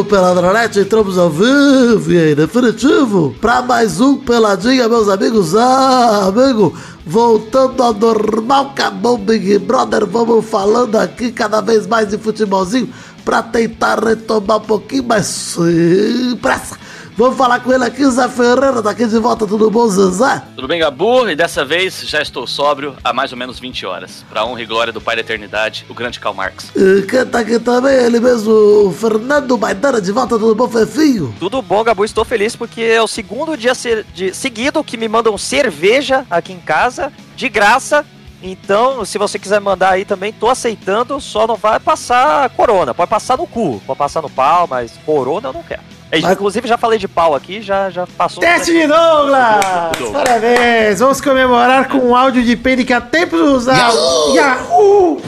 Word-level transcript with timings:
do 0.00 0.04
Peladronete, 0.04 0.80
entramos 0.80 1.18
ao 1.18 1.28
vivo 1.28 2.10
e 2.10 2.32
em 2.32 2.34
definitivo 2.34 3.34
para 3.38 3.60
mais 3.60 4.00
um 4.00 4.16
Peladinha, 4.16 4.88
meus 4.88 5.10
amigos. 5.10 5.54
Ah, 5.54 6.28
amigo, 6.28 6.74
voltando 7.04 7.82
ao 7.82 7.92
normal, 7.92 8.70
acabou 8.70 9.18
Big 9.18 9.58
Brother, 9.58 10.06
vamos 10.06 10.46
falando 10.46 10.96
aqui 10.96 11.30
cada 11.30 11.60
vez 11.60 11.86
mais 11.86 12.08
de 12.08 12.16
futebolzinho 12.16 12.88
para 13.26 13.42
tentar 13.42 14.02
retomar 14.02 14.56
um 14.56 14.60
pouquinho 14.60 15.04
mais 15.04 15.26
sem 15.26 16.34
pressa 16.40 16.79
Vamos 17.20 17.36
falar 17.36 17.60
com 17.60 17.70
ele 17.70 17.84
aqui, 17.84 18.02
Zé 18.06 18.26
Ferreira, 18.30 18.80
daqui 18.80 19.04
de 19.04 19.18
volta, 19.18 19.46
tudo 19.46 19.70
bom, 19.70 19.86
Zezé? 19.86 20.42
Tudo 20.56 20.66
bem, 20.66 20.80
Gabu? 20.80 21.28
E 21.28 21.36
dessa 21.36 21.66
vez 21.66 22.00
já 22.08 22.22
estou 22.22 22.46
sóbrio 22.46 22.96
há 23.04 23.12
mais 23.12 23.30
ou 23.30 23.36
menos 23.36 23.60
20 23.60 23.84
horas. 23.84 24.24
Pra 24.30 24.42
honra 24.42 24.62
e 24.62 24.64
glória 24.64 24.90
do 24.90 25.02
Pai 25.02 25.16
da 25.16 25.20
Eternidade, 25.20 25.84
o 25.90 25.92
grande 25.92 26.18
Karl 26.18 26.34
Marx. 26.34 26.72
E 26.74 27.02
quem 27.02 27.26
tá 27.26 27.40
aqui 27.40 27.58
também, 27.58 27.92
ele 27.92 28.18
mesmo, 28.20 28.50
o 28.86 28.90
Fernando 28.90 29.58
Maidana, 29.58 30.00
de 30.00 30.10
volta, 30.12 30.38
tudo 30.38 30.54
bom, 30.54 30.66
Fefinho? 30.66 31.34
Tudo 31.38 31.60
bom, 31.60 31.84
Gabu, 31.84 32.06
estou 32.06 32.24
feliz 32.24 32.56
porque 32.56 32.80
é 32.80 33.02
o 33.02 33.06
segundo 33.06 33.54
dia 33.54 33.74
de, 34.14 34.32
seguido 34.32 34.82
que 34.82 34.96
me 34.96 35.06
mandam 35.06 35.36
cerveja 35.36 36.24
aqui 36.30 36.54
em 36.54 36.60
casa, 36.60 37.12
de 37.36 37.50
graça, 37.50 38.02
então, 38.42 39.04
se 39.04 39.18
você 39.18 39.38
quiser 39.38 39.60
mandar 39.60 39.90
aí 39.90 40.06
também, 40.06 40.32
tô 40.32 40.48
aceitando, 40.48 41.20
só 41.20 41.46
não 41.46 41.56
vai 41.56 41.78
passar 41.78 42.48
corona. 42.48 42.94
Pode 42.94 43.10
passar 43.10 43.36
no 43.36 43.46
cu, 43.46 43.78
pode 43.86 43.98
passar 43.98 44.22
no 44.22 44.30
pau, 44.30 44.66
mas 44.66 44.98
corona 45.04 45.50
eu 45.50 45.52
não 45.52 45.62
quero. 45.62 45.99
Mas... 46.10 46.32
Inclusive, 46.32 46.66
já 46.66 46.76
falei 46.76 46.98
de 46.98 47.06
pau 47.06 47.34
aqui, 47.34 47.62
já, 47.62 47.88
já 47.88 48.06
passou. 48.06 48.40
Teste 48.40 48.72
de 48.72 48.86
Douglas! 48.86 49.64
Parabéns! 50.12 50.98
Vamos 50.98 51.20
comemorar 51.20 51.88
com 51.88 51.98
um 51.98 52.16
áudio 52.16 52.42
de 52.42 52.56
pene 52.56 52.84
que 52.84 52.92
há 52.92 53.00
tempos 53.00 53.40
usava. 53.40 53.78
Yahoo! 53.78 54.34
Yahoo! 54.34 55.22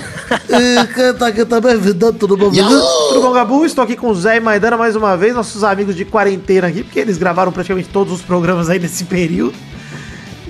e 0.49 0.95
quem 0.95 1.15
tá 1.15 1.27
aqui 1.29 1.45
também, 1.45 1.79
tudo 2.19 2.37
bom, 2.37 2.51
Tudo 2.51 3.21
bom, 3.21 3.33
Gabu? 3.33 3.65
Estou 3.65 3.85
aqui 3.85 3.97
com 3.97 4.09
o 4.09 4.15
Zé 4.15 4.37
e 4.37 4.41
Maidana 4.41 4.77
mais 4.77 4.97
uma 4.97 5.17
vez, 5.17 5.35
nossos 5.35 5.63
amigos 5.63 5.95
de 5.95 6.05
quarentena 6.05 6.67
aqui, 6.69 6.83
porque 6.83 6.99
eles 6.99 7.19
gravaram 7.19 7.53
praticamente 7.53 7.89
todos 7.89 8.13
os 8.13 8.23
programas 8.23 8.69
aí 8.69 8.79
nesse 8.79 9.05
período. 9.05 9.55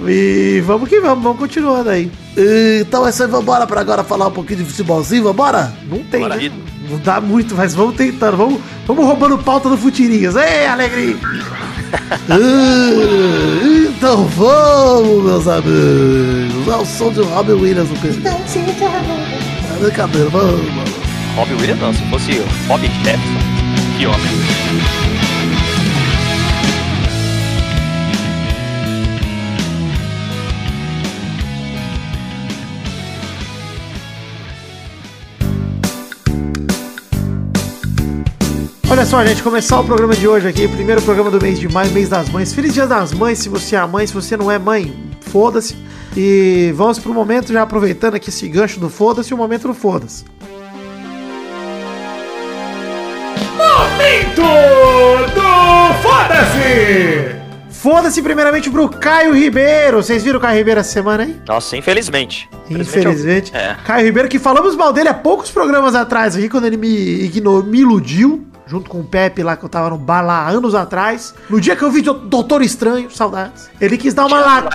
E 0.07 0.63
vamos 0.65 0.89
que 0.89 1.01
vamos, 1.01 1.23
vamos 1.23 1.39
continuando 1.39 1.91
aí. 1.91 2.11
Então 2.81 3.07
é 3.07 3.11
isso 3.11 3.23
aí, 3.23 3.29
vambora 3.29 3.67
pra 3.67 3.81
agora 3.81 4.03
falar 4.03 4.29
um 4.29 4.33
pouquinho 4.33 4.61
de 4.61 4.65
futebolzinho, 4.65 5.25
vambora? 5.25 5.73
Não 5.89 5.99
tem, 6.05 6.29
né? 6.29 6.51
Não 6.91 6.99
dá 6.99 7.21
muito, 7.21 7.55
mas 7.55 7.75
vamos 7.75 7.97
tentando. 7.97 8.37
Vamos, 8.37 8.61
vamos 8.87 9.05
roubando 9.05 9.39
pauta 9.39 9.69
do 9.69 9.77
Futirinhas. 9.77 10.35
Ei, 10.37 10.67
alegria! 10.67 11.17
então 13.89 14.25
vamos, 14.25 15.25
meus 15.25 15.47
amigos. 15.47 16.69
É 16.69 16.77
o 16.77 16.85
som 16.87 17.13
de 17.13 17.21
Robin 17.21 17.53
Williams 17.53 17.91
no 17.91 17.97
PC. 17.97 18.21
É 18.27 19.79
brincadeira, 19.81 20.29
vamos, 20.31 20.61
vamos. 20.61 20.93
Robin 21.37 21.55
Williams 21.55 21.81
não, 21.81 21.95
se 21.95 22.03
fosse 22.11 22.43
Robin 22.69 22.91
Jefferson. 23.05 23.39
Que 23.99 24.07
homem. 24.07 25.12
Olha 38.93 39.07
só, 39.07 39.25
gente, 39.25 39.43
começar 39.43 39.81
o 39.81 39.85
programa 39.85 40.15
de 40.15 40.29
hoje 40.29 40.47
aqui, 40.47 40.69
primeiro 40.69 41.01
programa 41.01 41.31
do 41.31 41.41
mês 41.41 41.59
de 41.59 41.67
maio, 41.67 41.91
mês 41.93 42.11
das 42.11 42.29
mães. 42.29 42.53
Feliz 42.53 42.75
Dia 42.75 42.87
das 42.87 43.15
Mães, 43.15 43.39
se 43.39 43.49
você 43.49 43.75
é 43.75 43.87
mãe, 43.87 44.07
se 44.07 44.13
você 44.13 44.37
não 44.37 44.51
é 44.51 44.59
mãe, 44.59 44.95
foda-se. 45.19 45.75
E 46.15 46.75
vamos 46.77 46.99
pro 46.99 47.15
momento, 47.15 47.55
já 47.55 47.63
aproveitando 47.63 48.17
aqui 48.17 48.29
esse 48.29 48.47
gancho 48.49 48.79
do 48.79 48.91
foda-se, 48.91 49.33
o 49.33 49.37
momento 49.39 49.67
do 49.67 49.73
foda-se. 49.73 50.27
Momento 53.57 54.43
do 55.33 55.95
foda-se! 56.03 57.35
Foda-se 57.71 58.21
primeiramente 58.21 58.69
pro 58.69 58.91
Caio 58.91 59.35
Ribeiro. 59.35 60.03
Vocês 60.03 60.23
viram 60.23 60.39
o 60.39 60.43
Caio 60.43 60.59
Ribeiro 60.59 60.81
essa 60.81 60.93
semana, 60.93 61.25
hein? 61.25 61.41
Nossa, 61.49 61.79
infelizmente. 61.79 62.47
Infelizmente. 62.69 63.57
É. 63.57 63.75
Caio 63.87 64.05
Ribeiro, 64.05 64.29
que 64.29 64.39
falamos 64.39 64.77
mal 64.77 64.93
dele 64.93 65.09
há 65.09 65.15
poucos 65.15 65.51
programas 65.51 65.95
atrás 65.95 66.37
aqui, 66.37 66.51
quando 66.51 66.67
ele 66.67 66.77
me 66.77 67.25
ignorou, 67.25 67.65
me 67.65 67.81
iludiu 67.81 68.52
junto 68.67 68.89
com 68.89 69.01
o 69.01 69.05
Pepe 69.05 69.43
lá, 69.43 69.57
que 69.57 69.65
eu 69.65 69.69
tava 69.69 69.91
no 69.91 69.99
bar 69.99 70.23
lá 70.23 70.49
anos 70.49 70.75
atrás. 70.75 71.35
No 71.49 71.61
dia 71.61 71.77
que 71.77 71.83
eu 71.83 71.91
vi 71.91 72.03
Doutor 72.03 72.63
Estranho, 72.63 73.11
saudades. 73.11 73.71
Ele 73.81 73.97
quis 73.97 74.15
dar 74.15 74.27
uma 74.27 74.41
lá. 74.41 74.69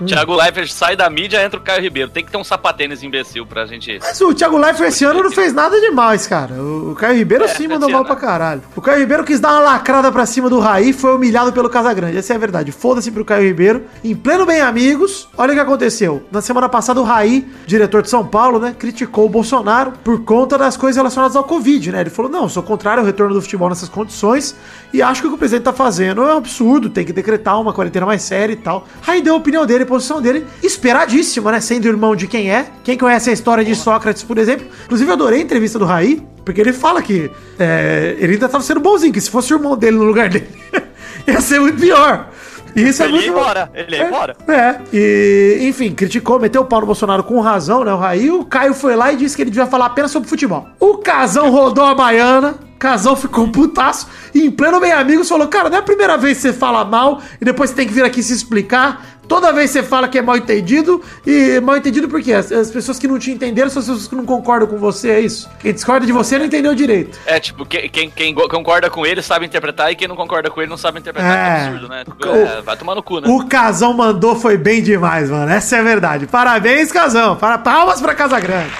Hum. 0.00 0.06
Thiago 0.06 0.34
Leifert 0.34 0.70
sai 0.70 0.96
da 0.96 1.08
mídia, 1.08 1.44
entra 1.44 1.58
o 1.58 1.62
Caio 1.62 1.82
Ribeiro. 1.82 2.10
Tem 2.10 2.24
que 2.24 2.30
ter 2.30 2.38
um 2.38 2.44
sapatênis 2.44 3.02
imbecil 3.02 3.46
pra 3.46 3.66
gente. 3.66 3.98
Mas 4.00 4.20
o 4.20 4.34
Thiago 4.34 4.56
Leifert 4.56 4.88
esse 4.88 5.04
ano 5.04 5.22
não 5.22 5.30
fez 5.30 5.52
nada 5.52 5.80
demais, 5.80 6.26
cara. 6.26 6.54
O 6.54 6.94
Caio 6.94 7.16
Ribeiro 7.16 7.44
é, 7.44 7.48
sim 7.48 7.68
mandou 7.68 7.88
mal 7.88 8.04
pra 8.04 8.16
caralho. 8.16 8.62
O 8.74 8.80
Caio 8.80 9.00
Ribeiro 9.00 9.24
quis 9.24 9.40
dar 9.40 9.52
uma 9.52 9.60
lacrada 9.60 10.10
pra 10.10 10.26
cima 10.26 10.48
do 10.48 10.58
Raí, 10.58 10.92
foi 10.92 11.14
humilhado 11.14 11.52
pelo 11.52 11.68
Casagrande. 11.68 12.16
Essa 12.16 12.32
é 12.32 12.36
a 12.36 12.38
verdade. 12.38 12.72
Foda-se 12.72 13.10
pro 13.10 13.24
Caio 13.24 13.46
Ribeiro. 13.46 13.84
Em 14.02 14.14
pleno 14.14 14.46
Bem 14.46 14.60
Amigos, 14.60 15.28
olha 15.36 15.52
o 15.52 15.54
que 15.54 15.60
aconteceu. 15.60 16.24
Na 16.30 16.40
semana 16.40 16.68
passada, 16.68 17.00
o 17.00 17.04
Raí, 17.04 17.46
diretor 17.66 18.02
de 18.02 18.10
São 18.10 18.26
Paulo, 18.26 18.58
né, 18.58 18.74
criticou 18.78 19.26
o 19.26 19.28
Bolsonaro 19.28 19.92
por 20.02 20.24
conta 20.24 20.58
das 20.58 20.76
coisas 20.76 20.96
relacionadas 20.96 21.36
ao 21.36 21.44
Covid, 21.44 21.92
né? 21.92 22.00
Ele 22.00 22.10
falou: 22.10 22.30
não, 22.30 22.48
sou 22.48 22.62
contrário 22.62 23.00
ao 23.00 23.06
retorno 23.06 23.35
do 23.36 23.42
futebol 23.42 23.68
nessas 23.68 23.88
condições 23.88 24.54
e 24.92 25.02
acho 25.02 25.20
que 25.20 25.26
o 25.26 25.30
que 25.30 25.36
o 25.36 25.38
presidente 25.38 25.64
tá 25.64 25.72
fazendo 25.72 26.22
é 26.22 26.34
um 26.34 26.36
absurdo, 26.38 26.88
tem 26.88 27.04
que 27.04 27.12
decretar 27.12 27.60
uma 27.60 27.72
quarentena 27.72 28.06
mais 28.06 28.22
séria 28.22 28.52
e 28.52 28.56
tal. 28.56 28.86
Aí 29.06 29.20
deu 29.20 29.34
a 29.34 29.36
opinião 29.36 29.66
dele, 29.66 29.84
a 29.84 29.86
posição 29.86 30.20
dele, 30.20 30.46
esperadíssima, 30.62 31.52
né? 31.52 31.60
Sendo 31.60 31.86
irmão 31.86 32.16
de 32.16 32.26
quem 32.26 32.50
é. 32.50 32.66
Quem 32.82 32.96
conhece 32.96 33.30
a 33.30 33.32
história 33.32 33.64
de 33.64 33.74
Sócrates, 33.74 34.22
por 34.22 34.38
exemplo. 34.38 34.66
Inclusive, 34.84 35.10
eu 35.10 35.14
adorei 35.14 35.40
a 35.40 35.42
entrevista 35.42 35.78
do 35.78 35.84
Raí, 35.84 36.22
porque 36.44 36.60
ele 36.60 36.72
fala 36.72 37.02
que 37.02 37.30
é, 37.58 38.16
ele 38.18 38.34
ainda 38.34 38.48
tava 38.48 38.62
sendo 38.64 38.80
bonzinho, 38.80 39.12
que 39.12 39.20
se 39.20 39.30
fosse 39.30 39.52
o 39.52 39.56
irmão 39.56 39.76
dele 39.76 39.96
no 39.96 40.04
lugar 40.04 40.28
dele, 40.28 40.48
ia 41.26 41.40
ser 41.40 41.60
muito 41.60 41.80
pior. 41.80 42.30
Isso 42.76 43.02
é 43.02 43.06
ele 43.06 43.14
muito. 43.14 43.26
Ia 43.26 43.30
embora, 43.32 43.70
ele 43.74 43.96
ia 43.96 44.02
é, 44.02 44.06
embora. 44.06 44.36
É. 44.46 44.76
E, 44.92 45.58
enfim, 45.62 45.94
criticou, 45.94 46.38
meteu 46.38 46.60
o 46.60 46.66
pau 46.66 46.80
no 46.80 46.86
Bolsonaro 46.86 47.24
com 47.24 47.40
razão, 47.40 47.82
né? 47.82 47.92
O 47.92 47.96
Raí. 47.96 48.30
O 48.30 48.44
Caio 48.44 48.74
foi 48.74 48.94
lá 48.94 49.10
e 49.12 49.16
disse 49.16 49.34
que 49.34 49.42
ele 49.42 49.50
devia 49.50 49.66
falar 49.66 49.86
apenas 49.86 50.10
sobre 50.10 50.28
futebol. 50.28 50.68
O 50.78 50.98
Casão 50.98 51.50
rodou 51.50 51.84
a 51.84 51.94
baiana. 51.94 52.66
Casal 52.78 53.16
ficou 53.16 53.48
putaço 53.48 54.06
e 54.34 54.44
em 54.44 54.50
pleno 54.50 54.78
meio 54.78 54.98
amigos 54.98 55.28
falou: 55.28 55.48
Cara, 55.48 55.70
não 55.70 55.78
é 55.78 55.80
a 55.80 55.82
primeira 55.82 56.18
vez 56.18 56.36
que 56.36 56.42
você 56.42 56.52
fala 56.52 56.84
mal 56.84 57.22
e 57.40 57.44
depois 57.44 57.70
você 57.70 57.76
tem 57.76 57.86
que 57.86 57.94
vir 57.94 58.04
aqui 58.04 58.22
se 58.22 58.34
explicar. 58.34 59.15
Toda 59.28 59.52
vez 59.52 59.70
você 59.70 59.82
fala 59.82 60.08
que 60.08 60.18
é 60.18 60.22
mal 60.22 60.36
entendido 60.36 61.02
e 61.26 61.60
mal 61.60 61.76
entendido 61.76 62.08
por 62.08 62.22
quê? 62.22 62.32
As, 62.32 62.50
as, 62.52 62.70
pessoas 62.70 62.98
que 62.98 63.08
não 63.08 63.18
te 63.18 63.30
entenderam 63.30 63.68
são 63.68 63.80
as 63.80 63.88
pessoas 63.88 64.08
que 64.08 64.14
não 64.14 64.24
concordam 64.24 64.68
com 64.68 64.78
você, 64.78 65.10
é 65.10 65.20
isso? 65.20 65.48
Quem 65.60 65.72
discorda 65.72 66.06
de 66.06 66.12
você 66.12 66.38
não 66.38 66.46
entendeu 66.46 66.74
direito. 66.74 67.18
É, 67.26 67.40
tipo, 67.40 67.66
quem, 67.66 67.88
quem, 67.88 68.10
quem 68.10 68.34
concorda 68.34 68.88
com 68.88 69.04
ele 69.04 69.20
sabe 69.22 69.46
interpretar 69.46 69.90
e 69.90 69.96
quem 69.96 70.06
não 70.06 70.16
concorda 70.16 70.48
com 70.50 70.60
ele 70.60 70.70
não 70.70 70.76
sabe 70.76 71.00
interpretar. 71.00 71.36
É, 71.36 71.64
é 71.64 71.66
absurdo, 71.66 71.88
né? 71.88 72.04
Tipo, 72.04 72.28
o, 72.28 72.36
é, 72.36 72.62
vai 72.62 72.76
tomar 72.76 72.94
no 72.94 73.02
cu, 73.02 73.20
né? 73.20 73.28
O 73.28 73.46
Casão 73.46 73.92
mandou 73.92 74.36
foi 74.36 74.56
bem 74.56 74.82
demais, 74.82 75.28
mano. 75.28 75.50
Essa 75.50 75.76
é 75.76 75.80
a 75.80 75.82
verdade. 75.82 76.26
Parabéns, 76.26 76.92
Casão. 76.92 77.36
Para, 77.36 77.58
palmas 77.58 78.00
pra 78.00 78.14
Casa 78.14 78.38
Grande. 78.38 78.72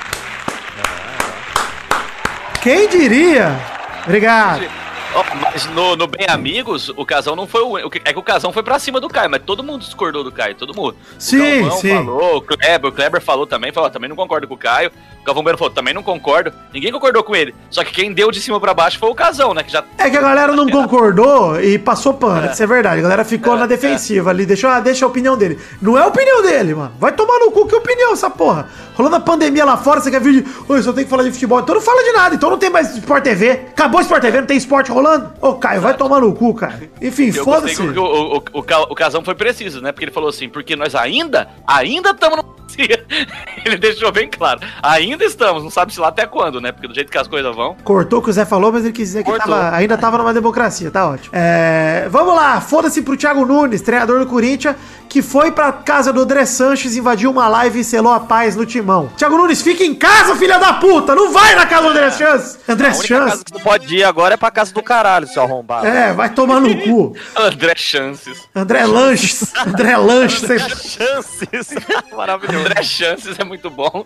Quem 2.62 2.88
diria? 2.88 3.56
Obrigado. 4.04 4.85
Oh, 5.14 5.22
mas 5.36 5.66
no, 5.66 5.96
no 5.96 6.06
Bem 6.06 6.26
Amigos, 6.28 6.90
o 6.90 7.04
Casão 7.04 7.34
não 7.36 7.46
foi 7.46 7.62
o. 7.62 7.78
É 7.78 8.12
que 8.12 8.18
o 8.18 8.22
Casão 8.22 8.52
foi 8.52 8.62
pra 8.62 8.78
cima 8.78 9.00
do 9.00 9.08
Caio, 9.08 9.30
mas 9.30 9.42
todo 9.42 9.62
mundo 9.62 9.80
discordou 9.82 10.22
do 10.22 10.32
Caio, 10.32 10.54
todo 10.54 10.74
mundo. 10.74 10.96
Sim, 11.18 11.62
o 11.62 11.70
sim. 11.72 11.90
falou, 11.90 12.36
o 12.36 12.42
Kleber, 12.42 12.90
o 12.90 12.92
Kleber 12.92 13.20
falou 13.20 13.46
também, 13.46 13.72
falou, 13.72 13.88
também 13.90 14.08
não 14.08 14.16
concordo 14.16 14.46
com 14.46 14.54
o 14.54 14.58
Caio. 14.58 14.90
O 15.22 15.24
Galvão 15.26 15.42
Bueno 15.42 15.58
falou, 15.58 15.72
também 15.72 15.92
não 15.92 16.02
concordo. 16.02 16.52
Ninguém 16.72 16.92
concordou 16.92 17.22
com 17.24 17.34
ele. 17.34 17.54
Só 17.68 17.82
que 17.82 17.92
quem 17.92 18.12
deu 18.12 18.30
de 18.30 18.40
cima 18.40 18.60
pra 18.60 18.72
baixo 18.72 18.98
foi 18.98 19.10
o 19.10 19.14
Casão, 19.14 19.52
né? 19.52 19.64
Que 19.64 19.72
já... 19.72 19.82
É 19.98 20.08
que 20.08 20.16
a 20.16 20.20
galera 20.20 20.52
não 20.52 20.68
concordou 20.70 21.60
e 21.60 21.78
passou 21.78 22.14
pano, 22.14 22.46
é. 22.46 22.52
isso 22.52 22.62
é 22.62 22.66
verdade. 22.66 23.00
A 23.00 23.02
galera 23.02 23.24
ficou 23.24 23.56
é, 23.56 23.58
na 23.58 23.66
defensiva 23.66 24.30
é. 24.30 24.32
ali, 24.32 24.46
deixou, 24.46 24.70
ah, 24.70 24.78
deixa 24.78 25.04
a 25.04 25.08
opinião 25.08 25.36
dele. 25.36 25.58
Não 25.82 25.98
é 25.98 26.02
a 26.02 26.06
opinião 26.06 26.42
dele, 26.42 26.74
mano. 26.74 26.92
Vai 26.98 27.10
tomar 27.12 27.40
no 27.40 27.50
cu, 27.50 27.66
que 27.66 27.74
opinião 27.74 28.12
essa 28.12 28.30
porra? 28.30 28.68
Rolando 28.94 29.16
a 29.16 29.20
pandemia 29.20 29.64
lá 29.64 29.76
fora, 29.76 30.00
você 30.00 30.10
quer 30.10 30.20
vir 30.20 30.42
de. 30.42 30.50
Oi, 30.68 30.82
só 30.82 30.92
tem 30.92 31.04
que 31.04 31.10
falar 31.10 31.24
de 31.24 31.32
futebol. 31.32 31.60
Então 31.60 31.74
não 31.74 31.82
fala 31.82 32.02
de 32.04 32.12
nada, 32.12 32.34
então 32.34 32.48
não 32.48 32.58
tem 32.58 32.70
mais 32.70 32.96
Sport 32.96 33.24
TV. 33.24 33.50
Acabou 33.50 34.00
Sport 34.00 34.22
TV, 34.22 34.40
não 34.40 34.46
tem 34.46 34.56
esporte 34.56 34.90
rolando? 34.96 35.32
Ô, 35.40 35.54
Caio, 35.54 35.80
vai 35.80 35.94
tomar 35.94 36.20
no 36.20 36.34
cu, 36.34 36.54
cara. 36.54 36.90
Enfim, 37.00 37.30
foda-se. 37.32 37.80
O, 37.82 38.02
o, 38.02 38.36
o, 38.36 38.58
o, 38.60 38.94
Casão 38.94 39.22
foi 39.22 39.34
preciso, 39.34 39.80
né? 39.80 39.92
Porque 39.92 40.04
ele 40.04 40.12
falou 40.12 40.28
assim, 40.28 40.48
porque 40.48 40.74
nós 40.74 40.94
ainda, 40.94 41.48
ainda 41.66 42.10
estamos 42.10 42.38
no. 42.38 42.56
ele 43.64 43.76
deixou 43.78 44.10
bem 44.12 44.28
claro. 44.28 44.60
Ainda 44.82 45.24
estamos, 45.24 45.62
não 45.62 45.70
sabe 45.70 45.92
se 45.92 46.00
lá 46.00 46.08
até 46.08 46.26
quando, 46.26 46.60
né? 46.60 46.72
Porque 46.72 46.88
do 46.88 46.94
jeito 46.94 47.10
que 47.10 47.18
as 47.18 47.28
coisas 47.28 47.54
vão. 47.54 47.76
Cortou 47.84 48.18
o 48.18 48.22
que 48.22 48.30
o 48.30 48.32
Zé 48.32 48.44
falou, 48.44 48.72
mas 48.72 48.84
ele 48.84 48.92
quis 48.92 49.08
dizer 49.08 49.24
que 49.24 49.32
tava, 49.38 49.70
ainda 49.74 49.96
tava 49.96 50.18
numa 50.18 50.34
democracia, 50.34 50.90
tá 50.90 51.08
ótimo. 51.08 51.30
É, 51.32 52.08
vamos 52.10 52.34
lá, 52.34 52.60
foda-se 52.60 53.02
pro 53.02 53.16
Thiago 53.16 53.46
Nunes, 53.46 53.80
treinador 53.82 54.18
do 54.18 54.26
Corinthians, 54.26 54.76
que 55.16 55.22
foi 55.22 55.50
pra 55.50 55.72
casa 55.72 56.12
do 56.12 56.20
André 56.20 56.44
Sanches, 56.44 56.94
invadiu 56.94 57.30
uma 57.30 57.48
live 57.48 57.80
e 57.80 57.84
selou 57.84 58.12
a 58.12 58.20
paz 58.20 58.54
no 58.54 58.66
timão. 58.66 59.08
Thiago 59.16 59.38
Nunes, 59.38 59.62
fica 59.62 59.82
em 59.82 59.94
casa, 59.94 60.36
filha 60.36 60.58
da 60.58 60.74
puta! 60.74 61.14
Não 61.14 61.32
vai 61.32 61.54
na 61.54 61.64
casa 61.64 61.84
do 61.84 61.88
André 61.88 62.10
Sanches! 62.10 62.58
André 62.68 62.92
Sanches. 62.92 63.10
A 63.12 63.24
casa 63.24 63.44
que 63.46 63.52
tu 63.52 63.60
pode 63.60 63.96
ir 63.96 64.04
agora 64.04 64.34
é 64.34 64.36
pra 64.36 64.50
casa 64.50 64.74
do 64.74 64.82
caralho, 64.82 65.26
seu 65.26 65.42
arrombado. 65.42 65.86
É, 65.86 66.12
vai 66.12 66.28
tomar 66.28 66.60
no 66.60 66.82
cu. 66.82 67.16
André 67.34 67.72
Chances. 67.76 68.46
André 68.54 68.84
Lanches. 68.84 69.54
André 69.66 69.96
Lanches. 69.96 70.42
André 70.42 70.58
Chances. 70.58 71.74
Maravilhoso. 72.14 72.58
André 72.58 72.82
Chances 72.82 73.38
é 73.38 73.44
muito 73.44 73.70
bom. 73.70 74.04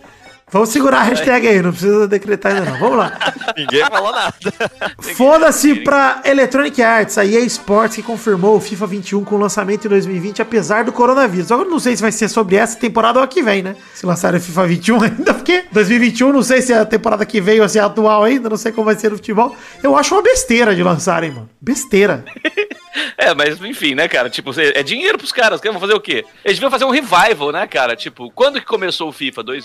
Vamos 0.51 0.71
segurar 0.71 0.99
a 0.99 1.03
hashtag 1.03 1.47
aí, 1.47 1.63
não 1.63 1.71
precisa 1.71 2.09
decretar 2.09 2.53
ainda 2.53 2.71
não. 2.71 2.79
Vamos 2.79 2.99
lá. 2.99 3.13
Ninguém 3.57 3.85
falou 3.87 4.13
nada. 4.13 4.35
Foda-se 5.15 5.77
pra 5.77 6.23
Electronic 6.25 6.83
Arts, 6.83 7.19
a 7.19 7.25
EA 7.25 7.41
Sports, 7.41 7.97
que 7.97 8.03
confirmou 8.03 8.57
o 8.57 8.61
FIFA 8.61 8.87
21 8.87 9.25
com 9.25 9.37
lançamento 9.37 9.87
em 9.87 9.91
2020, 9.91 10.43
apesar 10.43 10.85
do 10.85 10.93
coronavírus. 10.93 11.53
Agora 11.53 11.69
não 11.69 11.79
sei 11.79 11.95
se 11.95 12.03
vai 12.03 12.13
ser 12.13 12.29
sobre 12.29 12.57
essa 12.57 12.77
temporada 12.79 13.19
ou 13.19 13.25
a 13.25 13.29
que 13.29 13.43
vem, 13.43 13.63
né? 13.63 13.77
Se 13.95 14.05
lançarem 14.05 14.41
o 14.41 14.43
FIFA 14.43 14.67
21 14.67 15.03
ainda, 15.03 15.35
porque 15.35 15.65
2021 15.71 16.33
não 16.33 16.43
sei 16.43 16.63
se 16.63 16.73
é 16.73 16.79
a 16.79 16.85
temporada 16.85 17.25
que 17.25 17.41
veio 17.41 17.63
ou 17.63 17.69
se 17.69 17.79
é 17.79 17.83
atual 17.83 18.25
ainda, 18.25 18.49
não 18.49 18.57
sei 18.57 18.73
como 18.73 18.87
vai 18.87 18.97
ser 18.97 19.11
no 19.11 19.17
futebol. 19.17 19.55
Eu 19.83 19.97
acho 19.97 20.15
uma 20.15 20.23
besteira 20.23 20.75
de 20.75 20.83
lançarem, 20.83 21.31
mano. 21.31 21.49
Besteira. 21.61 22.25
É, 23.17 23.35
mas 23.35 23.61
enfim, 23.63 23.95
né, 23.95 24.09
cara? 24.09 24.29
Tipo, 24.29 24.51
é 24.59 24.83
dinheiro 24.83 25.19
pros 25.19 25.33
caras. 25.33 25.61
Vão 25.61 25.79
fazer 25.79 25.95
o 25.95 26.01
quê? 26.01 26.25
Eles 26.45 26.57
deviam 26.59 26.71
fazer 26.71 26.85
um 26.85 26.91
revival, 26.91 27.53
né, 27.53 27.67
cara? 27.67 27.95
Tipo, 27.95 28.31
quando 28.33 28.59
que 28.59 28.67
começou 28.67 29.09
o 29.09 29.13
FIFA? 29.13 29.43
2000? 29.43 29.63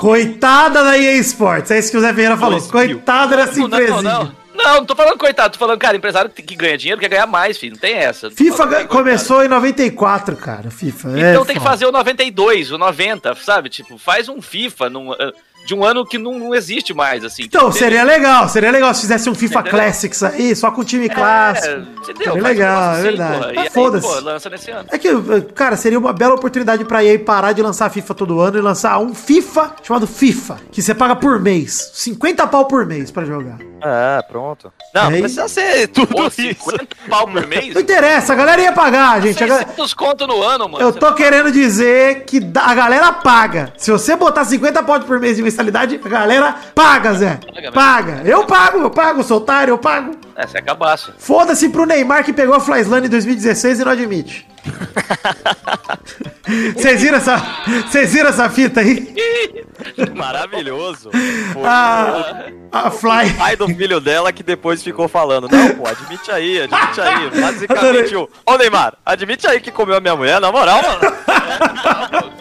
Coitada 0.76 0.90
da 0.92 0.98
EA 0.98 1.14
Sports, 1.20 1.72
é 1.72 1.80
isso 1.80 1.90
que 1.92 1.98
o 1.98 2.02
Zé 2.02 2.12
Vieira 2.12 2.36
falou. 2.36 2.60
Dois 2.60 2.64
mil. 2.64 2.96
Coitada 2.98 3.38
dessa 3.38 3.58
Não, 3.60 3.68
não, 3.70 3.78
empresinha. 3.80 4.02
não. 4.02 4.46
Não, 4.56 4.76
não 4.76 4.86
tô 4.86 4.96
falando 4.96 5.18
coitado, 5.18 5.54
tô 5.54 5.60
falando, 5.60 5.78
cara, 5.78 5.98
empresário 5.98 6.30
que 6.30 6.42
que 6.42 6.56
ganha 6.56 6.78
dinheiro 6.78 7.00
quer 7.00 7.10
ganhar 7.10 7.28
mais, 7.28 7.58
filho. 7.58 7.74
Não 7.74 7.80
tem 7.80 7.94
essa. 7.96 8.30
Não 8.30 8.36
FIFA 8.36 8.68
que 8.68 8.76
é 8.76 8.84
começou 8.86 9.44
em 9.44 9.50
94, 9.50 10.36
cara, 10.38 10.72
FIFA. 10.72 11.10
É 11.20 11.32
Então 11.32 11.46
tem 11.46 11.56
que 11.56 11.62
foda. 11.62 11.72
fazer 11.72 11.86
o 11.86 11.92
92, 11.92 12.72
o 12.72 12.78
90, 12.78 13.36
sabe? 13.36 13.70
Tipo, 13.70 13.98
faz 13.98 14.30
um 14.30 14.42
FIFA 14.42 14.90
num, 14.90 15.12
ah, 15.12 15.34
de 15.66 15.74
um 15.74 15.84
ano 15.84 16.06
que 16.06 16.18
não, 16.18 16.38
não 16.38 16.54
existe 16.56 16.94
mais, 16.94 17.24
assim. 17.24 17.44
Então, 17.44 17.68
Tipo, 17.70 17.80
seria 17.80 18.04
legal, 18.04 18.48
seria 18.48 18.72
legal 18.72 18.94
se 18.94 19.02
fizesse 19.02 19.30
um 19.30 19.36
FIFA 19.36 19.60
Entendeu? 19.62 19.72
Classics 19.80 20.24
aí, 20.24 20.56
só 20.56 20.70
com 20.72 20.84
time 20.84 21.10
clássico. 21.10 21.68
É, 21.68 21.80
entendeu? 21.80 22.16
Seria 22.16 22.34
um 22.34 22.42
legal, 22.44 22.96
é 22.96 23.02
verdade. 23.02 23.34
porra. 23.38 23.46
Mas 23.48 23.56
E 23.56 23.60
aí, 23.60 23.70
foda-se. 23.72 24.08
pô, 24.08 24.20
lança 24.20 24.50
nesse 24.50 24.72
ano. 24.72 24.88
É 24.92 24.98
que, 24.98 25.10
cara, 25.56 25.76
seria 25.76 25.98
uma 25.98 26.14
bela 26.14 26.36
oportunidade 26.36 26.86
pra 26.86 27.04
EA 27.04 27.18
parar 27.20 27.52
de 27.54 27.62
lançar 27.62 27.90
FIFA 27.90 28.14
todo 28.14 28.40
ano 28.40 28.58
e 28.58 28.62
lançar 28.62 29.00
um 29.00 29.14
FIFA 29.16 29.76
chamado 29.84 30.06
FIFA, 30.08 30.60
que 30.72 30.82
você 30.82 30.94
paga 30.94 31.16
por 31.16 31.40
mês. 31.40 31.92
50 31.96 32.46
pau 32.48 32.66
por 32.66 32.86
mês 32.86 33.10
pra 33.12 33.26
jogar. 33.26 33.58
Ah, 33.88 34.24
pronto. 34.28 34.72
Não, 34.94 35.04
Aí- 35.04 35.12
não 35.14 35.20
precisa 35.22 35.48
ser 35.48 35.88
tudo 35.90 36.08
Pô, 36.08 36.26
isso. 36.28 36.36
50 36.42 36.88
pau 37.10 37.28
por 37.28 37.46
mês? 37.48 37.74
Não 37.74 37.82
interessa, 37.82 38.34
a 38.34 38.36
galera 38.36 38.62
ia 38.62 38.72
pagar, 38.72 39.22
gente. 39.22 39.44
A 39.44 39.48
galera- 39.48 39.68
600 39.68 39.94
conto 39.94 40.26
no 40.28 40.42
ano, 40.42 40.68
mano. 40.70 40.84
Eu 40.84 40.92
tô 40.94 41.14
querendo 41.14 41.52
dizer 41.52 42.24
que 42.26 42.40
a 42.56 42.74
galera 42.74 43.12
paga. 43.14 43.74
Se 43.78 43.92
você 43.92 44.16
botar 44.16 44.44
50 44.46 44.82
pau 44.84 45.00
por 45.02 45.20
mês 45.20 45.36
de 45.38 45.44
mensalidade, 45.56 46.00
a 46.04 46.10
galera 46.10 46.56
paga, 46.74 47.14
Zé. 47.14 47.40
mesmo. 47.56 47.72
Paga. 47.72 48.22
Eu 48.26 48.46
pago, 48.46 48.80
eu 48.80 48.90
pago, 48.90 49.24
sou 49.24 49.38
otário, 49.38 49.72
eu 49.72 49.78
pago. 49.78 50.12
É, 50.36 50.46
você 50.46 50.58
é 50.58 50.62
cabaço. 50.62 51.14
Foda-se 51.18 51.70
pro 51.70 51.86
Neymar 51.86 52.26
que 52.26 52.34
pegou 52.34 52.56
a 52.56 52.60
Flyslane 52.60 53.08
em 53.08 53.10
2016 53.10 53.80
e 53.80 53.86
não 53.86 53.92
admite. 53.94 54.46
Vocês 56.76 57.02
viram 57.02 57.18
essa, 57.18 57.38
vocês 57.88 58.14
viram 58.14 58.30
essa 58.30 58.50
fita 58.50 58.80
aí? 58.80 59.14
Maravilhoso. 60.16 61.10
Foi 61.54 61.62
A, 61.66 62.46
a 62.72 62.92
Fly. 62.92 63.30
o 63.30 63.38
pai 63.38 63.56
do 63.56 63.68
filho 63.68 64.00
dela 64.00 64.32
que 64.32 64.44
depois 64.44 64.84
ficou 64.84 65.08
falando. 65.08 65.48
Não, 65.50 65.70
pô, 65.76 65.88
admite 65.88 66.32
aí, 66.32 66.62
admite 66.62 67.02
aí. 67.02 67.42
Basicamente, 67.42 68.16
o. 68.16 68.30
Ô 68.46 68.58
Neymar, 68.58 68.94
admite 69.06 69.48
aí 69.48 69.60
que 69.60 69.72
comeu 69.72 69.96
a 69.96 70.00
minha 70.00 70.16
mulher, 70.16 70.40
na 70.40 70.52
moral, 70.52 70.82
mano. 70.84 71.16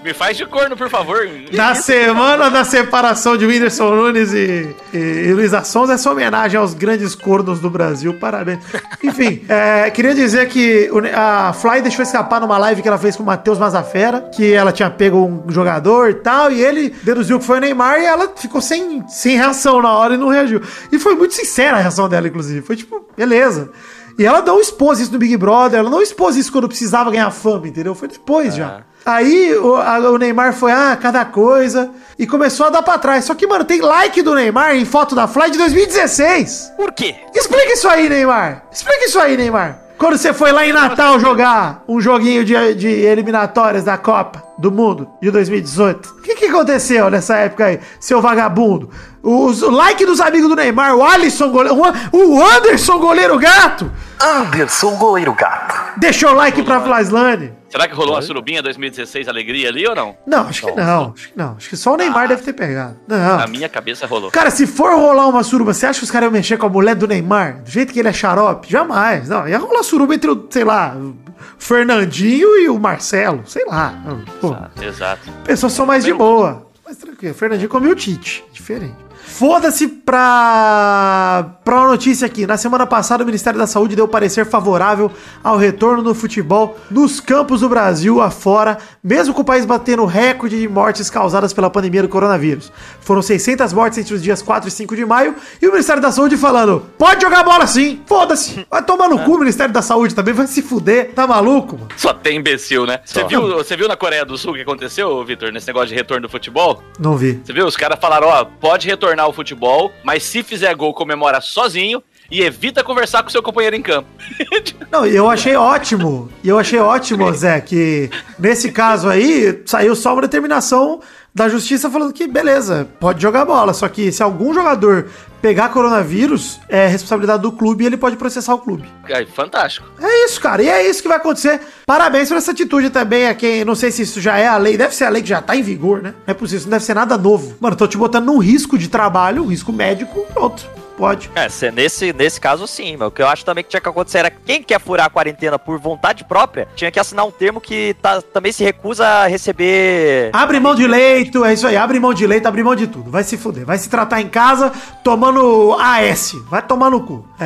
Me 0.04 0.12
faz 0.12 0.36
de 0.36 0.44
corno, 0.44 0.76
por 0.76 0.90
favor. 0.90 1.26
Na 1.50 1.74
semana 1.74 2.50
da 2.50 2.62
separação 2.62 3.38
de 3.38 3.46
Whindersson 3.46 3.94
Nunes 3.94 4.34
e, 4.34 4.76
e, 4.92 4.98
e 4.98 5.32
Luísa 5.32 5.64
Sons, 5.64 5.88
essa 5.88 6.10
homenagem 6.10 6.60
aos 6.60 6.74
grandes 6.74 7.14
cornos 7.14 7.58
do 7.58 7.70
Brasil. 7.70 8.12
Parabéns. 8.20 8.58
Enfim, 9.02 9.42
é, 9.48 9.90
queria 9.90 10.14
dizer 10.14 10.46
que 10.48 10.90
a 11.14 11.54
Fly 11.54 11.80
deixou 11.80 12.02
escapar 12.02 12.38
numa 12.38 12.58
live 12.58 12.82
que 12.82 12.88
ela 12.88 12.98
fez 12.98 13.16
com 13.16 13.22
o 13.22 13.26
Matheus 13.26 13.58
Mazafera, 13.58 14.28
que 14.34 14.52
ela 14.52 14.72
tinha 14.72 14.90
pego 14.90 15.24
um 15.24 15.50
jogador 15.50 16.10
e 16.10 16.14
tal, 16.14 16.52
e 16.52 16.62
ele 16.62 16.94
deduziu 17.02 17.38
que 17.38 17.46
foi 17.46 17.56
o 17.56 17.60
Neymar 17.60 17.98
e 17.98 18.04
ela 18.04 18.30
ficou 18.36 18.60
sem, 18.60 19.02
sem 19.08 19.36
reação 19.36 19.80
na 19.80 19.92
hora 19.92 20.14
e 20.14 20.18
não 20.18 20.28
reagiu. 20.28 20.60
E 20.92 20.98
foi 20.98 21.14
muito 21.14 21.32
sincera 21.32 21.78
a 21.78 21.80
reação 21.80 22.10
dela, 22.10 22.28
inclusive. 22.28 22.60
Foi 22.60 22.76
tipo, 22.76 23.06
beleza. 23.16 23.70
E 24.18 24.24
ela 24.24 24.40
não 24.42 24.60
expôs 24.60 25.00
isso 25.00 25.12
no 25.12 25.18
Big 25.18 25.36
Brother, 25.36 25.80
ela 25.80 25.90
não 25.90 26.00
expôs 26.02 26.36
isso 26.36 26.52
quando 26.52 26.68
precisava 26.68 27.10
ganhar 27.10 27.30
fama, 27.30 27.66
entendeu? 27.68 27.94
Foi 27.94 28.06
depois 28.08 28.54
já. 28.54 28.82
Aí 29.04 29.54
o, 29.56 29.76
a- 29.76 29.98
o 30.10 30.16
Neymar 30.16 30.54
foi, 30.54 30.72
ah, 30.72 30.96
cada 31.00 31.24
coisa, 31.26 31.90
e 32.18 32.26
começou 32.26 32.66
a 32.66 32.70
dar 32.70 32.82
pra 32.82 32.96
trás. 32.96 33.24
Só 33.26 33.34
que, 33.34 33.46
mano, 33.46 33.64
tem 33.64 33.80
like 33.82 34.22
do 34.22 34.34
Neymar 34.34 34.76
em 34.76 34.84
foto 34.86 35.14
da 35.14 35.26
Fly 35.28 35.50
de 35.50 35.58
2016. 35.58 36.72
Por 36.76 36.92
quê? 36.92 37.14
Explica 37.34 37.72
isso 37.74 37.86
aí, 37.88 38.08
Neymar. 38.08 38.64
Explica 38.72 39.04
isso 39.04 39.18
aí, 39.18 39.36
Neymar. 39.36 39.78
Quando 40.04 40.18
você 40.18 40.34
foi 40.34 40.52
lá 40.52 40.66
em 40.66 40.72
Natal 40.72 41.18
jogar 41.18 41.82
um 41.88 41.98
joguinho 41.98 42.44
de, 42.44 42.74
de 42.74 42.88
eliminatórias 42.88 43.84
da 43.84 43.96
Copa 43.96 44.44
do 44.58 44.70
Mundo 44.70 45.08
de 45.22 45.30
2018. 45.30 46.10
O 46.18 46.20
que, 46.20 46.34
que 46.34 46.44
aconteceu 46.44 47.08
nessa 47.08 47.36
época 47.36 47.64
aí, 47.64 47.80
seu 47.98 48.20
vagabundo? 48.20 48.90
Os, 49.22 49.62
o 49.62 49.70
like 49.70 50.04
dos 50.04 50.20
amigos 50.20 50.50
do 50.50 50.56
Neymar, 50.56 50.94
o 50.94 51.02
Alisson, 51.02 51.48
goleiro, 51.48 51.80
o 52.12 52.42
Anderson, 52.44 52.98
goleiro 52.98 53.38
gato, 53.38 53.90
Anderson 54.20 54.94
Goleiro 54.96 55.32
Gato. 55.32 55.74
deixou 55.96 56.34
like 56.34 56.62
pra 56.62 56.82
Flyslane. 56.82 57.54
Será 57.74 57.88
que 57.88 57.94
rolou 57.96 58.14
uma 58.14 58.22
surubinha 58.22 58.62
2016 58.62 59.26
alegria 59.26 59.68
ali 59.68 59.84
ou 59.84 59.96
não? 59.96 60.16
Não, 60.24 60.42
acho 60.46 60.64
que 60.64 60.70
não. 60.70 61.12
Acho 61.12 61.28
que 61.28 61.36
não. 61.36 61.54
Acho 61.56 61.68
que 61.70 61.76
só 61.76 61.94
o 61.94 61.96
Neymar 61.96 62.28
deve 62.28 62.40
ter 62.44 62.52
pegado. 62.52 62.96
Não. 63.08 63.36
Na 63.38 63.48
minha 63.48 63.68
cabeça 63.68 64.06
rolou. 64.06 64.30
Cara, 64.30 64.48
se 64.48 64.64
for 64.64 64.94
rolar 64.94 65.26
uma 65.26 65.42
suruba, 65.42 65.74
você 65.74 65.84
acha 65.86 65.98
que 65.98 66.04
os 66.04 66.10
caras 66.12 66.26
iam 66.28 66.32
mexer 66.32 66.56
com 66.56 66.66
a 66.66 66.68
mulher 66.68 66.94
do 66.94 67.08
Neymar? 67.08 67.64
Do 67.64 67.68
jeito 67.68 67.92
que 67.92 67.98
ele 67.98 68.06
é 68.06 68.12
xarope? 68.12 68.70
Jamais. 68.70 69.28
Não, 69.28 69.48
ia 69.48 69.58
rolar 69.58 69.82
suruba 69.82 70.14
entre 70.14 70.30
o, 70.30 70.46
sei 70.48 70.62
lá, 70.62 70.94
o 70.96 71.16
Fernandinho 71.58 72.56
e 72.60 72.68
o 72.68 72.78
Marcelo. 72.78 73.42
Sei 73.44 73.64
lá. 73.64 73.92
Pô, 74.40 74.50
Exato, 74.52 74.84
Exato. 74.84 75.32
pessoas 75.42 75.72
são 75.72 75.84
mais 75.84 76.04
de 76.04 76.12
boa. 76.12 76.68
Mas 76.86 76.96
tranquilo. 76.96 77.34
O 77.34 77.36
Fernandinho 77.36 77.68
comeu 77.68 77.90
o 77.90 77.96
Tite. 77.96 78.44
Diferente. 78.52 78.94
Foda-se 79.26 79.88
pra, 79.88 81.56
pra 81.64 81.76
uma 81.76 81.88
notícia 81.88 82.26
aqui. 82.26 82.46
Na 82.46 82.56
semana 82.56 82.86
passada, 82.86 83.22
o 83.22 83.26
Ministério 83.26 83.58
da 83.58 83.66
Saúde 83.66 83.96
deu 83.96 84.06
parecer 84.06 84.46
favorável 84.46 85.10
ao 85.42 85.56
retorno 85.56 86.02
do 86.02 86.14
futebol 86.14 86.78
nos 86.90 87.20
campos 87.20 87.62
do 87.62 87.68
Brasil 87.68 88.20
afora, 88.20 88.78
mesmo 89.02 89.34
com 89.34 89.40
o 89.40 89.44
país 89.44 89.64
batendo 89.64 90.04
recorde 90.04 90.60
de 90.60 90.68
mortes 90.68 91.10
causadas 91.10 91.52
pela 91.52 91.70
pandemia 91.70 92.02
do 92.02 92.08
coronavírus. 92.08 92.70
Foram 93.00 93.22
600 93.22 93.72
mortes 93.72 93.98
entre 93.98 94.14
os 94.14 94.22
dias 94.22 94.42
4 94.42 94.68
e 94.68 94.70
5 94.70 94.94
de 94.94 95.04
maio 95.04 95.34
e 95.60 95.66
o 95.66 95.72
Ministério 95.72 96.02
da 96.02 96.12
Saúde 96.12 96.36
falando: 96.36 96.84
pode 96.98 97.22
jogar 97.22 97.42
bola 97.42 97.66
sim, 97.66 98.00
foda-se. 98.06 98.66
Vai 98.70 98.84
tomar 98.84 99.08
no 99.08 99.18
cu 99.24 99.34
o 99.34 99.38
Ministério 99.38 99.72
da 99.72 99.82
Saúde 99.82 100.14
também, 100.14 100.34
vai 100.34 100.46
se 100.46 100.62
fuder. 100.62 101.12
Tá 101.12 101.26
maluco, 101.26 101.76
mano? 101.76 101.88
Só 101.96 102.12
tem 102.12 102.36
imbecil, 102.36 102.86
né? 102.86 103.00
Você 103.04 103.24
viu, 103.24 103.54
você 103.54 103.76
viu 103.76 103.88
na 103.88 103.96
Coreia 103.96 104.24
do 104.24 104.36
Sul 104.36 104.52
o 104.52 104.54
que 104.54 104.62
aconteceu, 104.62 105.24
Vitor, 105.24 105.50
nesse 105.50 105.66
negócio 105.66 105.88
de 105.88 105.94
retorno 105.94 106.28
do 106.28 106.30
futebol? 106.30 106.82
Não 107.00 107.16
vi. 107.16 107.40
Você 107.44 107.52
viu? 107.52 107.66
Os 107.66 107.76
caras 107.76 107.98
falaram, 107.98 108.28
ó, 108.28 108.44
pode 108.44 108.86
retornar 108.86 109.13
o 109.26 109.32
futebol, 109.32 109.92
mas 110.02 110.22
se 110.24 110.42
fizer 110.42 110.74
gol, 110.74 110.92
comemora 110.92 111.40
sozinho 111.40 112.02
e 112.30 112.42
evita 112.42 112.82
conversar 112.82 113.22
com 113.22 113.28
seu 113.30 113.42
companheiro 113.42 113.76
em 113.76 113.82
campo. 113.82 114.08
Não, 114.90 115.06
eu 115.06 115.28
achei 115.30 115.54
ótimo. 115.54 116.30
E 116.42 116.48
eu 116.48 116.58
achei 116.58 116.78
ótimo, 116.78 117.30
Zé, 117.34 117.60
que 117.60 118.10
nesse 118.38 118.72
caso 118.72 119.08
aí 119.08 119.62
saiu 119.66 119.94
só 119.94 120.12
uma 120.12 120.22
determinação 120.22 121.00
da 121.34 121.48
justiça 121.48 121.90
falando 121.90 122.12
que 122.12 122.28
beleza, 122.28 122.88
pode 123.00 123.20
jogar 123.20 123.44
bola. 123.44 123.74
Só 123.74 123.88
que 123.88 124.12
se 124.12 124.22
algum 124.22 124.54
jogador 124.54 125.08
pegar 125.42 125.68
coronavírus, 125.70 126.60
é 126.68 126.86
responsabilidade 126.86 127.42
do 127.42 127.50
clube 127.50 127.82
e 127.82 127.86
ele 127.88 127.96
pode 127.96 128.16
processar 128.16 128.54
o 128.54 128.58
clube. 128.58 128.88
Ai, 129.12 129.26
fantástico. 129.26 129.86
É 130.00 130.24
isso, 130.26 130.40
cara. 130.40 130.62
E 130.62 130.68
é 130.68 130.88
isso 130.88 131.02
que 131.02 131.08
vai 131.08 131.16
acontecer. 131.16 131.60
Parabéns 131.84 132.28
por 132.28 132.36
essa 132.36 132.52
atitude 132.52 132.88
também 132.88 133.26
a 133.26 133.34
quem. 133.34 133.64
Não 133.64 133.74
sei 133.74 133.90
se 133.90 134.02
isso 134.02 134.20
já 134.20 134.38
é 134.38 134.46
a 134.46 134.56
lei. 134.56 134.76
Deve 134.76 134.94
ser 134.94 135.04
a 135.04 135.10
lei 135.10 135.22
que 135.22 135.28
já 135.28 135.42
tá 135.42 135.56
em 135.56 135.62
vigor, 135.62 136.00
né? 136.00 136.14
Não 136.26 136.32
é 136.32 136.34
possível. 136.34 136.58
Isso 136.58 136.66
não 136.68 136.72
deve 136.72 136.84
ser 136.84 136.94
nada 136.94 137.18
novo. 137.18 137.56
Mano, 137.60 137.74
tô 137.74 137.86
te 137.86 137.98
botando 137.98 138.26
num 138.26 138.38
risco 138.38 138.78
de 138.78 138.88
trabalho, 138.88 139.42
um 139.42 139.48
risco 139.48 139.72
médico. 139.72 140.24
Pronto. 140.32 140.66
Pode. 140.96 141.28
É, 141.34 141.48
se- 141.48 141.70
nesse, 141.72 142.12
nesse 142.12 142.40
caso 142.40 142.66
sim, 142.68 142.96
mas 142.96 143.08
o 143.08 143.10
que 143.10 143.20
eu 143.20 143.26
acho 143.26 143.44
também 143.44 143.64
que 143.64 143.70
tinha 143.70 143.80
que 143.80 143.88
acontecer 143.88 144.18
era 144.18 144.30
quem 144.30 144.62
quer 144.62 144.80
furar 144.80 145.06
a 145.06 145.10
quarentena 145.10 145.58
por 145.58 145.76
vontade 145.78 146.22
própria, 146.24 146.68
tinha 146.76 146.90
que 146.90 147.00
assinar 147.00 147.26
um 147.26 147.32
termo 147.32 147.60
que 147.60 147.96
tá- 148.00 148.22
também 148.22 148.52
se 148.52 148.62
recusa 148.62 149.04
a 149.06 149.26
receber. 149.26 150.30
Abre 150.32 150.60
mão 150.60 150.74
de 150.74 150.86
leito, 150.86 151.44
é 151.44 151.52
isso 151.52 151.66
aí. 151.66 151.76
Abre 151.76 151.98
mão 151.98 152.14
de 152.14 152.24
leito, 152.26 152.46
abre 152.46 152.62
mão 152.62 152.76
de 152.76 152.86
tudo. 152.86 153.10
Vai 153.10 153.24
se 153.24 153.36
fuder. 153.36 153.64
Vai 153.66 153.76
se 153.78 153.88
tratar 153.88 154.20
em 154.20 154.28
casa 154.28 154.70
tomando 155.02 155.74
AS. 155.80 156.32
Vai 156.48 156.62
tomar 156.62 156.90
no 156.90 157.00
cu. 157.00 157.26
É, 157.40 157.44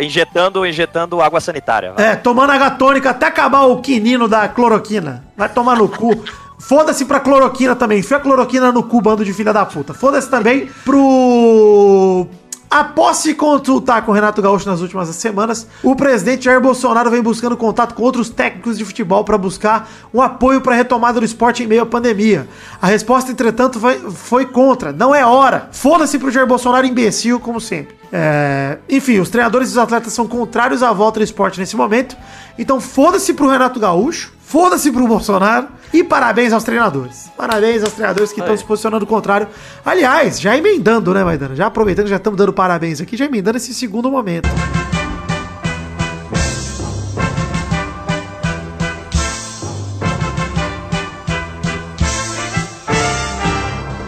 É, 0.00 0.04
injetando, 0.04 0.64
injetando 0.66 1.20
água 1.20 1.40
sanitária. 1.40 1.92
é, 1.98 2.16
tomando 2.16 2.50
agatônica 2.52 3.10
até 3.10 3.26
acabar 3.26 3.62
o 3.66 3.80
quinino 3.82 4.26
da 4.26 4.48
cloroquina. 4.48 5.22
Vai 5.36 5.48
tomar 5.48 5.76
no 5.76 5.88
cu. 5.88 6.24
Foda-se 6.58 7.04
pra 7.04 7.20
cloroquina 7.20 7.76
também. 7.76 7.98
Enfia 7.98 8.16
a 8.16 8.20
cloroquina 8.20 8.72
no 8.72 8.82
cu, 8.82 9.02
bando 9.02 9.22
de 9.22 9.32
filha 9.34 9.52
da 9.52 9.66
puta. 9.66 9.92
Foda-se 9.92 10.28
também 10.30 10.70
pro. 10.82 12.26
Após 12.70 13.18
se 13.18 13.32
consultar 13.34 14.02
com 14.02 14.10
o 14.10 14.14
Renato 14.14 14.42
Gaúcho 14.42 14.68
nas 14.68 14.80
últimas 14.80 15.08
semanas, 15.10 15.66
o 15.82 15.94
presidente 15.94 16.44
Jair 16.44 16.60
Bolsonaro 16.60 17.10
vem 17.10 17.22
buscando 17.22 17.56
contato 17.56 17.94
com 17.94 18.02
outros 18.02 18.28
técnicos 18.28 18.76
de 18.76 18.84
futebol 18.84 19.24
para 19.24 19.38
buscar 19.38 19.88
um 20.12 20.20
apoio 20.20 20.60
para 20.60 20.74
a 20.74 20.76
retomada 20.76 21.20
do 21.20 21.24
esporte 21.24 21.62
em 21.62 21.66
meio 21.66 21.82
à 21.82 21.86
pandemia. 21.86 22.48
A 22.82 22.88
resposta, 22.88 23.30
entretanto, 23.30 23.78
foi, 23.78 23.98
foi 24.10 24.46
contra. 24.46 24.92
Não 24.92 25.14
é 25.14 25.24
hora. 25.24 25.68
Foda-se 25.70 26.18
pro 26.18 26.30
Jair 26.30 26.46
Bolsonaro 26.46 26.86
imbecil, 26.86 27.38
como 27.38 27.60
sempre. 27.60 27.94
É, 28.12 28.78
enfim, 28.88 29.18
os 29.18 29.28
treinadores 29.28 29.68
e 29.68 29.72
os 29.72 29.78
atletas 29.78 30.12
são 30.12 30.26
contrários 30.26 30.82
à 30.82 30.92
volta 30.92 31.20
do 31.20 31.24
esporte 31.24 31.60
nesse 31.60 31.76
momento. 31.76 32.16
Então 32.58 32.80
foda-se 32.80 33.32
pro 33.32 33.48
Renato 33.48 33.78
Gaúcho, 33.78 34.32
Foda-se 34.46 34.92
pro 34.92 35.08
Bolsonaro. 35.08 35.66
E 35.92 36.04
parabéns 36.04 36.52
aos 36.52 36.62
treinadores. 36.62 37.28
Parabéns 37.36 37.82
aos 37.82 37.92
treinadores 37.92 38.32
que 38.32 38.40
estão 38.40 38.56
se 38.56 38.64
posicionando 38.64 39.04
o 39.04 39.08
contrário. 39.08 39.48
Aliás, 39.84 40.40
já 40.40 40.56
emendando, 40.56 41.12
né, 41.12 41.24
Maidana? 41.24 41.56
Já 41.56 41.66
aproveitando 41.66 42.04
que 42.04 42.10
já 42.10 42.16
estamos 42.16 42.38
dando 42.38 42.52
parabéns 42.52 43.00
aqui, 43.00 43.16
já 43.16 43.24
emendando 43.24 43.56
esse 43.56 43.74
segundo 43.74 44.08
momento. 44.08 44.48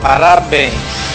Parabéns. 0.00 1.07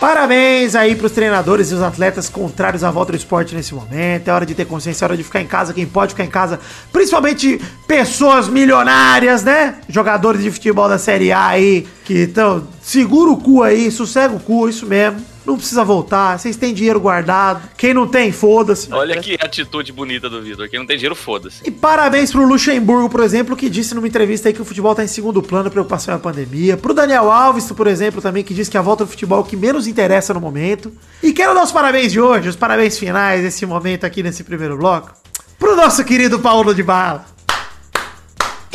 Parabéns 0.00 0.76
aí 0.76 0.94
pros 0.94 1.10
treinadores 1.10 1.72
e 1.72 1.74
os 1.74 1.82
atletas 1.82 2.28
contrários 2.28 2.84
à 2.84 2.90
volta 2.90 3.10
do 3.10 3.18
esporte 3.18 3.52
nesse 3.52 3.74
momento. 3.74 4.28
É 4.28 4.32
hora 4.32 4.46
de 4.46 4.54
ter 4.54 4.64
consciência, 4.64 5.04
é 5.04 5.06
hora 5.06 5.16
de 5.16 5.24
ficar 5.24 5.40
em 5.40 5.46
casa, 5.46 5.74
quem 5.74 5.86
pode 5.86 6.12
ficar 6.12 6.24
em 6.24 6.30
casa. 6.30 6.60
Principalmente 6.92 7.60
pessoas 7.88 8.48
milionárias, 8.48 9.42
né? 9.42 9.74
Jogadores 9.88 10.40
de 10.40 10.52
futebol 10.52 10.88
da 10.88 10.98
Série 10.98 11.32
A 11.32 11.48
aí, 11.48 11.84
que 12.04 12.14
estão... 12.14 12.68
Segura 12.80 13.32
o 13.32 13.38
cu 13.38 13.64
aí, 13.64 13.90
sossega 13.90 14.32
o 14.32 14.38
cu, 14.38 14.68
isso 14.68 14.86
mesmo. 14.86 15.20
Não 15.44 15.56
precisa 15.56 15.84
voltar, 15.84 16.38
vocês 16.38 16.56
têm 16.56 16.74
dinheiro 16.74 17.00
guardado. 17.00 17.68
Quem 17.76 17.94
não 17.94 18.06
tem, 18.06 18.30
foda-se. 18.30 18.92
Olha 18.92 19.20
que 19.20 19.34
atitude 19.34 19.92
bonita 19.92 20.28
do 20.28 20.42
Vitor. 20.42 20.68
Quem 20.68 20.78
não 20.78 20.86
tem 20.86 20.96
dinheiro, 20.96 21.14
foda-se. 21.14 21.62
E 21.64 21.70
parabéns 21.70 22.30
pro 22.30 22.46
Luxemburgo, 22.46 23.08
por 23.08 23.20
exemplo, 23.20 23.56
que 23.56 23.70
disse 23.70 23.94
numa 23.94 24.06
entrevista 24.06 24.48
aí 24.48 24.54
que 24.54 24.60
o 24.60 24.64
futebol 24.64 24.94
tá 24.94 25.02
em 25.02 25.08
segundo 25.08 25.42
plano, 25.42 25.70
preocupação 25.70 26.12
é 26.12 26.16
a 26.16 26.20
pandemia. 26.20 26.76
Pro 26.76 26.92
Daniel 26.92 27.30
Alves, 27.30 27.70
por 27.72 27.86
exemplo, 27.86 28.20
também, 28.20 28.44
que 28.44 28.52
disse 28.52 28.70
que 28.70 28.76
a 28.76 28.82
volta 28.82 29.04
do 29.04 29.10
futebol 29.10 29.38
é 29.38 29.40
o 29.40 29.44
que 29.44 29.56
menos 29.56 29.86
interessa 29.86 30.34
no 30.34 30.40
momento. 30.40 30.92
E 31.22 31.32
quero 31.32 31.54
dar 31.54 31.62
os 31.62 31.72
parabéns 31.72 32.12
de 32.12 32.20
hoje, 32.20 32.48
os 32.48 32.56
parabéns 32.56 32.98
finais 32.98 33.42
desse 33.42 33.64
momento 33.64 34.04
aqui 34.04 34.22
nesse 34.22 34.44
primeiro 34.44 34.76
bloco, 34.76 35.12
pro 35.58 35.76
nosso 35.76 36.04
querido 36.04 36.38
Paulo 36.38 36.74
de 36.74 36.82
Bala. 36.82 37.24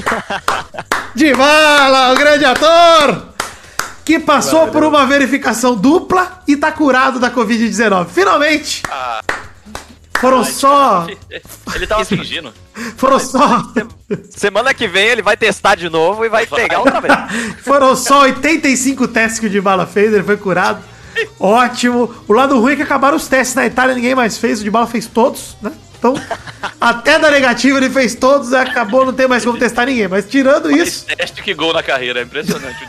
de 1.14 1.34
Bala, 1.34 2.14
o 2.14 2.16
grande 2.16 2.46
ator! 2.46 3.33
Que 4.06 4.20
passou 4.20 4.68
por 4.68 4.84
uma 4.84 5.06
verificação 5.06 5.76
dupla 5.76 6.44
e 6.48 6.58
tá 6.58 6.72
curado 6.72 7.20
da 7.20 7.32
Covid-19. 7.32 8.08
Finalmente! 8.08 8.84
Foram 10.20 10.44
só. 10.46 11.06
Ele 11.76 11.86
tava 11.86 12.06
fingindo. 12.06 12.54
Foram 12.96 13.20
só. 13.20 13.62
Semana 14.30 14.74
que 14.74 14.88
vem 14.88 15.08
ele 15.08 15.22
vai 15.22 15.36
testar 15.36 15.76
de 15.76 15.90
novo 15.90 16.24
e 16.24 16.30
vai 16.30 16.48
pegar 16.48 16.80
outra 16.80 17.02
vez. 17.02 17.14
Foram 17.62 17.96
só 17.96 18.22
85 18.22 19.08
testes 19.10 19.40
que 19.40 19.48
o 19.48 19.50
Dybala 19.50 19.86
fez, 19.86 20.14
ele 20.14 20.24
foi 20.24 20.38
curado. 20.38 20.84
Ótimo. 21.40 22.14
O 22.28 22.34
lado 22.34 22.60
ruim 22.60 22.74
é 22.74 22.76
que 22.78 22.82
acabaram 22.82 23.18
os 23.18 23.28
testes 23.28 23.56
na 23.56 23.66
Itália, 23.66 23.94
ninguém 23.94 24.16
mais 24.16 24.38
fez, 24.38 24.62
o 24.62 24.64
Dybala 24.64 24.88
fez 24.88 25.06
todos, 25.08 25.58
né? 25.62 25.72
Então, 26.04 26.16
até 26.82 27.18
da 27.18 27.32
negativa 27.32 27.78
ele 27.78 27.90
fez 27.90 28.14
todos 28.14 28.52
e 28.52 28.56
acabou, 28.58 29.06
não 29.06 29.14
tem 29.14 29.26
mais 29.26 29.46
como 29.46 29.58
testar 29.58 29.86
ninguém. 29.86 30.10
Mas 30.10 30.26
tirando 30.26 30.70
isso, 30.70 31.06
Esse 31.08 31.16
teste 31.16 31.42
que 31.42 31.54
gol 31.54 31.72
na 31.72 31.82
carreira, 31.82 32.20
é 32.20 32.24
impressionante. 32.24 32.76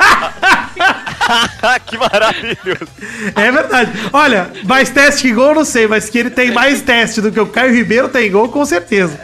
que 1.87 1.97
maravilhoso. 1.97 2.89
é 3.37 3.53
verdade. 3.53 3.93
Olha, 4.13 4.51
mais 4.65 4.91
teste 4.91 5.23
que 5.23 5.33
gol, 5.33 5.55
não 5.55 5.65
sei, 5.65 5.87
mas 5.87 6.11
que 6.11 6.19
ele 6.19 6.31
tem 6.31 6.51
mais 6.51 6.83
teste 6.83 7.21
do 7.21 7.31
que 7.31 7.39
o 7.39 7.47
Caio 7.47 7.73
Ribeiro 7.73 8.09
tem 8.09 8.33
gol, 8.33 8.49
com 8.49 8.65
certeza. 8.65 9.17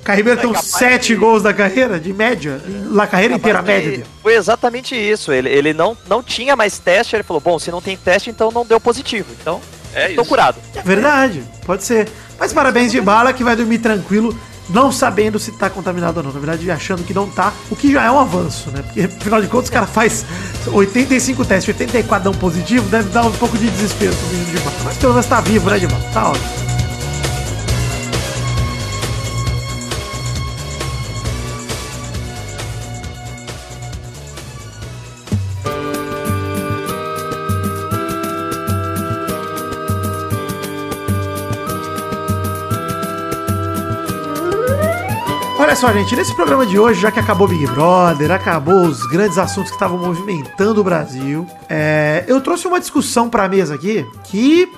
O 0.00 0.04
Caio 0.04 0.16
Ribeiro 0.16 0.40
tem 0.40 0.48
uns 0.48 0.62
7 0.62 1.14
gols 1.14 1.42
da 1.42 1.52
carreira, 1.52 2.00
de 2.00 2.12
média, 2.12 2.58
na 2.66 3.06
carreira 3.06 3.34
inteira, 3.34 3.58
a 3.58 3.62
média 3.62 3.90
dele. 3.90 4.06
Foi 4.22 4.34
exatamente 4.34 4.94
isso. 4.94 5.30
Ele, 5.30 5.50
ele 5.50 5.74
não, 5.74 5.96
não 6.08 6.22
tinha 6.22 6.56
mais 6.56 6.78
teste. 6.78 7.16
Ele 7.16 7.22
falou: 7.22 7.40
Bom, 7.40 7.58
se 7.58 7.70
não 7.70 7.82
tem 7.82 7.96
teste, 7.96 8.30
então 8.30 8.50
não 8.50 8.64
deu 8.64 8.80
positivo. 8.80 9.26
Então, 9.40 9.60
É 9.94 10.08
tô 10.08 10.22
isso. 10.22 10.28
curado. 10.28 10.56
É 10.74 10.82
verdade, 10.82 11.42
pode 11.64 11.84
ser. 11.84 12.08
Mas 12.38 12.52
parabéns 12.52 12.90
de 12.90 13.00
bala 13.00 13.32
que 13.32 13.44
vai 13.44 13.54
dormir 13.54 13.78
tranquilo, 13.78 14.36
não 14.68 14.90
sabendo 14.90 15.38
se 15.38 15.52
tá 15.52 15.68
contaminado 15.70 16.18
ou 16.18 16.22
não. 16.24 16.32
Na 16.32 16.40
verdade, 16.40 16.70
achando 16.70 17.04
que 17.04 17.14
não 17.14 17.28
tá, 17.28 17.52
o 17.70 17.76
que 17.76 17.92
já 17.92 18.04
é 18.04 18.10
um 18.10 18.18
avanço, 18.18 18.70
né? 18.70 18.82
Porque, 18.82 19.02
afinal 19.02 19.40
de 19.40 19.48
contas, 19.48 19.68
o 19.68 19.72
cara 19.72 19.86
faz 19.86 20.24
85 20.66 21.44
testes, 21.44 21.68
84 21.74 22.24
dão 22.30 22.38
positivo, 22.38 22.88
deve 22.88 23.10
dar 23.10 23.24
um 23.24 23.32
pouco 23.32 23.56
de 23.56 23.68
desespero 23.68 24.14
pro 24.14 24.28
menino 24.28 24.50
de 24.50 24.58
bala. 24.58 24.76
Mas 24.84 24.96
pelo 24.96 25.12
menos 25.12 25.26
tá 25.26 25.40
vivo, 25.40 25.70
né, 25.70 25.78
de 25.78 25.86
bala? 25.86 26.02
Tá 26.12 26.30
ótimo. 26.30 26.71
Só, 45.82 45.92
gente, 45.92 46.14
nesse 46.14 46.32
programa 46.36 46.64
de 46.64 46.78
hoje, 46.78 47.00
já 47.00 47.10
que 47.10 47.18
acabou 47.18 47.48
Big 47.48 47.66
Brother, 47.66 48.30
acabou 48.30 48.82
os 48.82 49.04
grandes 49.08 49.36
assuntos 49.36 49.68
que 49.68 49.74
estavam 49.74 49.98
movimentando 49.98 50.80
o 50.80 50.84
Brasil, 50.84 51.44
é, 51.68 52.22
eu 52.28 52.40
trouxe 52.40 52.68
uma 52.68 52.78
discussão 52.78 53.28
pra 53.28 53.48
mesa 53.48 53.74
aqui 53.74 54.06
que 54.22 54.70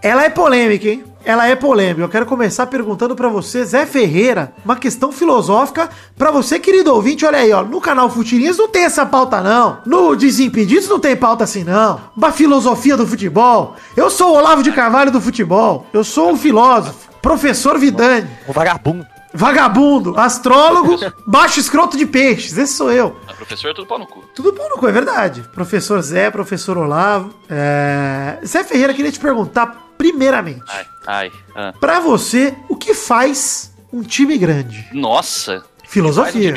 ela 0.00 0.24
é 0.24 0.30
polêmica, 0.30 0.88
hein? 0.88 1.04
Ela 1.26 1.46
é 1.46 1.54
polêmica. 1.54 2.00
Eu 2.00 2.08
quero 2.08 2.24
começar 2.24 2.66
perguntando 2.68 3.14
pra 3.14 3.28
você, 3.28 3.62
Zé 3.66 3.84
Ferreira, 3.84 4.54
uma 4.64 4.76
questão 4.76 5.12
filosófica 5.12 5.90
pra 6.16 6.30
você, 6.30 6.58
querido 6.58 6.94
ouvinte. 6.94 7.26
Olha 7.26 7.40
aí, 7.40 7.52
ó, 7.52 7.62
no 7.62 7.78
canal 7.78 8.08
Futirinhas 8.08 8.56
não 8.56 8.68
tem 8.68 8.84
essa 8.84 9.04
pauta 9.04 9.42
não. 9.42 9.80
No 9.84 10.16
Desimpedidos 10.16 10.88
não 10.88 10.98
tem 10.98 11.14
pauta 11.14 11.44
assim 11.44 11.64
não. 11.64 12.00
Uma 12.16 12.32
filosofia 12.32 12.96
do 12.96 13.06
futebol. 13.06 13.76
Eu 13.94 14.08
sou 14.08 14.32
o 14.32 14.38
Olavo 14.38 14.62
de 14.62 14.72
Carvalho 14.72 15.10
do 15.10 15.20
futebol. 15.20 15.84
Eu 15.92 16.02
sou 16.02 16.30
um 16.30 16.36
filósofo, 16.38 17.10
professor 17.20 17.78
Vidani. 17.78 18.26
O 18.48 18.54
vagabundo. 18.54 19.04
Vagabundo, 19.32 20.18
astrólogo, 20.18 20.96
baixo 21.26 21.60
escroto 21.60 21.96
de 21.96 22.06
peixes. 22.06 22.56
Esse 22.58 22.74
sou 22.74 22.90
eu. 22.92 23.16
A 23.28 23.32
professor, 23.32 23.72
tudo 23.74 23.86
pau 23.86 23.98
no 23.98 24.06
cu. 24.06 24.24
Tudo 24.34 24.52
bom 24.52 24.68
no 24.68 24.76
cu, 24.76 24.88
é 24.88 24.92
verdade. 24.92 25.42
Professor 25.54 26.00
Zé, 26.02 26.30
professor 26.30 26.76
Olavo. 26.76 27.32
É... 27.48 28.38
Zé 28.44 28.64
Ferreira, 28.64 28.92
queria 28.94 29.12
te 29.12 29.20
perguntar, 29.20 29.92
primeiramente, 29.96 30.62
Ai, 30.68 30.86
ai. 31.06 31.32
ah. 31.54 31.72
pra 31.78 32.00
você, 32.00 32.54
o 32.68 32.76
que 32.76 32.94
faz 32.94 33.72
um 33.92 34.02
time 34.02 34.36
grande? 34.38 34.88
Nossa. 34.92 35.62
Filosofia. 35.90 36.54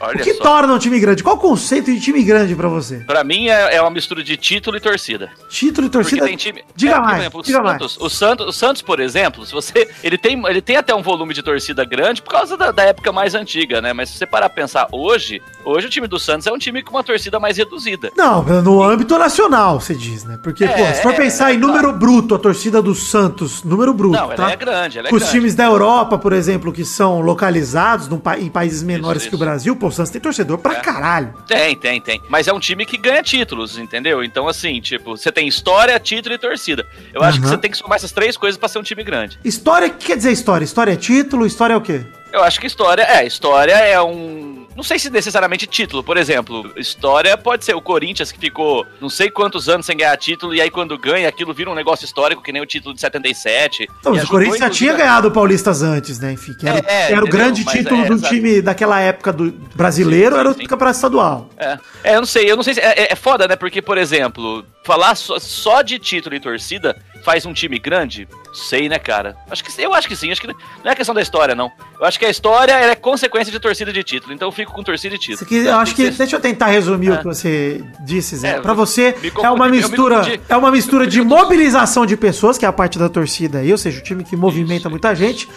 O 0.00 0.18
que 0.18 0.32
só. 0.34 0.42
torna 0.42 0.72
um 0.72 0.78
time 0.78 0.98
grande? 0.98 1.22
Qual 1.22 1.36
o 1.36 1.38
conceito 1.38 1.92
de 1.92 2.00
time 2.00 2.22
grande 2.22 2.54
pra 2.54 2.68
você? 2.68 2.98
Pra 3.00 3.22
mim 3.22 3.48
é, 3.48 3.74
é 3.76 3.82
uma 3.82 3.90
mistura 3.90 4.22
de 4.24 4.34
título 4.36 4.76
e 4.76 4.80
torcida. 4.80 5.30
Título 5.50 5.88
e 5.88 5.90
Porque 5.90 6.02
torcida? 6.16 6.24
tem 6.26 6.36
time. 6.36 6.64
Diga 6.74 6.92
é, 6.92 6.94
por 6.94 7.02
mais, 7.04 7.18
exemplo, 7.20 7.40
o 7.40 7.42
diga 7.42 7.60
mais. 7.60 7.72
Santos, 7.78 7.96
O 8.00 8.08
Santos, 8.08 8.46
o 8.46 8.52
Santos, 8.52 8.80
por 8.82 8.98
exemplo, 9.00 9.44
se 9.44 9.52
você. 9.52 9.90
Ele 10.02 10.16
tem, 10.16 10.42
ele 10.46 10.62
tem 10.62 10.76
até 10.76 10.94
um 10.94 11.02
volume 11.02 11.34
de 11.34 11.42
torcida 11.42 11.84
grande 11.84 12.22
por 12.22 12.30
causa 12.30 12.56
da, 12.56 12.70
da 12.70 12.84
época 12.84 13.12
mais 13.12 13.34
antiga, 13.34 13.82
né? 13.82 13.92
Mas 13.92 14.08
se 14.08 14.16
você 14.18 14.24
parar 14.26 14.48
pra 14.48 14.62
pensar 14.62 14.86
hoje, 14.90 15.42
hoje 15.64 15.88
o 15.88 15.90
time 15.90 16.06
do 16.06 16.18
Santos 16.18 16.46
é 16.46 16.52
um 16.52 16.58
time 16.58 16.82
com 16.82 16.92
uma 16.92 17.04
torcida 17.04 17.38
mais 17.38 17.58
reduzida. 17.58 18.10
Não, 18.16 18.42
no 18.62 18.82
âmbito 18.82 19.18
nacional, 19.18 19.80
você 19.80 19.94
diz, 19.94 20.24
né? 20.24 20.38
Porque, 20.42 20.64
É, 20.64 20.68
pô, 20.68 20.94
se 20.94 21.02
for 21.02 21.14
pensar 21.14 21.50
é, 21.50 21.54
em 21.54 21.58
número 21.58 21.92
bruto, 21.92 22.34
a 22.34 22.38
torcida 22.38 22.80
do 22.80 22.94
Santos, 22.94 23.62
número 23.64 23.92
bruto, 23.92 24.16
Não, 24.16 24.24
ela 24.26 24.34
tá? 24.34 24.50
é 24.50 24.56
grande, 24.56 24.98
ela 24.98 25.08
é 25.08 25.12
os 25.12 25.18
grande. 25.18 25.30
times 25.34 25.54
da 25.54 25.64
Europa, 25.64 26.16
por 26.16 26.32
exemplo, 26.32 26.72
que 26.72 26.84
são 26.86 27.20
localizados 27.20 28.08
num 28.08 28.20
em 28.38 28.48
países 28.48 28.59
menores 28.82 29.22
Isso, 29.22 29.30
que 29.30 29.34
o 29.34 29.38
isso. 29.38 29.44
Brasil, 29.44 29.76
pô, 29.76 29.88
o 29.88 29.92
Santos 29.92 30.10
tem 30.10 30.20
torcedor 30.20 30.58
pra 30.58 30.74
É. 30.74 30.80
caralho. 30.80 31.34
Tem, 31.46 31.76
tem, 31.76 32.00
tem. 32.00 32.20
Mas 32.28 32.46
é 32.48 32.52
um 32.52 32.60
time 32.60 32.84
que 32.86 32.96
ganha 32.96 33.22
títulos, 33.22 33.78
entendeu? 33.78 34.22
Então, 34.22 34.46
assim, 34.48 34.80
tipo, 34.80 35.16
você 35.16 35.32
tem 35.32 35.48
história, 35.48 35.98
título 35.98 36.34
e 36.34 36.38
torcida. 36.38 36.86
Eu 37.12 37.22
acho 37.22 37.40
que 37.40 37.46
você 37.48 37.58
tem 37.58 37.70
que 37.70 37.76
somar 37.78 37.96
essas 37.96 38.12
três 38.12 38.36
coisas 38.36 38.58
pra 38.58 38.68
ser 38.68 38.78
um 38.78 38.82
time 38.82 39.02
grande. 39.02 39.38
História, 39.44 39.88
o 39.88 39.90
que 39.90 40.06
quer 40.06 40.16
dizer 40.16 40.32
história? 40.32 40.64
História 40.64 40.92
é 40.92 40.96
título, 40.96 41.46
história 41.46 41.74
é 41.74 41.76
o 41.76 41.80
quê? 41.80 42.02
Eu 42.32 42.44
acho 42.44 42.60
que 42.60 42.66
história, 42.66 43.02
é, 43.02 43.26
história 43.26 43.72
é 43.72 44.00
um. 44.00 44.49
Não 44.76 44.82
sei 44.84 44.98
se 44.98 45.10
necessariamente 45.10 45.66
título, 45.66 46.02
por 46.02 46.16
exemplo, 46.16 46.72
história 46.76 47.36
pode 47.36 47.64
ser 47.64 47.74
o 47.74 47.82
Corinthians 47.82 48.30
que 48.32 48.38
ficou 48.38 48.86
não 49.00 49.08
sei 49.10 49.30
quantos 49.30 49.68
anos 49.68 49.84
sem 49.84 49.96
ganhar 49.96 50.16
título, 50.16 50.54
e 50.54 50.60
aí 50.60 50.70
quando 50.70 50.96
ganha 50.96 51.28
aquilo 51.28 51.52
vira 51.52 51.70
um 51.70 51.74
negócio 51.74 52.04
histórico, 52.04 52.42
que 52.42 52.52
nem 52.52 52.62
o 52.62 52.66
título 52.66 52.94
de 52.94 53.00
77. 53.00 53.88
Não, 54.04 54.12
mas 54.12 54.24
o 54.24 54.28
Corinthians 54.28 54.58
já 54.58 54.70
tinha 54.70 54.92
ganhado 54.94 55.28
o 55.28 55.30
Paulistas 55.30 55.82
antes, 55.82 56.18
né? 56.20 56.32
Enfim, 56.32 56.54
que 56.54 56.66
era, 56.68 56.78
É, 56.86 57.10
é, 57.10 57.12
era 57.12 57.24
o 57.24 57.28
grande 57.28 57.64
Mas 57.64 57.74
título 57.74 58.04
é, 58.04 58.08
do 58.08 58.20
time 58.22 58.62
daquela 58.62 59.00
época 59.00 59.32
do 59.32 59.50
brasileiro, 59.74 60.34
Sim, 60.34 60.40
era 60.40 60.50
o 60.50 60.54
sim. 60.54 60.66
campeonato 60.66 60.96
estadual. 60.96 61.50
É. 61.58 61.78
É, 62.04 62.14
eu 62.14 62.20
não 62.20 62.26
sei, 62.26 62.50
eu 62.50 62.56
não 62.56 62.62
sei 62.62 62.74
se. 62.74 62.80
É, 62.80 63.02
é- 63.04 63.12
é 63.12 63.16
foda, 63.16 63.46
né? 63.48 63.56
Porque, 63.56 63.82
por 63.82 63.98
exemplo, 63.98 64.64
falar 64.84 65.14
só, 65.14 65.38
só 65.38 65.82
de 65.82 65.98
título 65.98 66.34
e 66.34 66.40
torcida 66.40 66.96
faz 67.24 67.44
um 67.46 67.52
time 67.52 67.78
grande? 67.78 68.26
Sei, 68.52 68.88
né, 68.88 68.98
cara? 68.98 69.36
Acho 69.50 69.62
que 69.62 69.80
eu 69.82 69.94
acho 69.94 70.08
que 70.08 70.16
sim, 70.16 70.30
acho 70.32 70.40
que 70.40 70.46
não 70.48 70.54
é 70.90 70.94
questão 70.94 71.14
da 71.14 71.22
história, 71.22 71.54
não. 71.54 71.70
Eu 71.98 72.04
acho 72.06 72.18
que 72.18 72.24
a 72.24 72.30
história 72.30 72.72
é 72.72 72.94
consequência 72.96 73.52
de 73.52 73.60
torcida 73.60 73.92
de 73.92 74.02
título, 74.02 74.32
então 74.32 74.48
eu 74.48 74.52
fico 74.52 74.72
com 74.72 74.82
torcida 74.82 75.14
e 75.14 75.18
título. 75.18 75.34
Isso 75.36 75.44
aqui, 75.44 75.56
eu 75.58 75.76
acho 75.76 75.94
que. 75.94 76.06
Ser- 76.10 76.18
Deixa 76.18 76.36
eu 76.36 76.40
tentar 76.40 76.66
resumir 76.66 77.10
o 77.10 77.14
É. 77.14 77.16
que 77.18 77.24
você 77.24 77.84
disse, 78.04 78.36
Zé. 78.36 78.56
É, 78.56 78.60
pra 78.60 78.74
você, 78.74 79.14
é 79.22 79.30
confundi, 79.30 79.46
uma 79.54 79.68
mistura. 79.68 80.16
confundi. 80.18 80.40
É 80.48 80.56
uma 80.56 80.70
mistura 80.70 81.06
de 81.06 81.22
mobilização 81.22 82.04
de 82.04 82.16
pessoas, 82.16 82.58
que 82.58 82.64
é 82.64 82.68
a 82.68 82.72
parte 82.72 82.98
da 82.98 83.08
torcida 83.08 83.58
aí, 83.58 83.70
ou 83.70 83.78
seja, 83.78 84.00
o 84.00 84.02
time 84.02 84.24
que 84.24 84.34
movimenta 84.36 84.88
muita 84.90 85.14
gente, 85.14 85.48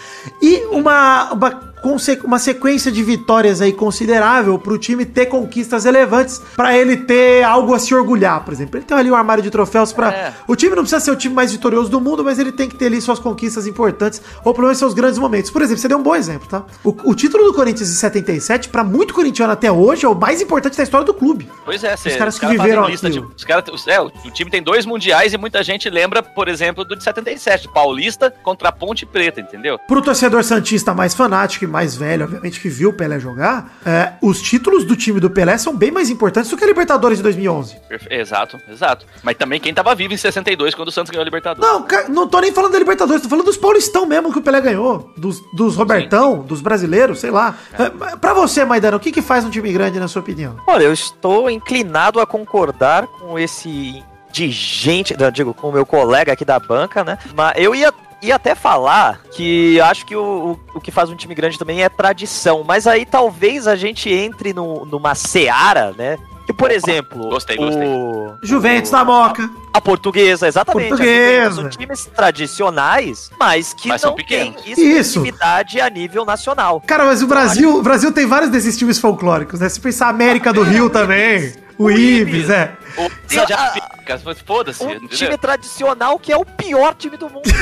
e 0.42 0.58
uma, 0.72 1.32
uma 1.34 1.73
conse- 1.84 2.20
uma 2.24 2.40
sequência 2.40 2.92
de 2.92 3.04
vitórias 3.04 3.62
aí 3.62 3.72
considerável 3.74 4.58
pro 4.58 4.78
time 4.80 5.06
ter 5.06 5.28
conquistas 5.28 5.84
relevantes, 5.84 6.42
pra 6.56 6.76
ele 6.78 6.98
ter 6.98 7.44
algo 7.44 7.74
a 7.76 7.80
se 7.80 7.94
orgulhar, 7.94 8.44
por 8.44 8.54
exemplo. 8.54 8.78
Ele 8.78 8.86
tem 8.86 8.98
ali 8.98 9.12
um 9.12 9.16
armário 9.16 9.44
de 9.44 9.52
troféus 9.52 9.94
pra. 9.94 10.12
É. 10.12 10.34
O 10.48 10.56
time 10.56 10.76
não 10.76 10.84
precisa 10.84 11.00
ser 11.00 11.12
o 11.12 11.16
time 11.16 11.36
mais 11.36 11.52
vitorioso 11.52 11.90
do 11.92 12.00
mundo, 12.02 12.24
mas 12.24 12.40
ele 12.40 12.52
tem 12.52 12.68
que 12.70 12.76
ter 12.76 12.86
ali 12.88 13.00
suas 13.02 13.20
conquistas 13.20 13.68
importantes, 13.68 14.22
ou 14.44 14.54
pelo 14.54 14.68
menos 14.68 14.80
seus 14.80 14.94
grandes 14.94 15.20
momentos. 15.20 15.52
Por 15.52 15.62
exemplo, 15.62 15.82
você 15.82 15.88
deu 15.88 15.98
um 15.98 16.04
bom 16.04 16.16
exemplo, 16.16 16.48
tá? 16.48 16.64
O, 16.84 16.96
o 17.12 17.14
título 17.14 17.44
do 17.44 17.54
Corinthians 17.54 17.90
em 17.90 17.94
77, 17.94 18.70
pra 18.70 18.84
muito 18.84 19.14
corintiano 19.14 19.52
até 19.52 19.72
hoje, 19.72 20.06
é 20.06 20.10
o 20.10 20.16
mais 20.16 20.42
importante 20.42 20.78
da 20.78 20.84
história 20.84 21.06
do 21.06 21.14
clube. 21.14 21.50
Pois 21.66 21.84
é, 21.84 21.96
cê, 21.98 22.12
caras 22.12 22.36
que 22.40 22.46
fazem 22.46 22.58
viveram 22.62 22.88
lista 22.88 23.10
de- 23.10 23.20
os 23.20 23.44
cara, 23.44 23.64
os- 23.72 23.88
é, 23.88 24.00
o, 24.00 24.06
o 24.26 24.32
time 24.32 24.50
tem 24.50 24.64
dois 24.64 24.86
mundiais 24.86 25.34
e 25.34 25.38
muita 25.38 25.62
gente 25.64 25.90
lembra, 25.90 26.24
por 26.24 26.48
exemplo, 26.48 26.86
do 26.86 26.96
de 26.96 27.04
77, 27.04 27.68
Paulista 27.68 28.34
contra 28.44 28.70
a 28.70 28.72
Ponte 28.72 29.06
Preta, 29.06 29.42
entendeu? 29.42 29.78
Pro 29.88 30.02
torcedor 30.02 30.44
santista 30.44 30.94
mais 30.94 31.14
fanático 31.14 31.66
e 31.66 31.68
mais 31.74 31.96
velho, 31.96 32.26
obviamente, 32.26 32.60
que 32.60 32.70
viu 32.70 32.90
o 32.90 32.94
Pelé 32.94 33.20
jogar, 33.20 33.80
é, 33.86 34.14
os 34.22 34.40
títulos 34.42 34.86
do 34.86 34.96
time 34.96 35.20
do 35.20 35.30
Pelé 35.30 35.58
são 35.58 35.76
bem 35.76 35.90
mais 35.92 36.10
importantes 36.10 36.50
do 36.52 36.56
que 36.56 36.64
a 36.64 36.68
Libertadores 36.68 37.18
de 37.18 37.24
2011. 37.24 37.76
Perfe- 37.90 38.14
Exato, 38.14 38.60
exato. 38.70 39.06
Mas 39.24 39.36
também 39.36 39.60
quem 39.60 39.74
tava 39.74 39.94
vivo 39.96 40.14
em 40.14 40.18
62 40.18 40.76
quando 40.76 40.90
o 40.90 40.92
Santos 40.92 41.10
ganhou 41.10 41.24
a 41.24 41.26
Libertadores. 41.26 41.68
Não, 41.68 41.86
não 42.14 42.28
tô 42.28 42.40
nem 42.40 42.52
falando 42.52 42.72
da 42.74 42.80
Libertadores, 42.80 43.24
tô 43.24 43.30
falando 43.30 43.46
dos 43.46 43.58
paulistão 43.58 44.06
mesmo 44.06 44.32
que 44.32 44.38
o 44.40 44.42
Pelé 44.42 44.62
ganhou. 44.62 45.12
Dos, 45.18 45.42
dos 45.56 45.76
Robertão, 45.76 46.40
dos 46.44 46.62
brasileiros, 46.62 47.20
sei 47.20 47.32
lá. 47.32 47.58
É. 47.74 48.16
Pra 48.18 48.34
você, 48.34 48.64
Maidana, 48.64 48.98
o 48.98 49.00
que 49.00 49.12
que 49.12 49.22
faz 49.22 49.44
um 49.44 49.50
time 49.50 49.72
grande, 49.74 50.00
na 50.00 50.08
sua 50.08 50.22
opinião? 50.22 50.56
Olha, 50.68 50.84
eu 50.84 50.94
estou 50.94 51.50
inclinado 51.50 52.20
a 52.20 52.26
concordar 52.28 53.08
com 53.08 53.40
esse 53.40 54.04
indigente, 54.30 55.16
não, 55.20 55.32
digo, 55.32 55.54
com 55.54 55.70
o 55.70 55.72
meu 55.72 55.86
colega 55.86 56.34
aqui 56.34 56.44
da 56.46 56.60
banca, 56.60 57.04
né? 57.04 57.18
Mas 57.36 57.54
eu 57.56 57.74
ia, 57.74 57.94
ia 58.24 58.36
até 58.36 58.56
falar 58.56 59.22
que 59.32 59.76
eu 59.76 59.86
acho 59.86 60.06
que 60.06 60.16
o, 60.16 60.58
o, 60.74 60.78
o 60.78 60.82
que 60.82 60.92
faz 60.92 61.10
um 61.10 61.16
time 61.16 61.36
grande 61.36 61.58
também 61.60 61.84
é 61.84 61.90
tradição. 61.90 62.64
Mas 62.66 62.88
aí 62.88 63.06
talvez 63.06 63.68
a 63.68 63.76
gente 63.76 64.10
entre 64.12 64.54
no, 64.54 64.86
numa 64.86 65.14
seara, 65.16 65.94
né? 65.98 66.18
Que, 66.46 66.52
por 66.52 66.72
exemplo, 66.72 67.30
Gostei, 67.30 67.56
gostei. 67.56 67.88
o- 67.88 68.36
Juventus 68.44 68.90
o- 68.90 68.92
da 68.92 69.06
Moca. 69.06 69.50
A 69.74 69.80
portuguesa, 69.80 70.46
exatamente. 70.48 70.88
a 70.88 70.90
Portuguesa. 70.90 71.50
Juventus, 71.50 71.56
São 71.56 71.70
times 71.70 72.06
tradicionais, 72.14 73.32
mas 73.40 73.74
que 73.74 73.88
Mas 73.88 74.02
são 74.02 74.12
não 74.12 74.18
têm 74.18 74.52
pequenos. 74.52 74.68
expressividade 74.78 75.80
a 75.82 75.90
nível 75.90 76.26
nacional. 76.26 76.82
Cara, 76.86 77.06
mas 77.06 77.22
o 77.24 77.28
Brasil, 77.28 77.78
o 77.78 77.82
Brasil 77.82 78.12
tem 78.12 78.26
vários 78.26 78.52
desses 78.52 78.78
times 78.78 79.00
folclóricos, 79.00 79.60
né? 79.62 79.70
Se 79.70 79.80
pensar 79.80 80.08
a 80.08 80.10
América 80.10 80.52
do 80.52 80.64
Rio 80.64 80.90
também, 80.90 81.54
o 81.78 81.90
Ibis, 81.90 82.50
é. 82.50 82.72
O 82.98 83.10
de 83.30 83.54
África, 83.54 84.22
mas 84.24 84.40
foda-se, 84.42 84.84
Um 84.84 84.92
entendeu? 84.92 85.10
time 85.18 85.38
tradicional 85.38 86.20
que 86.20 86.32
é 86.32 86.38
o 86.38 86.46
pior 86.46 86.94
time 86.96 87.18
do 87.18 87.30
mundo. 87.30 87.44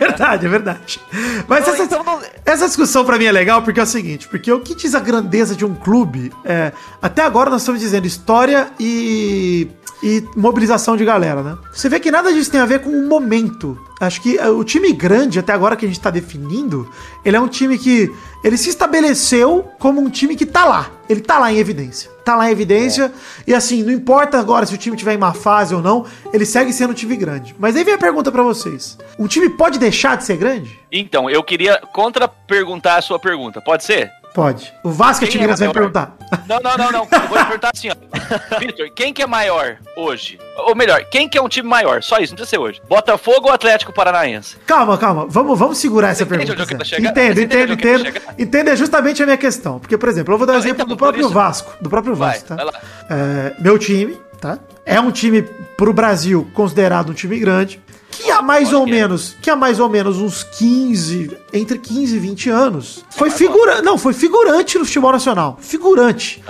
É 0.00 0.06
verdade, 0.06 0.46
é 0.46 0.48
verdade. 0.48 1.00
Mas 1.46 1.60
Então, 1.60 1.74
essa, 1.74 1.82
então 1.84 2.02
não- 2.04 2.20
essa 2.46 2.66
discussão 2.66 3.04
pra 3.04 3.18
mim 3.18 3.26
é 3.26 3.32
legal 3.32 3.60
porque 3.62 3.78
é 3.78 3.82
o 3.82 3.86
seguinte, 3.86 4.26
porque 4.28 4.50
o 4.50 4.58
que 4.60 4.74
diz 4.74 4.94
a 4.94 5.00
grandeza 5.00 5.54
de 5.54 5.62
um 5.62 5.74
clube 5.74 6.32
é, 6.42 6.72
até 7.02 7.22
agora 7.22 7.50
nós 7.50 7.60
estamos 7.60 7.80
dizendo 7.82 8.06
história 8.06 8.68
e 8.80 9.68
e 10.02 10.24
mobilização 10.34 10.96
de 10.96 11.04
galera, 11.04 11.42
né? 11.42 11.58
Você 11.70 11.86
vê 11.86 12.00
que 12.00 12.10
nada 12.10 12.32
disso 12.32 12.50
tem 12.50 12.58
a 12.58 12.64
ver 12.64 12.80
com 12.80 12.88
o 12.88 13.06
momento. 13.06 13.78
Acho 14.00 14.22
que 14.22 14.38
eh, 14.38 14.48
o 14.48 14.64
time 14.64 14.90
grande, 14.94 15.38
até 15.38 15.52
agora 15.52 15.76
que 15.76 15.84
a 15.84 15.88
gente 15.88 16.00
tá 16.00 16.08
definindo, 16.08 16.90
ele 17.22 17.36
é 17.36 17.40
um 17.40 17.46
time 17.48 17.76
que 17.76 18.10
ele 18.42 18.56
se 18.56 18.70
estabeleceu 18.70 19.68
como 19.78 20.00
um 20.00 20.08
time 20.08 20.34
que 20.36 20.46
tá 20.46 20.64
lá. 20.64 20.88
Ele 21.06 21.20
tá 21.20 21.38
lá 21.38 21.52
em 21.52 21.58
evidência. 21.58 22.10
Tá 22.24 22.34
lá 22.34 22.48
em 22.48 22.52
evidência. 22.52 23.12
E 23.46 23.52
assim, 23.52 23.82
não 23.82 23.92
importa 23.92 24.39
agora 24.40 24.66
se 24.66 24.74
o 24.74 24.78
time 24.78 24.96
tiver 24.96 25.14
em 25.14 25.18
má 25.18 25.32
fase 25.32 25.74
ou 25.74 25.80
não, 25.82 26.04
ele 26.32 26.44
segue 26.46 26.72
sendo 26.72 26.90
um 26.90 26.94
time 26.94 27.16
grande. 27.16 27.54
Mas 27.58 27.76
aí 27.76 27.84
vem 27.84 27.94
a 27.94 27.98
pergunta 27.98 28.32
pra 28.32 28.42
vocês. 28.42 28.98
Um 29.18 29.26
time 29.26 29.48
pode 29.50 29.78
deixar 29.78 30.16
de 30.16 30.24
ser 30.24 30.36
grande? 30.36 30.78
Então, 30.90 31.28
eu 31.30 31.42
queria 31.42 31.80
contra-perguntar 31.92 32.96
a 32.96 33.02
sua 33.02 33.18
pergunta, 33.18 33.60
pode 33.60 33.84
ser? 33.84 34.10
Pode. 34.32 34.72
O 34.84 34.90
Vasco 34.90 35.24
é 35.24 35.26
Quem 35.26 35.32
time 35.32 35.42
é 35.42 35.46
grande, 35.48 35.58
você 35.58 35.64
vai 35.64 35.74
perguntar. 35.74 36.16
Não, 36.46 36.60
não, 36.60 36.76
não, 36.76 36.92
não. 36.92 37.00
Eu 37.10 37.28
vou 37.28 37.36
te 37.36 37.44
perguntar 37.46 37.70
assim, 37.74 37.88
ó. 37.90 37.94
Vitor, 38.60 38.88
quem 38.94 39.12
que 39.12 39.20
é 39.22 39.26
maior 39.26 39.76
hoje? 39.96 40.38
Ou 40.68 40.76
melhor, 40.76 41.02
quem 41.10 41.28
que 41.28 41.36
é 41.36 41.42
um 41.42 41.48
time 41.48 41.68
maior? 41.68 42.00
Só 42.00 42.18
isso, 42.18 42.32
não 42.32 42.36
precisa 42.36 42.50
ser 42.50 42.58
hoje. 42.58 42.80
Botafogo 42.88 43.48
ou 43.48 43.52
Atlético 43.52 43.92
Paranaense? 43.92 44.56
Calma, 44.64 44.96
calma. 44.96 45.26
Vamos, 45.28 45.58
vamos 45.58 45.78
segurar 45.78 46.10
essa 46.10 46.24
Você 46.24 46.32
entende 46.36 46.54
pergunta. 46.54 46.74
onde? 46.74 47.08
Entendo, 47.08 47.34
Você 47.34 47.42
entendo, 47.42 47.72
entendo. 47.72 48.04
chegar? 48.04 48.34
Entendo 48.38 48.68
é 48.70 48.76
justamente 48.76 49.20
a 49.20 49.26
minha 49.26 49.36
questão. 49.38 49.80
Porque, 49.80 49.98
por 49.98 50.08
exemplo, 50.08 50.32
eu 50.32 50.38
vou 50.38 50.46
dar 50.46 50.52
um 50.52 50.58
exemplo 50.58 50.76
então, 50.76 50.86
do 50.86 50.96
próprio 50.96 51.22
isso- 51.22 51.30
Vasco. 51.34 51.72
Do 51.80 51.90
próprio 51.90 52.14
Vai, 52.14 52.38
Vasco, 52.38 52.54
tá? 52.54 52.80
É, 53.10 53.54
meu 53.58 53.76
time, 53.80 54.16
tá? 54.40 54.58
É 54.84 55.00
um 55.00 55.10
time 55.10 55.42
pro 55.76 55.92
Brasil 55.92 56.48
considerado 56.54 57.10
um 57.10 57.14
time 57.14 57.38
grande. 57.38 57.80
Que 58.10 58.30
há 58.30 58.42
mais 58.42 58.72
ou 58.72 58.86
é. 58.86 58.90
menos, 58.90 59.36
que 59.40 59.48
há 59.48 59.54
mais 59.54 59.78
ou 59.78 59.88
menos 59.88 60.18
uns 60.18 60.42
15, 60.42 61.36
entre 61.52 61.78
15 61.78 62.16
e 62.16 62.18
20 62.18 62.50
anos, 62.50 63.04
foi 63.10 63.30
figurante, 63.30 63.82
não, 63.82 63.96
foi 63.96 64.12
figurante 64.12 64.78
no 64.78 64.84
futebol 64.84 65.12
nacional, 65.12 65.56
figurante. 65.60 66.42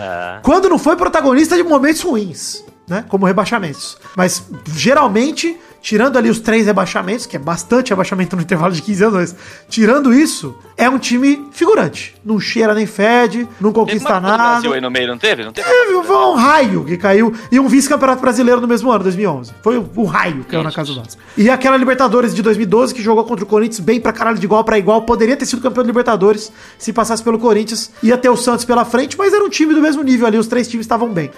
Quando 0.42 0.68
não 0.70 0.78
foi 0.78 0.96
protagonista 0.96 1.56
de 1.56 1.62
momentos 1.62 2.00
ruins, 2.00 2.64
né, 2.88 3.04
como 3.08 3.26
rebaixamentos. 3.26 3.98
Mas 4.16 4.42
geralmente, 4.74 5.56
tirando 5.80 6.16
ali 6.16 6.28
os 6.30 6.40
três 6.40 6.66
rebaixamentos, 6.66 7.26
que 7.26 7.36
é 7.36 7.38
bastante 7.38 7.90
rebaixamento 7.90 8.36
no 8.36 8.42
intervalo 8.42 8.72
de 8.72 8.82
15 8.82 9.04
anos, 9.04 9.14
mas 9.18 9.36
tirando 9.68 10.12
isso, 10.12 10.54
é 10.76 10.88
um 10.88 10.98
time 10.98 11.46
figurante. 11.52 12.14
Não 12.24 12.38
cheira 12.38 12.74
nem 12.74 12.86
fede, 12.86 13.48
não 13.60 13.72
Teve 13.72 13.74
conquista 13.74 14.08
uma 14.08 14.20
Copa 14.20 14.20
do 14.20 14.36
nada. 14.38 14.52
Brasil 14.52 14.72
aí 14.72 14.80
no 14.80 14.90
meio, 14.90 15.08
não 15.08 15.18
teve? 15.18 15.44
Não 15.44 15.52
teve? 15.52 15.68
Teve 15.68 15.94
um 15.94 16.34
raio 16.34 16.84
que 16.84 16.96
caiu 16.96 17.32
e 17.50 17.58
um 17.58 17.68
vice-campeonato 17.68 18.20
brasileiro 18.20 18.60
no 18.60 18.68
mesmo 18.68 18.90
ano, 18.90 19.04
2011. 19.04 19.52
Foi 19.62 19.78
o, 19.78 19.88
o 19.96 20.04
raio 20.04 20.44
que 20.44 20.50
caiu 20.50 20.62
na 20.62 20.72
casa 20.72 20.92
do 20.92 21.00
Vasco. 21.00 21.20
E 21.36 21.48
aquela 21.48 21.76
Libertadores 21.76 22.34
de 22.34 22.42
2012 22.42 22.94
que 22.94 23.02
jogou 23.02 23.24
contra 23.24 23.44
o 23.44 23.48
Corinthians 23.48 23.80
bem 23.80 24.00
pra 24.00 24.12
caralho 24.12 24.38
de 24.38 24.44
igual 24.44 24.64
pra 24.64 24.78
igual. 24.78 25.02
Poderia 25.02 25.36
ter 25.36 25.46
sido 25.46 25.62
campeão 25.62 25.82
da 25.84 25.88
Libertadores 25.88 26.52
se 26.78 26.92
passasse 26.92 27.22
pelo 27.22 27.38
Corinthians. 27.38 27.90
Ia 28.02 28.16
ter 28.18 28.28
o 28.28 28.36
Santos 28.36 28.64
pela 28.64 28.84
frente, 28.84 29.16
mas 29.16 29.32
era 29.32 29.44
um 29.44 29.48
time 29.48 29.74
do 29.74 29.80
mesmo 29.80 30.02
nível 30.02 30.26
ali. 30.26 30.38
Os 30.38 30.46
três 30.46 30.68
times 30.68 30.84
estavam 30.84 31.08
bem. 31.08 31.30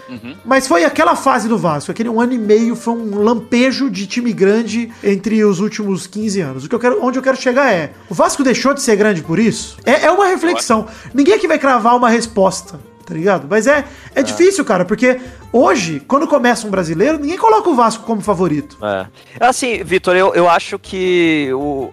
Mas 0.44 0.66
foi 0.66 0.84
aquela 0.84 1.14
fase 1.16 1.48
do 1.48 1.58
Vasco. 1.58 1.90
Aquele 1.90 2.08
um 2.08 2.20
ano 2.20 2.32
e 2.32 2.38
meio 2.38 2.74
foi 2.74 2.94
um 2.94 3.22
lampejo 3.22 3.90
de 3.90 4.06
time 4.06 4.31
grande 4.32 4.90
entre 5.02 5.44
os 5.44 5.60
últimos 5.60 6.06
15 6.06 6.40
anos. 6.40 6.64
O 6.64 6.68
que 6.68 6.74
eu 6.74 6.80
quero, 6.80 7.04
onde 7.04 7.18
eu 7.18 7.22
quero 7.22 7.36
chegar 7.36 7.72
é: 7.72 7.92
o 8.08 8.14
Vasco 8.14 8.42
deixou 8.42 8.74
de 8.74 8.82
ser 8.82 8.96
grande 8.96 9.22
por 9.22 9.38
isso? 9.38 9.76
É, 9.84 10.06
é 10.06 10.10
uma 10.10 10.26
reflexão. 10.26 10.86
Ninguém 11.14 11.34
aqui 11.34 11.48
vai 11.48 11.58
cravar 11.58 11.96
uma 11.96 12.08
resposta 12.08 12.78
tá 13.02 13.14
ligado? 13.14 13.46
Mas 13.48 13.66
é, 13.66 13.84
é 14.14 14.22
difícil, 14.22 14.64
cara, 14.64 14.84
porque 14.84 15.20
hoje, 15.52 16.00
quando 16.06 16.26
começa 16.26 16.66
um 16.66 16.70
brasileiro, 16.70 17.18
ninguém 17.18 17.36
coloca 17.36 17.68
o 17.68 17.74
Vasco 17.74 18.04
como 18.04 18.20
favorito. 18.20 18.78
É. 18.82 19.06
Assim, 19.40 19.82
Vitor, 19.84 20.16
eu, 20.16 20.34
eu 20.34 20.48
acho 20.48 20.78
que 20.78 21.50
o. 21.52 21.90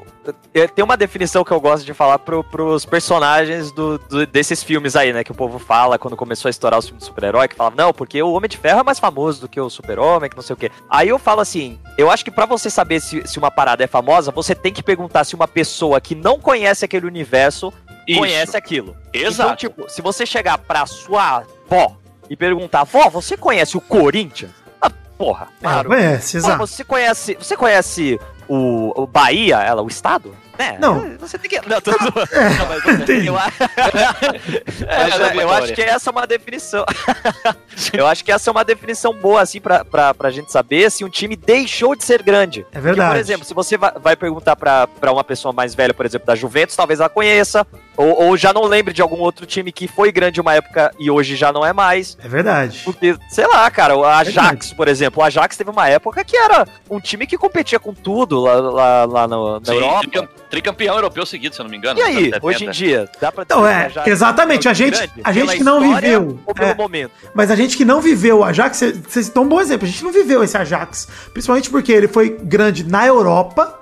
Tem 0.76 0.84
uma 0.84 0.96
definição 0.98 1.44
que 1.44 1.52
eu 1.52 1.60
gosto 1.60 1.86
de 1.86 1.94
falar 1.94 2.20
pro, 2.20 2.44
pros 2.44 2.86
personagens 2.86 3.72
do, 3.72 3.98
do- 3.98 4.26
desses 4.28 4.64
filmes 4.64 4.96
aí, 4.96 5.12
né? 5.14 5.24
Que 5.24 5.32
o 5.32 5.36
povo 5.36 5.60
fala 5.60 5.98
quando 5.98 6.16
começou 6.18 6.48
a 6.48 6.52
estourar 6.52 6.80
os 6.80 6.86
filmes 6.86 7.04
de 7.04 7.08
super-herói, 7.08 7.48
que 7.48 7.56
falava, 7.56 7.76
não, 7.76 7.94
porque 7.94 8.22
o 8.22 8.32
Homem 8.34 8.50
de 8.50 8.58
Ferro 8.58 8.80
é 8.80 8.84
mais 8.84 9.00
famoso 9.00 9.42
do 9.42 9.48
que 9.50 9.60
o 9.60 9.70
Super-Homem, 9.70 10.30
que 10.30 10.36
não 10.36 10.44
sei 10.44 10.54
o 10.54 10.58
quê. 10.58 10.72
Aí 10.90 11.10
eu 11.10 11.20
falo 11.20 11.42
assim, 11.42 11.80
eu 11.98 12.10
acho 12.12 12.24
que 12.24 12.32
pra 12.32 12.46
você 12.46 12.70
saber 12.70 13.00
se, 13.00 13.26
se 13.28 13.38
uma 13.40 13.52
parada 13.52 13.84
é 13.84 13.88
famosa, 13.88 14.32
você 14.32 14.54
tem 14.56 14.74
que 14.74 14.84
perguntar 14.84 15.24
se 15.24 15.36
uma 15.36 15.48
pessoa 15.48 16.00
que 16.02 16.16
não 16.16 16.40
conhece 16.40 16.84
aquele 16.86 17.06
universo 17.06 17.74
Isso. 18.08 18.20
conhece 18.20 18.56
aquilo. 18.58 18.96
Exato. 19.14 19.42
Então, 19.42 19.56
tipo, 19.56 19.90
se 19.90 20.02
você 20.02 20.26
chegar 20.26 20.58
pra 20.58 20.86
sua 20.86 21.44
avó 21.70 21.96
e 22.30 22.36
perguntar, 22.36 22.84
vó, 22.84 23.10
você 23.10 23.36
conhece 23.38 23.76
o 23.78 23.82
Corinthians? 23.82 24.52
Ah, 24.82 24.90
porra, 25.18 25.48
claro. 25.62 25.90
Conhece, 25.90 26.38
exato. 26.38 26.58
você 26.58 26.84
conhece, 26.84 27.36
você 27.40 27.58
conhece 27.58 28.20
o, 28.50 29.04
o 29.04 29.08
Bahia, 29.08 29.58
ela, 29.58 29.82
o 29.82 29.88
estado? 29.88 30.36
É, 30.60 30.78
Não. 30.78 31.18
Você 31.20 31.38
tem 31.40 31.50
que. 31.50 31.68
Não, 31.70 31.80
tô 31.80 31.92
zoando. 31.92 32.14
Não, 32.16 32.68
mas 32.68 32.84
você- 33.06 33.30
eu, 33.30 33.38
a- 33.38 33.50
É, 34.88 35.10
Mas 35.10 35.36
eu- 35.36 35.42
eu 35.42 35.50
acho 35.52 35.74
que 35.74 35.82
essa 35.82 36.10
é 36.10 36.12
uma 36.12 36.28
definição. 36.28 36.86
eu 37.94 38.06
acho 38.06 38.24
que 38.26 38.32
essa 38.32 38.50
é 38.50 38.52
uma 38.52 38.64
definição 38.66 39.14
boa, 39.14 39.42
assim, 39.42 39.60
pra, 39.62 39.86
pra, 39.86 40.14
pra 40.14 40.30
gente 40.30 40.52
saber 40.52 40.92
se 40.92 41.04
um 41.06 41.10
time 41.10 41.36
deixou 41.36 41.96
de 41.96 42.04
ser 42.04 42.22
grande. 42.22 42.66
É 42.72 42.80
verdade. 42.80 42.98
Porque, 43.00 43.10
por 43.12 43.20
exemplo, 43.20 43.46
se 43.46 43.54
você 43.54 43.78
vai, 43.78 43.92
vai 44.02 44.16
perguntar 44.16 44.56
pra, 44.56 44.86
pra 44.88 45.12
uma 45.12 45.24
pessoa 45.24 45.54
mais 45.54 45.74
velha, 45.74 45.94
por 45.94 46.06
exemplo, 46.06 46.28
da 46.28 46.36
Juventus, 46.36 46.76
talvez 46.76 47.00
ela 47.00 47.10
conheça. 47.10 47.66
Ou, 47.96 48.28
ou 48.28 48.38
já 48.38 48.54
não 48.54 48.64
lembre 48.64 48.94
de 48.94 49.02
algum 49.02 49.20
outro 49.20 49.46
time 49.46 49.72
que 49.72 49.88
foi 49.88 50.12
grande 50.12 50.40
uma 50.40 50.54
época 50.54 50.92
e 51.00 51.10
hoje 51.12 51.36
já 51.36 51.52
não 51.52 51.66
é 51.66 51.74
mais. 51.74 52.18
É 52.24 52.28
verdade. 52.28 52.82
Porque, 52.86 53.16
sei 53.30 53.46
lá, 53.48 53.70
cara, 53.72 53.96
o 53.96 54.06
Ajax, 54.06 54.34
Verdade. 54.34 54.76
por 54.76 54.88
exemplo. 54.88 55.22
O 55.22 55.26
Ajax 55.26 55.58
teve 55.58 55.70
uma 55.70 55.88
época 55.90 56.24
que 56.24 56.36
era 56.38 56.66
um 56.90 57.00
time 57.00 57.28
que 57.28 57.38
competia 57.38 57.80
com 57.80 57.94
tudo 57.94 58.40
lá, 58.40 58.54
lá, 58.56 59.06
lá 59.06 59.28
no- 59.28 59.60
na 59.60 59.66
Sim, 59.66 59.74
Europa. 59.74 60.30
Tricam- 60.50 60.74
tricampeão 60.74 60.96
europeu 60.96 61.26
seguido, 61.26 61.56
se 61.56 61.62
eu 61.62 61.64
não 61.64 61.72
me 61.72 61.78
engano. 61.78 62.00
E 62.00 62.04
aí, 62.04 62.32
hoje 62.42 62.66
em 62.66 62.68
70. 62.68 62.72
dia, 62.74 63.10
dá 63.22 63.32
pra 63.32 63.44
Então, 63.44 63.66
é, 63.66 63.92
exatamente, 64.06 64.68
é 64.68 64.72
a 64.72 64.74
gente- 64.74 65.10
a 65.24 65.32
gente 65.32 65.58
que 65.58 65.64
não 65.64 65.80
viveu, 65.96 66.40
Ou 66.46 66.54
pelo 66.54 66.70
é. 66.72 66.76
momento. 66.76 67.12
Mas 67.34 67.52
a 67.52 67.56
gente 67.56 67.78
que 67.78 67.86
não 67.86 68.02
viveu 68.02 68.40
o 68.40 68.44
Ajax, 68.44 68.78
vocês 69.08 69.26
citou 69.28 69.44
um 69.44 69.48
bom 69.48 69.60
exemplo, 69.62 69.88
a 69.88 69.90
gente 69.90 70.04
não 70.04 70.12
viveu 70.12 70.44
esse 70.44 70.58
Ajax. 70.58 71.08
Principalmente 71.34 71.70
porque 71.70 71.92
ele 71.92 72.08
foi 72.08 72.30
grande 72.42 72.84
na 72.84 73.06
Europa, 73.06 73.76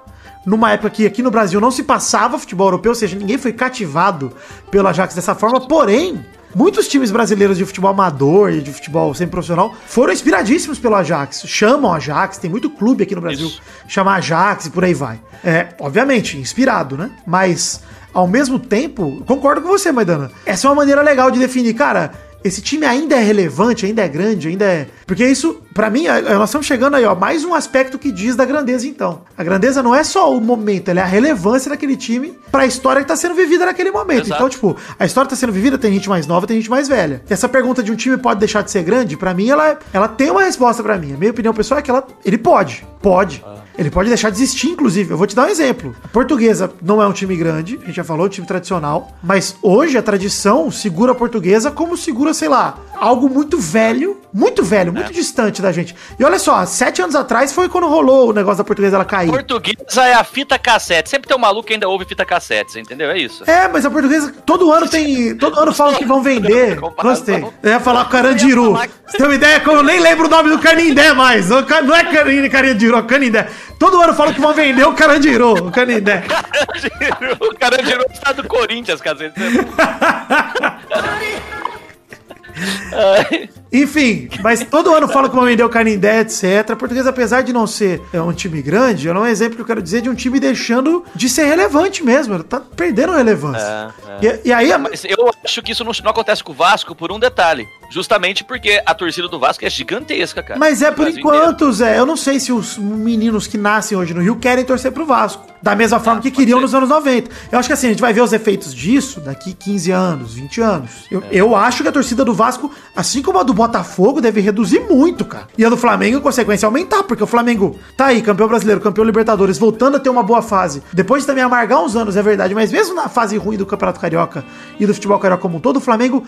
numa 0.46 0.72
época 0.72 0.90
que 0.90 1.06
aqui 1.06 1.22
no 1.22 1.30
Brasil 1.32 1.60
não 1.60 1.72
se 1.72 1.84
passava 1.84 2.40
futebol 2.40 2.68
europeu, 2.68 2.92
ou 2.92 2.96
seja, 2.96 3.18
ninguém 3.18 3.38
foi 3.38 3.52
cativado 3.52 4.32
pelo 4.72 4.88
Ajax 4.88 5.14
dessa 5.16 5.36
forma, 5.36 5.68
porém. 5.68 6.26
Muitos 6.58 6.88
times 6.88 7.12
brasileiros 7.12 7.56
de 7.56 7.64
futebol 7.64 7.92
amador 7.92 8.52
e 8.52 8.62
de 8.62 8.74
futebol 8.74 9.14
sem 9.14 9.28
profissional 9.28 9.76
foram 9.86 10.12
inspiradíssimos 10.12 10.80
pelo 10.80 10.96
Ajax. 10.96 11.44
Chamam 11.46 11.94
Ajax, 11.94 12.40
tem 12.40 12.50
muito 12.50 12.68
clube 12.68 13.04
aqui 13.04 13.14
no 13.14 13.22
Brasil 13.22 13.46
Isso. 13.46 13.62
chama 13.88 14.16
Ajax 14.16 14.66
e 14.66 14.72
por 14.72 14.84
aí 14.84 14.96
vai. 14.96 15.20
É, 15.46 15.68
obviamente, 15.80 16.36
inspirado, 16.36 16.98
né? 16.98 17.12
Mas, 17.28 17.82
ao 18.12 18.28
mesmo 18.28 18.58
tempo, 18.58 19.24
concordo 19.28 19.62
com 19.62 19.68
você, 19.68 19.92
Maidana. 19.92 20.32
Essa 20.48 20.66
é 20.66 20.70
uma 20.72 20.78
maneira 20.78 21.04
legal 21.04 21.30
de 21.30 21.38
definir, 21.38 21.76
cara. 21.76 22.12
Esse 22.48 22.62
time 22.62 22.86
ainda 22.86 23.16
é 23.16 23.20
relevante, 23.22 23.86
ainda 23.86 24.02
é 24.04 24.08
grande, 24.08 24.48
ainda 24.48 24.66
é. 24.66 24.88
Porque 25.06 25.26
isso, 25.28 25.62
pra 25.74 25.90
mim, 25.90 26.06
é- 26.08 26.22
nós 26.22 26.50
estamos 26.50 26.66
chegando 26.66 26.96
aí, 26.96 27.06
ó, 27.06 27.14
mais 27.16 27.44
um 27.44 27.54
aspecto 27.54 28.00
que 28.00 28.12
diz 28.12 28.36
da 28.36 28.46
grandeza, 28.46 28.88
então. 28.88 29.22
A 29.38 29.44
grandeza 29.44 29.84
não 29.84 29.94
é 29.94 30.04
só 30.04 30.36
o 30.36 30.40
momento, 30.40 30.90
ela 30.90 31.02
é 31.02 31.04
a 31.04 31.06
relevância 31.06 31.70
daquele 31.70 31.96
time 31.96 32.34
pra 32.52 32.66
história 32.66 33.02
que 33.02 33.08
tá 33.08 33.16
sendo 33.16 33.36
vivida 33.36 33.66
naquele 33.66 33.92
momento. 33.92 34.26
Exato. 34.26 34.34
Então, 34.36 34.50
tipo, 34.50 34.76
a 34.98 35.06
história 35.06 35.30
tá 35.30 35.36
sendo 35.36 35.52
vivida, 35.52 35.78
tem 35.78 35.92
gente 35.94 36.10
mais 36.10 36.26
nova, 36.26 36.48
tem 36.48 36.58
gente 36.58 36.70
mais 36.70 36.88
velha. 36.88 37.22
E 37.30 37.34
essa 37.34 37.50
pergunta 37.50 37.84
de 37.84 37.92
um 37.92 37.96
time 37.96 38.18
pode 38.18 38.40
deixar 38.40 38.62
de 38.64 38.72
ser 38.72 38.84
grande, 38.84 39.18
pra 39.18 39.34
mim, 39.34 39.50
ela, 39.50 39.78
ela 39.94 40.08
tem 40.08 40.32
uma 40.32 40.44
resposta 40.44 40.82
pra 40.82 40.98
mim. 40.98 41.14
A 41.14 41.18
minha 41.18 41.32
opinião 41.32 41.54
pessoal 41.54 41.80
é 41.80 41.82
que 41.82 41.92
ela, 41.92 42.06
ele 42.26 42.38
pode. 42.38 42.86
Pode. 43.02 43.44
Ele 43.78 43.92
pode 43.92 44.10
deixar 44.10 44.30
de 44.30 44.38
existir, 44.38 44.70
inclusive. 44.70 45.12
Eu 45.12 45.18
vou 45.18 45.28
te 45.28 45.36
dar 45.36 45.46
um 45.46 45.50
exemplo. 45.50 45.96
A 46.04 46.08
portuguesa 46.08 46.72
não 46.82 47.02
é 47.02 47.08
um 47.08 47.14
time 47.14 47.36
grande, 47.36 47.80
a 47.82 47.86
gente 47.86 47.96
já 47.96 48.04
falou, 48.04 48.26
um 48.26 48.30
time 48.30 48.48
tradicional. 48.48 49.12
Mas 49.24 49.56
hoje 49.62 49.98
a 49.98 50.02
tradição 50.02 50.72
segura 50.72 51.12
a 51.12 51.16
portuguesa 51.16 51.70
como 51.70 51.96
segura, 51.96 52.34
sei 52.34 52.50
lá, 52.50 52.78
algo 52.96 53.30
muito 53.30 53.60
velho, 53.60 54.18
muito 54.34 54.64
velho, 54.64 54.92
muito 54.92 55.14
distante 55.14 55.62
da 55.62 55.72
gente. 55.72 55.96
E 56.20 56.24
olha 56.24 56.40
só, 56.40 56.66
sete 56.66 57.02
anos 57.02 57.16
atrás 57.16 57.54
foi 57.54 57.70
quando 57.70 57.88
rolou 57.88 58.30
o 58.30 58.34
negócio 58.34 58.58
da 58.58 58.64
portuguesa 58.64 58.96
ela 58.96 59.06
cair. 59.06 59.30
Portuguesa 59.30 60.06
é 60.06 60.14
a 60.14 60.24
fita 60.24 60.58
cassete. 60.58 61.10
Sempre 61.10 61.28
tem 61.28 61.38
um 61.38 61.40
maluco 61.40 61.68
que 61.68 61.74
ainda 61.74 61.88
ouve 61.88 62.06
fita 62.06 62.26
cassete, 62.26 62.80
entendeu? 62.80 63.12
É 63.12 63.18
isso. 63.18 63.44
É, 63.50 63.68
mas 63.68 63.86
a 63.86 63.92
portuguesa 63.92 64.34
todo 64.46 64.72
ano 64.72 64.88
tem. 64.88 65.36
Todo 65.36 65.60
ano 65.60 65.74
falam 65.74 65.96
que 65.96 66.06
vão 66.06 66.22
vender. 66.22 66.80
Gostei. 67.02 67.46
Eu 67.62 67.72
ia 67.72 67.80
falar 67.80 68.06
Carandiru. 68.06 68.74
Você 69.06 69.18
tem 69.18 69.26
uma 69.26 69.36
ideia 69.36 69.62
eu 69.66 69.84
nem 69.84 70.00
lembro 70.00 70.28
o 70.28 70.30
nome 70.30 70.50
do 70.50 70.60
Canindé 70.60 71.14
mais. 71.14 71.50
Não 71.50 71.60
é 71.60 72.50
Carandiru, 72.50 72.98
é 72.98 73.02
Canindé. 73.04 73.48
Todo 73.80 74.02
ano 74.02 74.14
falam 74.14 74.34
que 74.34 74.42
vão 74.42 74.54
vender 74.54 74.86
o 74.86 74.94
Carandiru, 74.94 75.68
o 75.68 75.72
Canindé. 75.72 76.24
o 77.40 77.56
cara 77.56 77.78
tirou 77.78 78.06
o 78.08 78.12
estado 78.12 78.42
do 78.42 78.48
Corinthians, 78.48 79.02
cacete. 79.02 79.40
Enfim, 83.72 84.30
mas 84.42 84.64
todo 84.64 84.94
ano 84.94 85.08
falam 85.08 85.30
que 85.30 85.64
o 85.64 85.70
Canindé, 85.70 86.22
etc. 86.22 86.72
A 86.72 86.76
portuguesa, 86.76 87.10
apesar 87.10 87.42
de 87.42 87.52
não 87.52 87.68
ser 87.68 88.02
é, 88.14 88.22
um 88.22 88.32
time 88.34 88.62
grande, 88.62 89.08
ela 89.10 89.20
é 89.20 89.22
um 89.24 89.26
exemplo 89.28 89.56
que 89.56 89.62
eu 89.62 89.66
quero 89.66 89.82
dizer 89.82 90.02
de 90.02 90.10
um 90.10 90.16
time 90.16 90.40
deixando 90.40 91.04
de 91.14 91.28
ser 91.30 91.46
relevante 91.46 92.04
mesmo. 92.04 92.34
Ela 92.34 92.44
tá 92.44 92.60
perdendo 92.60 93.14
relevância. 93.14 93.94
E, 94.22 94.50
e 94.50 94.54
aí, 94.54 94.72
a- 94.72 94.80
eu 95.08 95.30
acho 95.44 95.62
que 95.62 95.72
isso 95.72 95.84
não, 95.84 95.92
não 96.04 96.12
acontece 96.12 96.44
com 96.44 96.52
o 96.52 96.56
Vasco 96.56 96.96
por 96.96 97.12
um 97.12 97.20
detalhe. 97.20 97.68
Justamente 97.90 98.44
porque 98.44 98.82
a 98.86 98.94
torcida 98.94 99.30
do 99.30 99.40
Vasco 99.40 99.64
é 99.66 99.70
gigantesca, 99.70 100.44
cara. 100.44 100.60
Mas 100.60 100.82
é 100.82 100.92
por 100.92 101.08
enquanto, 101.08 101.72
Zé. 101.72 101.98
Eu 101.98 102.06
não 102.06 102.18
sei 102.18 102.38
se 102.40 102.52
os 102.52 102.78
meninos 102.78 103.48
que 103.48 103.58
nascem 103.58 103.98
hoje 103.98 104.14
no 104.14 104.22
Rio 104.22 104.36
querem 104.36 104.66
torcer 104.66 104.92
pro 104.92 105.06
Vasco. 105.06 105.46
Da 105.64 105.74
mesma 105.76 106.00
forma 106.00 106.22
que 106.22 106.30
queriam 106.30 106.60
ser. 106.60 106.64
nos 106.64 106.76
anos 106.76 106.90
90. 106.90 107.32
Eu 107.52 107.58
acho 107.58 107.68
que 107.70 107.74
assim, 107.74 107.88
a 107.88 107.90
gente 107.92 108.02
vai 108.02 108.12
ver 108.14 108.22
os 108.22 108.34
efeitos 108.34 108.74
disso 108.76 109.22
daqui 109.22 109.54
15 109.54 109.92
anos, 109.92 110.34
20 110.34 110.62
anos. 110.62 110.92
Eu, 111.10 111.22
É. 111.22 111.28
eu 111.32 111.56
acho 111.56 111.82
que 111.82 111.88
a 111.90 111.92
torcida 111.92 112.24
do 112.26 112.34
Vasco, 112.34 112.70
assim 112.96 113.22
como 113.22 113.40
a 113.40 113.44
do 113.44 113.54
Botafogo, 113.58 114.22
deve 114.22 114.40
reduzir 114.40 114.82
muito, 114.82 115.26
cara. 115.26 115.48
E 115.58 115.66
a 115.66 115.70
do 115.70 115.76
Flamengo, 115.76 116.22
consequência, 116.22 116.68
aumentar. 116.68 117.04
Porque 117.04 117.24
o 117.24 117.28
Flamengo 117.28 117.76
tá 117.98 118.06
aí, 118.06 118.22
campeão 118.22 118.48
brasileiro, 118.48 118.80
campeão 118.80 119.04
Libertadores, 119.04 119.58
voltando 119.58 119.98
a 119.98 120.00
ter 120.00 120.10
uma 120.10 120.22
boa 120.22 120.44
fase. 120.44 120.84
Depois 120.94 121.24
de 121.24 121.28
também 121.28 121.44
amargar 121.44 121.84
uns 121.84 121.96
anos, 121.96 122.16
é 122.16 122.22
verdade. 122.22 122.54
Mas 122.54 122.72
mesmo 122.72 122.94
na 122.94 123.10
fase 123.10 123.36
ruim 123.36 123.58
do 123.58 123.66
Campeonato 123.66 124.00
Carioca 124.00 124.46
e 124.80 124.86
do 124.86 124.94
futebol 124.94 125.18
carioca 125.18 125.42
como 125.42 125.58
um 125.58 125.60
todo, 125.60 125.78
o 125.78 125.82
Flamengo 125.82 126.24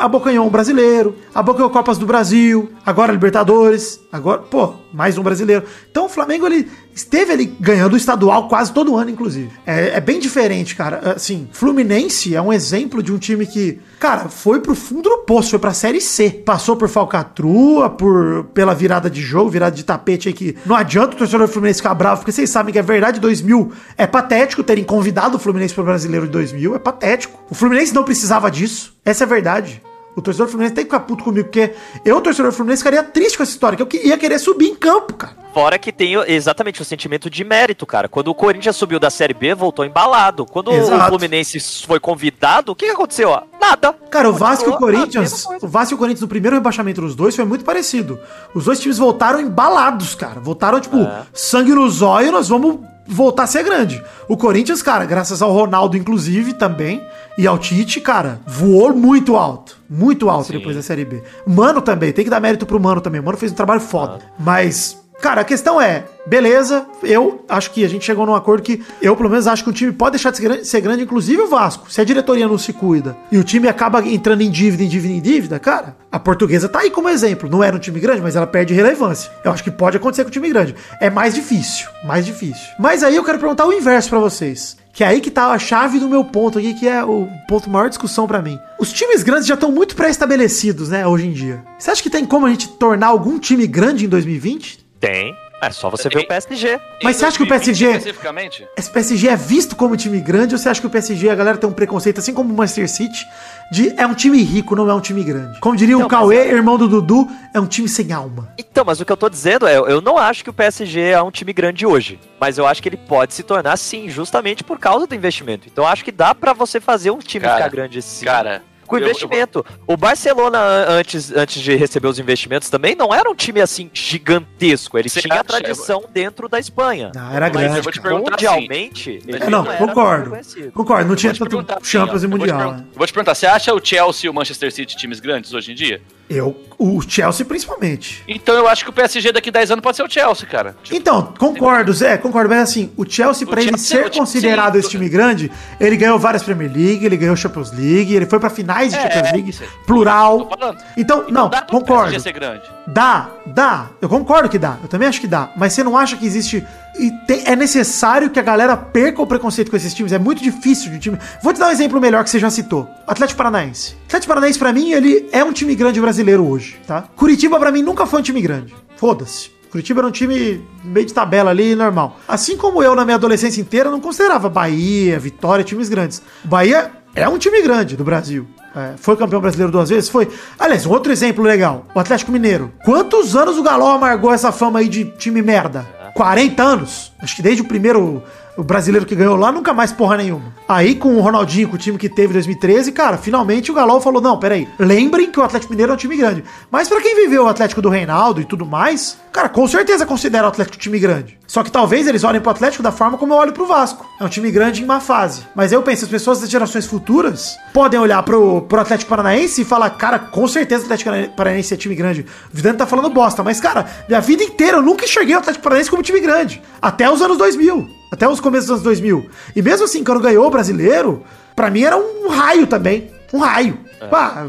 abocanhou 0.00 0.44
um 0.44 0.50
brasileiro, 0.50 1.14
abocanhou 1.32 1.70
Copas 1.70 1.96
do 1.96 2.06
Brasil, 2.06 2.72
agora 2.84 3.12
Libertadores, 3.12 4.00
agora, 4.10 4.40
pô, 4.40 4.74
mais 4.92 5.16
um 5.16 5.22
brasileiro. 5.22 5.64
Então 5.88 6.06
o 6.06 6.08
Flamengo, 6.08 6.44
ele 6.46 6.68
esteve 6.94 7.32
ali 7.32 7.46
ganhando 7.60 7.94
o 7.94 7.96
estadual 7.96 8.48
quase 8.48 8.72
todo 8.72 8.96
ano, 8.96 9.10
inclusive. 9.10 9.50
É, 9.66 9.96
é 9.96 10.00
bem 10.00 10.18
diferente, 10.18 10.76
cara. 10.76 11.14
Assim, 11.16 11.48
Fluminense 11.52 12.34
é 12.34 12.40
um 12.40 12.52
exemplo 12.52 13.02
de 13.02 13.12
um 13.12 13.18
time 13.18 13.46
que, 13.46 13.80
cara, 13.98 14.28
foi 14.28 14.60
pro 14.60 14.74
fundo 14.74 15.08
do 15.08 15.18
poço, 15.18 15.50
foi 15.50 15.58
pra 15.58 15.74
Série 15.74 16.00
C. 16.00 16.30
Passou 16.30 16.76
por 16.76 16.88
falcatrua, 16.88 17.90
por, 17.90 18.44
pela 18.54 18.74
virada 18.74 19.10
de 19.10 19.20
jogo, 19.20 19.50
virada 19.50 19.74
de 19.74 19.84
tapete 19.84 20.28
aí 20.28 20.34
que 20.34 20.56
não 20.64 20.76
adianta 20.76 21.14
o 21.14 21.18
torcedor 21.18 21.46
do 21.46 21.52
Fluminense 21.52 21.80
ficar 21.80 21.94
bravo, 21.94 22.20
porque 22.20 22.32
vocês 22.32 22.50
sabem 22.50 22.72
que 22.72 22.78
a 22.78 22.82
verdade 22.82 23.20
2000 23.20 23.72
é 23.96 24.06
patético 24.06 24.62
terem 24.62 24.84
convidado 24.84 25.36
o 25.36 25.40
Fluminense 25.40 25.74
pro 25.74 25.84
Brasileiro 25.84 26.26
de 26.26 26.32
2000, 26.32 26.74
é 26.74 26.78
patético. 26.78 27.42
O 27.50 27.54
Fluminense 27.54 27.94
não 27.94 28.04
precisava 28.04 28.50
disso, 28.50 28.94
essa 29.04 29.24
é 29.24 29.26
a 29.26 29.28
verdade. 29.28 29.82
O 30.16 30.22
torcedor 30.22 30.46
do 30.46 30.50
Fluminense 30.50 30.74
tem 30.74 30.84
que 30.84 30.90
ficar 30.90 31.04
puto 31.04 31.24
comigo, 31.24 31.48
porque 31.48 31.74
eu, 32.04 32.20
torcedor 32.20 32.50
do 32.52 32.56
Fluminense, 32.56 32.82
ficaria 32.82 33.02
triste 33.02 33.36
com 33.36 33.42
essa 33.42 33.52
história, 33.52 33.76
que 33.76 33.96
eu 33.98 34.02
ia 34.04 34.16
querer 34.16 34.38
subir 34.38 34.68
em 34.68 34.74
campo, 34.76 35.14
cara. 35.14 35.34
Fora 35.52 35.78
que 35.78 35.92
tem 35.92 36.14
exatamente 36.26 36.82
o 36.82 36.84
sentimento 36.84 37.30
de 37.30 37.44
mérito, 37.44 37.86
cara. 37.86 38.08
Quando 38.08 38.28
o 38.28 38.34
Corinthians 38.34 38.74
subiu 38.76 38.98
da 38.98 39.08
Série 39.10 39.34
B, 39.34 39.54
voltou 39.54 39.84
embalado. 39.84 40.44
Quando 40.46 40.72
Exato. 40.72 41.04
o 41.04 41.08
Fluminense 41.10 41.60
foi 41.86 42.00
convidado, 42.00 42.72
o 42.72 42.74
que, 42.76 42.86
que 42.86 42.92
aconteceu? 42.92 43.28
ó? 43.30 43.42
Nada. 43.60 43.92
Cara, 44.10 44.28
o 44.28 44.32
Vasco 44.32 44.68
e 44.68 44.72
o 44.72 44.76
Corinthians, 44.76 45.46
o 45.62 45.68
Vasco 45.68 45.94
e 45.94 45.96
o 45.96 45.98
Corinthians 45.98 46.22
no 46.22 46.28
primeiro 46.28 46.56
rebaixamento 46.56 47.00
dos 47.00 47.14
dois 47.14 47.34
foi 47.36 47.44
muito 47.44 47.64
parecido. 47.64 48.18
Os 48.54 48.64
dois 48.64 48.80
times 48.80 48.98
voltaram 48.98 49.40
embalados, 49.40 50.14
cara. 50.16 50.40
Voltaram, 50.40 50.80
tipo, 50.80 50.96
É. 50.98 51.22
sangue 51.32 51.72
no 51.72 51.88
zóio, 51.88 52.32
nós 52.32 52.48
vamos 52.48 52.80
voltar 53.06 53.44
a 53.44 53.46
ser 53.46 53.62
grande. 53.62 54.02
O 54.28 54.36
Corinthians, 54.36 54.82
cara, 54.82 55.04
graças 55.04 55.42
ao 55.42 55.52
Ronaldo, 55.52 55.96
inclusive, 55.96 56.54
também, 56.54 57.02
e 57.36 57.46
ao 57.46 57.58
Tite, 57.58 58.00
cara, 58.00 58.40
voou 58.46 58.94
muito 58.94 59.36
alto. 59.36 59.78
Muito 59.88 60.30
alto 60.30 60.52
depois 60.52 60.76
da 60.76 60.82
Série 60.82 61.04
B. 61.04 61.22
Mano 61.46 61.80
também, 61.80 62.12
tem 62.12 62.24
que 62.24 62.30
dar 62.30 62.40
mérito 62.40 62.66
pro 62.66 62.80
Mano 62.80 63.00
também. 63.00 63.20
O 63.20 63.24
Mano 63.24 63.38
fez 63.38 63.52
um 63.52 63.54
trabalho 63.56 63.80
foda. 63.80 64.18
Mas, 64.38 64.98
cara, 65.20 65.40
a 65.40 65.44
questão 65.44 65.80
é, 65.80 66.04
beleza, 66.26 66.86
eu 67.02 67.44
acho 67.48 67.70
que 67.70 67.84
a 67.84 67.88
gente 67.88 68.04
chegou 68.04 68.26
num 68.26 68.34
acordo 68.34 68.62
que 68.62 68.82
eu, 69.00 69.16
pelo 69.16 69.30
menos, 69.30 69.46
acho 69.46 69.64
que 69.64 69.70
o 69.70 69.72
time 69.72 69.92
pode 69.92 70.12
deixar 70.12 70.30
de 70.30 70.36
ser 70.36 70.42
grande, 70.42 70.66
ser 70.66 70.80
grande, 70.80 71.02
inclusive 71.02 71.42
o 71.42 71.48
Vasco. 71.48 71.90
Se 71.90 72.00
a 72.00 72.04
diretoria 72.04 72.48
não 72.48 72.58
se 72.58 72.72
cuida 72.72 73.16
e 73.30 73.38
o 73.38 73.44
time 73.44 73.68
acaba 73.68 74.06
entrando 74.06 74.42
em 74.42 74.50
dívida, 74.50 74.82
em 74.82 74.88
dívida, 74.88 75.14
em 75.14 75.20
dívida, 75.20 75.58
cara, 75.58 75.96
a 76.10 76.18
portuguesa 76.18 76.68
tá 76.68 76.80
aí 76.80 76.90
como 76.90 77.08
exemplo. 77.08 77.48
Não 77.48 77.62
era 77.62 77.76
um 77.76 77.78
time 77.78 78.00
grande, 78.00 78.22
mas 78.22 78.36
ela 78.36 78.46
perde 78.46 78.74
relevância. 78.74 79.30
Eu 79.44 79.52
acho 79.52 79.64
que 79.64 79.70
pode 79.70 79.96
acontecer 79.96 80.24
com 80.24 80.28
o 80.28 80.32
time 80.32 80.48
grande. 80.48 80.74
É 81.00 81.10
mais 81.10 81.34
difícil, 81.34 81.88
mais 82.04 82.24
difícil. 82.24 82.68
Mas 82.78 83.02
aí 83.02 83.16
eu 83.16 83.24
quero 83.24 83.38
perguntar 83.38 83.66
o 83.66 83.72
inverso 83.72 84.10
pra 84.10 84.18
vocês. 84.18 84.76
Que 84.92 85.02
é 85.02 85.08
aí 85.08 85.20
que 85.20 85.30
tá 85.30 85.48
a 85.48 85.58
chave 85.58 85.98
do 85.98 86.08
meu 86.08 86.24
ponto 86.24 86.56
aqui, 86.56 86.72
que 86.72 86.86
é 86.86 87.04
o 87.04 87.28
ponto 87.48 87.68
maior 87.68 87.88
discussão 87.88 88.28
pra 88.28 88.40
mim. 88.40 88.60
Os 88.78 88.92
times 88.92 89.24
grandes 89.24 89.46
já 89.46 89.54
estão 89.54 89.72
muito 89.72 89.96
pré-estabelecidos, 89.96 90.88
né, 90.88 91.04
hoje 91.04 91.26
em 91.26 91.32
dia. 91.32 91.64
Você 91.76 91.90
acha 91.90 92.00
que 92.00 92.08
tem 92.08 92.24
como 92.24 92.46
a 92.46 92.50
gente 92.50 92.68
tornar 92.68 93.08
algum 93.08 93.36
time 93.36 93.66
grande 93.66 94.04
em 94.04 94.08
2020? 94.08 94.83
Tem. 95.06 95.36
É 95.62 95.70
só 95.70 95.88
você 95.88 96.10
ver 96.10 96.18
o 96.18 96.26
PSG. 96.26 96.78
Mas 97.02 97.16
você 97.16 97.24
acha 97.24 97.36
que 97.38 97.42
o 97.42 97.46
2020 97.46 97.48
PSG 97.48 97.96
Especificamente? 97.96 98.68
esse 98.76 98.90
PSG 98.90 99.28
é 99.28 99.36
visto 99.36 99.74
como 99.76 99.96
time 99.96 100.20
grande 100.20 100.54
ou 100.54 100.58
você 100.58 100.68
acha 100.68 100.80
que 100.80 100.86
o 100.86 100.90
PSG, 100.90 101.30
a 101.30 101.34
galera 101.34 101.56
tem 101.56 101.68
um 101.68 101.72
preconceito, 101.72 102.18
assim 102.18 102.34
como 102.34 102.52
o 102.52 102.56
Manchester 102.56 102.88
City, 102.88 103.26
de 103.72 103.94
é 103.98 104.06
um 104.06 104.12
time 104.14 104.42
rico, 104.42 104.76
não 104.76 104.90
é 104.90 104.94
um 104.94 105.00
time 105.00 105.24
grande? 105.24 105.58
Como 105.60 105.74
diria 105.74 105.96
o 105.96 106.00
Então, 106.02 106.08
mas 106.10 106.18
Cauê, 106.20 106.36
é- 106.36 106.52
irmão 106.52 106.76
do 106.76 106.86
Dudu, 106.86 107.26
é 107.54 107.60
um 107.60 107.66
time 107.66 107.88
sem 107.88 108.12
alma. 108.12 108.52
Então, 108.58 108.84
mas 108.84 109.00
o 109.00 109.06
que 109.06 109.12
eu 109.12 109.16
tô 109.16 109.30
dizendo 109.30 109.66
é, 109.66 109.76
eu 109.76 110.02
não 110.02 110.18
acho 110.18 110.44
que 110.44 110.50
o 110.50 110.52
PSG 110.52 111.00
é 111.00 111.22
um 111.22 111.30
time 111.30 111.52
grande 111.52 111.86
hoje. 111.86 112.20
Mas 112.38 112.58
eu 112.58 112.66
acho 112.66 112.82
que 112.82 112.88
ele 112.88 112.98
pode 112.98 113.32
se 113.32 113.42
tornar 113.42 113.76
sim, 113.78 114.10
justamente 114.10 114.62
por 114.62 114.78
causa 114.78 115.06
do 115.06 115.14
investimento. 115.14 115.66
Então 115.66 115.84
eu 115.84 115.88
acho 115.88 116.04
que 116.04 116.12
dá 116.12 116.34
pra 116.34 116.52
você 116.52 116.78
fazer 116.78 117.10
um 117.10 117.18
time 117.18 117.44
Cara, 117.46 117.56
ficar 117.56 117.68
grande 117.70 118.02
sim. 118.02 118.26
Cara, 118.26 118.62
com 118.86 118.96
eu- 118.96 119.00
eu- 119.02 119.08
investimento. 119.08 119.64
O 119.86 119.96
Barcelona, 119.96 120.58
an- 120.58 120.86
antes, 120.98 121.32
antes 121.32 121.62
de 121.62 121.74
receber 121.74 122.08
os 122.08 122.18
investimentos, 122.18 122.68
também 122.70 122.94
não 122.94 123.12
era 123.14 123.28
um 123.30 123.34
time 123.34 123.60
assim 123.60 123.90
gigantesco. 123.92 124.98
Ele 124.98 125.08
Você 125.08 125.20
tinha 125.20 125.34
a 125.34 125.36
acha? 125.40 125.44
tradição 125.44 126.04
dentro 126.12 126.48
da 126.48 126.58
Espanha. 126.58 127.10
Não, 127.14 127.30
era 127.32 127.46
Mas 127.46 127.52
grande. 127.52 127.76
eu 127.78 127.82
vou 127.82 127.92
te 127.92 128.00
perguntar 128.00 128.30
mundialmente, 128.32 129.20
É, 129.28 129.50
não, 129.50 129.66
era 129.66 129.78
concordo. 129.78 130.30
Concordo, 130.72 131.08
não 131.08 131.16
tinha 131.16 131.32
tanto 131.34 131.58
assim, 131.58 131.84
Champions 131.84 132.22
ó, 132.22 132.26
e 132.26 132.26
eu 132.26 132.30
vou 132.30 132.38
te 132.46 132.52
Mundial. 132.52 132.72
né? 132.72 132.84
eu 132.92 132.98
Vou 132.98 133.06
te 133.06 133.12
perguntar, 133.12 133.34
você 133.34 133.46
acha 133.46 133.74
o 133.74 133.80
Chelsea 133.84 134.26
e 134.26 134.30
o 134.30 134.34
Manchester 134.34 134.72
City 134.72 134.96
times 134.96 135.20
grandes 135.20 135.52
hoje 135.52 135.72
em 135.72 135.74
dia? 135.74 136.00
Eu, 136.28 136.56
o 136.78 137.00
Chelsea 137.02 137.44
principalmente. 137.44 138.22
Então 138.26 138.54
eu 138.54 138.66
acho 138.66 138.82
que 138.84 138.90
o 138.90 138.92
PSG 138.92 139.30
daqui 139.30 139.50
10 139.50 139.72
anos 139.72 139.82
pode 139.82 139.96
ser 139.96 140.02
o 140.02 140.10
Chelsea, 140.10 140.46
cara. 140.48 140.74
Tipo, 140.82 140.96
Então, 140.96 141.34
concordo, 141.38 141.92
Zé, 141.92 142.16
concordo. 142.16 142.48
Mas 142.48 142.60
assim, 142.70 142.90
o 142.96 143.04
Chelsea, 143.08 143.46
O 143.46 143.50
pra 143.50 143.62
ele 143.62 143.76
ser 143.78 143.96
Chelsea- 144.02 144.18
considerado 144.20 144.72
sim. 144.74 144.78
esse 144.80 144.88
time 144.90 145.08
grande, 145.08 145.52
ele 145.78 145.96
ganhou 145.96 146.18
várias 146.18 146.42
Premier 146.42 146.70
League, 146.74 147.04
ele 147.04 147.16
ganhou 147.16 147.36
Champions 147.36 147.70
League, 147.72 148.14
ele 148.14 148.26
foi 148.26 148.40
pra 148.40 148.48
finais 148.50 148.92
de 148.92 148.98
É, 148.98 149.02
Champions 149.02 149.32
League, 149.32 149.52
sim. 149.52 149.64
plural. 149.86 150.48
Falando. 150.58 150.78
Então, 150.96 151.24
não, 151.28 151.48
dá 151.50 151.62
concordo. 151.62 152.04
PSG 152.10 152.20
ser 152.20 152.32
grande. 152.32 152.62
Dá, 152.86 153.30
dá. 153.46 153.90
Eu 154.00 154.08
concordo 154.08 154.48
que 154.48 154.58
dá. 154.58 154.76
Eu 154.82 154.88
também 154.88 155.06
acho 155.08 155.20
que 155.20 155.26
dá. 155.26 155.50
Mas 155.56 155.72
você 155.74 155.84
não 155.84 155.96
acha 155.96 156.16
que 156.16 156.26
existe. 156.26 156.64
E 156.98 157.10
tem- 157.26 157.42
é 157.46 157.56
necessário 157.56 158.30
que 158.30 158.38
a 158.38 158.42
galera 158.42 158.76
perca 158.76 159.20
o 159.20 159.26
preconceito 159.26 159.68
com 159.70 159.76
esses 159.76 159.92
times. 159.92 160.12
É 160.12 160.18
muito 160.18 160.42
difícil 160.42 160.90
de 160.90 160.96
um 160.96 161.00
time. 161.00 161.18
Vou 161.42 161.52
te 161.52 161.58
dar 161.58 161.66
um 161.68 161.70
exemplo 161.70 162.00
melhor 162.00 162.22
que 162.22 162.30
você 162.30 162.38
já 162.38 162.48
citou: 162.50 162.88
Atlético 163.06 163.36
Paranaense. 163.38 163.96
Atlético 164.06 164.28
Paranaense, 164.28 164.58
pra 164.58 164.72
mim, 164.72 164.92
ele 164.92 165.28
é 165.32 165.42
um 165.42 165.52
time 165.52 165.74
grande 165.74 166.00
brasileiro 166.00 166.13
hoje, 166.22 166.76
tá? 166.86 167.02
Curitiba, 167.16 167.58
pra 167.58 167.72
mim, 167.72 167.82
nunca 167.82 168.06
foi 168.06 168.20
um 168.20 168.22
time 168.22 168.40
grande. 168.40 168.74
Foda-se. 168.96 169.50
Curitiba 169.70 170.00
era 170.00 170.06
um 170.06 170.12
time 170.12 170.64
meio 170.84 171.04
de 171.04 171.12
tabela 171.12 171.50
ali, 171.50 171.74
normal. 171.74 172.18
Assim 172.28 172.56
como 172.56 172.82
eu, 172.82 172.94
na 172.94 173.04
minha 173.04 173.16
adolescência 173.16 173.60
inteira, 173.60 173.90
não 173.90 174.00
considerava 174.00 174.48
Bahia, 174.48 175.18
Vitória 175.18 175.64
times 175.64 175.88
grandes. 175.88 176.22
Bahia 176.44 176.92
é 177.14 177.28
um 177.28 177.38
time 177.38 177.60
grande 177.60 177.96
do 177.96 178.04
Brasil. 178.04 178.46
É, 178.76 178.94
foi 178.96 179.16
campeão 179.16 179.40
brasileiro 179.40 179.72
duas 179.72 179.88
vezes? 179.88 180.08
Foi. 180.08 180.28
Aliás, 180.58 180.84
um 180.84 180.90
outro 180.90 181.12
exemplo 181.12 181.44
legal: 181.44 181.86
o 181.94 182.00
Atlético 182.00 182.32
Mineiro. 182.32 182.72
Quantos 182.84 183.36
anos 183.36 183.56
o 183.56 183.62
Galol 183.62 183.90
amargou 183.90 184.32
essa 184.32 184.50
fama 184.50 184.80
aí 184.80 184.88
de 184.88 185.04
time 185.04 185.42
merda? 185.42 185.86
40 186.14 186.62
anos? 186.62 187.12
Acho 187.20 187.36
que 187.36 187.42
desde 187.42 187.62
o 187.62 187.66
primeiro 187.66 188.22
o 188.56 188.62
brasileiro 188.62 189.06
que 189.06 189.14
ganhou 189.14 189.36
lá, 189.36 189.50
nunca 189.50 189.72
mais 189.72 189.92
porra 189.92 190.16
nenhuma. 190.16 190.54
Aí 190.68 190.94
com 190.94 191.16
o 191.16 191.20
Ronaldinho, 191.20 191.68
com 191.68 191.76
o 191.76 191.78
time 191.78 191.98
que 191.98 192.08
teve 192.08 192.30
em 192.30 192.34
2013, 192.34 192.92
cara, 192.92 193.18
finalmente 193.18 193.70
o 193.70 193.74
Galol 193.74 194.00
falou: 194.00 194.20
não, 194.20 194.38
peraí, 194.38 194.68
lembrem 194.78 195.30
que 195.30 195.38
o 195.38 195.42
Atlético 195.42 195.72
Mineiro 195.72 195.92
é 195.92 195.94
um 195.94 195.98
time 195.98 196.16
grande. 196.16 196.44
Mas 196.70 196.88
pra 196.88 197.00
quem 197.00 197.16
viveu 197.16 197.44
o 197.44 197.48
Atlético 197.48 197.82
do 197.82 197.88
Reinaldo 197.88 198.40
e 198.40 198.44
tudo 198.44 198.64
mais, 198.64 199.18
cara, 199.32 199.48
com 199.48 199.66
certeza 199.66 200.06
considera 200.06 200.44
o 200.44 200.48
Atlético 200.48 200.76
um 200.76 200.80
time 200.80 200.98
grande. 200.98 201.38
Só 201.46 201.62
que 201.62 201.70
talvez 201.70 202.06
eles 202.06 202.24
olhem 202.24 202.40
pro 202.40 202.50
Atlético 202.50 202.82
da 202.82 202.90
forma 202.90 203.18
como 203.18 203.32
eu 203.32 203.38
olho 203.38 203.52
pro 203.52 203.66
Vasco. 203.66 204.06
É 204.18 204.24
um 204.24 204.28
time 204.28 204.50
grande 204.50 204.82
em 204.82 204.86
má 204.86 205.00
fase. 205.00 205.42
Mas 205.54 205.72
eu 205.72 205.82
penso, 205.82 206.04
as 206.04 206.10
pessoas 206.10 206.40
das 206.40 206.50
gerações 206.50 206.86
futuras 206.86 207.56
podem 207.72 208.00
olhar 208.00 208.22
pro, 208.22 208.62
pro 208.62 208.80
Atlético 208.80 209.10
Paranaense 209.10 209.62
e 209.62 209.64
falar, 209.64 209.90
cara, 209.90 210.18
com 210.18 210.48
certeza 210.48 210.82
o 210.82 210.84
Atlético 210.86 211.10
Paranaense 211.36 211.74
é 211.74 211.76
time 211.76 211.94
grande. 211.94 212.22
O 212.22 212.56
Vidano 212.56 212.78
tá 212.78 212.86
falando 212.86 213.10
bosta, 213.10 213.42
mas, 213.42 213.60
cara, 213.60 213.86
minha 214.08 214.20
vida 214.20 214.42
inteira 214.42 214.78
eu 214.78 214.82
nunca 214.82 215.04
enxerguei 215.04 215.34
o 215.34 215.38
Atlético 215.38 215.62
Paranaense 215.62 215.90
como 215.90 216.02
time 216.02 216.20
grande. 216.20 216.62
Até 216.80 217.10
os 217.10 217.20
anos 217.20 217.36
2000. 217.36 218.03
Até 218.14 218.28
os 218.28 218.40
começos 218.40 218.68
dos 218.68 218.74
anos 218.76 218.84
2000. 218.84 219.28
E 219.56 219.60
mesmo 219.60 219.84
assim, 219.84 220.04
quando 220.04 220.20
ganhou 220.20 220.46
o 220.46 220.50
brasileiro, 220.50 221.24
pra 221.54 221.68
mim 221.68 221.82
era 221.82 221.96
um 221.96 222.28
raio 222.28 222.66
também. 222.66 223.10
Um 223.32 223.38
raio. 223.38 223.78
Pá, 224.08 224.46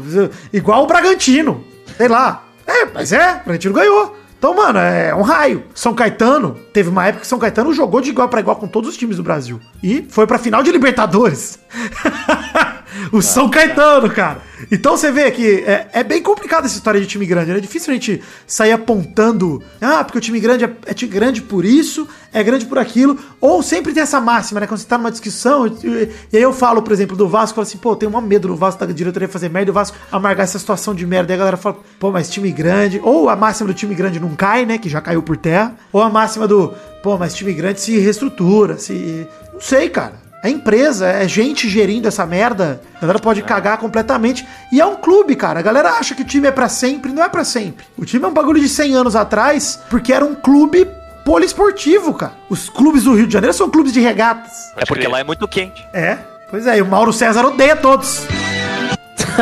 igual 0.52 0.84
o 0.84 0.86
Bragantino. 0.86 1.64
Sei 1.96 2.06
lá. 2.06 2.44
É, 2.64 2.84
mas 2.86 3.12
é, 3.12 3.40
o 3.40 3.44
Bragantino 3.44 3.74
ganhou. 3.74 4.16
Então, 4.38 4.54
mano, 4.54 4.78
é 4.78 5.12
um 5.12 5.22
raio. 5.22 5.64
São 5.74 5.94
Caetano, 5.94 6.56
teve 6.72 6.88
uma 6.88 7.06
época 7.06 7.22
que 7.22 7.26
São 7.26 7.38
Caetano 7.38 7.72
jogou 7.72 8.00
de 8.00 8.10
igual 8.10 8.28
pra 8.28 8.38
igual 8.38 8.56
com 8.56 8.68
todos 8.68 8.90
os 8.90 8.96
times 8.96 9.16
do 9.16 9.22
Brasil. 9.22 9.60
E 9.82 10.06
foi 10.08 10.26
pra 10.26 10.38
final 10.38 10.62
de 10.62 10.70
Libertadores. 10.70 11.58
o 13.12 13.22
São 13.22 13.48
Caetano, 13.48 14.10
cara. 14.10 14.42
Então 14.70 14.96
você 14.96 15.12
vê 15.12 15.30
que 15.30 15.60
é, 15.66 15.88
é 15.92 16.04
bem 16.04 16.22
complicado 16.22 16.64
essa 16.64 16.76
história 16.76 17.00
de 17.00 17.06
time 17.06 17.26
grande, 17.26 17.52
né? 17.52 17.58
É 17.58 17.60
difícil 17.60 17.90
a 17.90 17.94
gente 17.94 18.22
sair 18.46 18.72
apontando, 18.72 19.62
ah, 19.80 20.02
porque 20.02 20.18
o 20.18 20.20
time 20.20 20.40
grande 20.40 20.64
é, 20.64 20.70
é 20.86 20.94
time 20.94 21.10
grande 21.10 21.42
por 21.42 21.64
isso, 21.64 22.08
é 22.32 22.42
grande 22.42 22.66
por 22.66 22.78
aquilo, 22.78 23.18
ou 23.40 23.62
sempre 23.62 23.92
tem 23.92 24.02
essa 24.02 24.20
máxima, 24.20 24.60
né? 24.60 24.66
Quando 24.66 24.80
você 24.80 24.86
tá 24.86 24.96
numa 24.96 25.10
discussão, 25.10 25.66
e, 25.66 26.10
e 26.32 26.36
aí 26.36 26.42
eu 26.42 26.52
falo, 26.52 26.82
por 26.82 26.92
exemplo, 26.92 27.16
do 27.16 27.28
Vasco, 27.28 27.52
eu 27.52 27.54
falo 27.56 27.66
assim, 27.66 27.78
pô, 27.78 27.94
tenho 27.94 28.16
um 28.16 28.20
medo 28.20 28.48
do 28.48 28.56
Vasco 28.56 28.84
da 28.84 28.92
diretoria 28.92 29.28
fazer 29.28 29.48
merda, 29.48 29.70
e 29.70 29.72
o 29.72 29.74
Vasco 29.74 29.96
amargar 30.10 30.44
essa 30.44 30.58
situação 30.58 30.94
de 30.94 31.06
merda. 31.06 31.32
E 31.32 31.34
a 31.34 31.38
galera 31.38 31.56
fala, 31.56 31.76
pô, 31.98 32.10
mas 32.10 32.30
time 32.30 32.50
grande, 32.50 33.00
ou 33.02 33.28
a 33.28 33.36
máxima 33.36 33.68
do 33.68 33.74
time 33.74 33.94
grande 33.94 34.18
não 34.18 34.34
cai, 34.34 34.64
né? 34.64 34.78
Que 34.78 34.88
já 34.88 35.00
caiu 35.00 35.22
por 35.22 35.36
terra, 35.36 35.76
ou 35.92 36.02
a 36.02 36.08
máxima 36.08 36.48
do, 36.48 36.72
pô, 37.02 37.16
mas 37.18 37.34
time 37.34 37.52
grande 37.52 37.80
se 37.80 37.98
reestrutura, 37.98 38.78
se. 38.78 39.26
Não 39.52 39.60
sei, 39.60 39.88
cara. 39.88 40.25
É 40.42 40.50
empresa, 40.50 41.06
é 41.06 41.26
gente 41.26 41.68
gerindo 41.68 42.06
essa 42.06 42.24
merda. 42.24 42.80
A 42.96 43.00
galera 43.00 43.18
pode 43.18 43.42
cagar 43.42 43.78
completamente. 43.78 44.46
E 44.70 44.80
é 44.80 44.86
um 44.86 44.96
clube, 44.96 45.34
cara. 45.34 45.58
A 45.58 45.62
galera 45.62 45.90
acha 45.92 46.14
que 46.14 46.22
o 46.22 46.24
time 46.24 46.46
é 46.46 46.52
para 46.52 46.68
sempre, 46.68 47.12
não 47.12 47.22
é 47.22 47.28
para 47.28 47.44
sempre. 47.44 47.84
O 47.96 48.04
time 48.04 48.24
é 48.24 48.28
um 48.28 48.32
bagulho 48.32 48.60
de 48.60 48.68
100 48.68 48.94
anos 48.94 49.16
atrás, 49.16 49.80
porque 49.90 50.12
era 50.12 50.24
um 50.24 50.34
clube 50.34 50.86
poliesportivo, 51.24 52.14
cara. 52.14 52.34
Os 52.48 52.68
clubes 52.68 53.04
do 53.04 53.14
Rio 53.14 53.26
de 53.26 53.32
Janeiro 53.32 53.54
são 53.54 53.68
clubes 53.68 53.92
de 53.92 54.00
regatas. 54.00 54.52
É 54.76 54.84
porque 54.84 55.08
lá 55.08 55.18
é 55.18 55.24
muito 55.24 55.48
quente. 55.48 55.84
É, 55.92 56.18
pois 56.48 56.66
é. 56.66 56.78
E 56.78 56.82
o 56.82 56.86
Mauro 56.86 57.12
César 57.12 57.44
odeia 57.44 57.74
todos. 57.74 58.26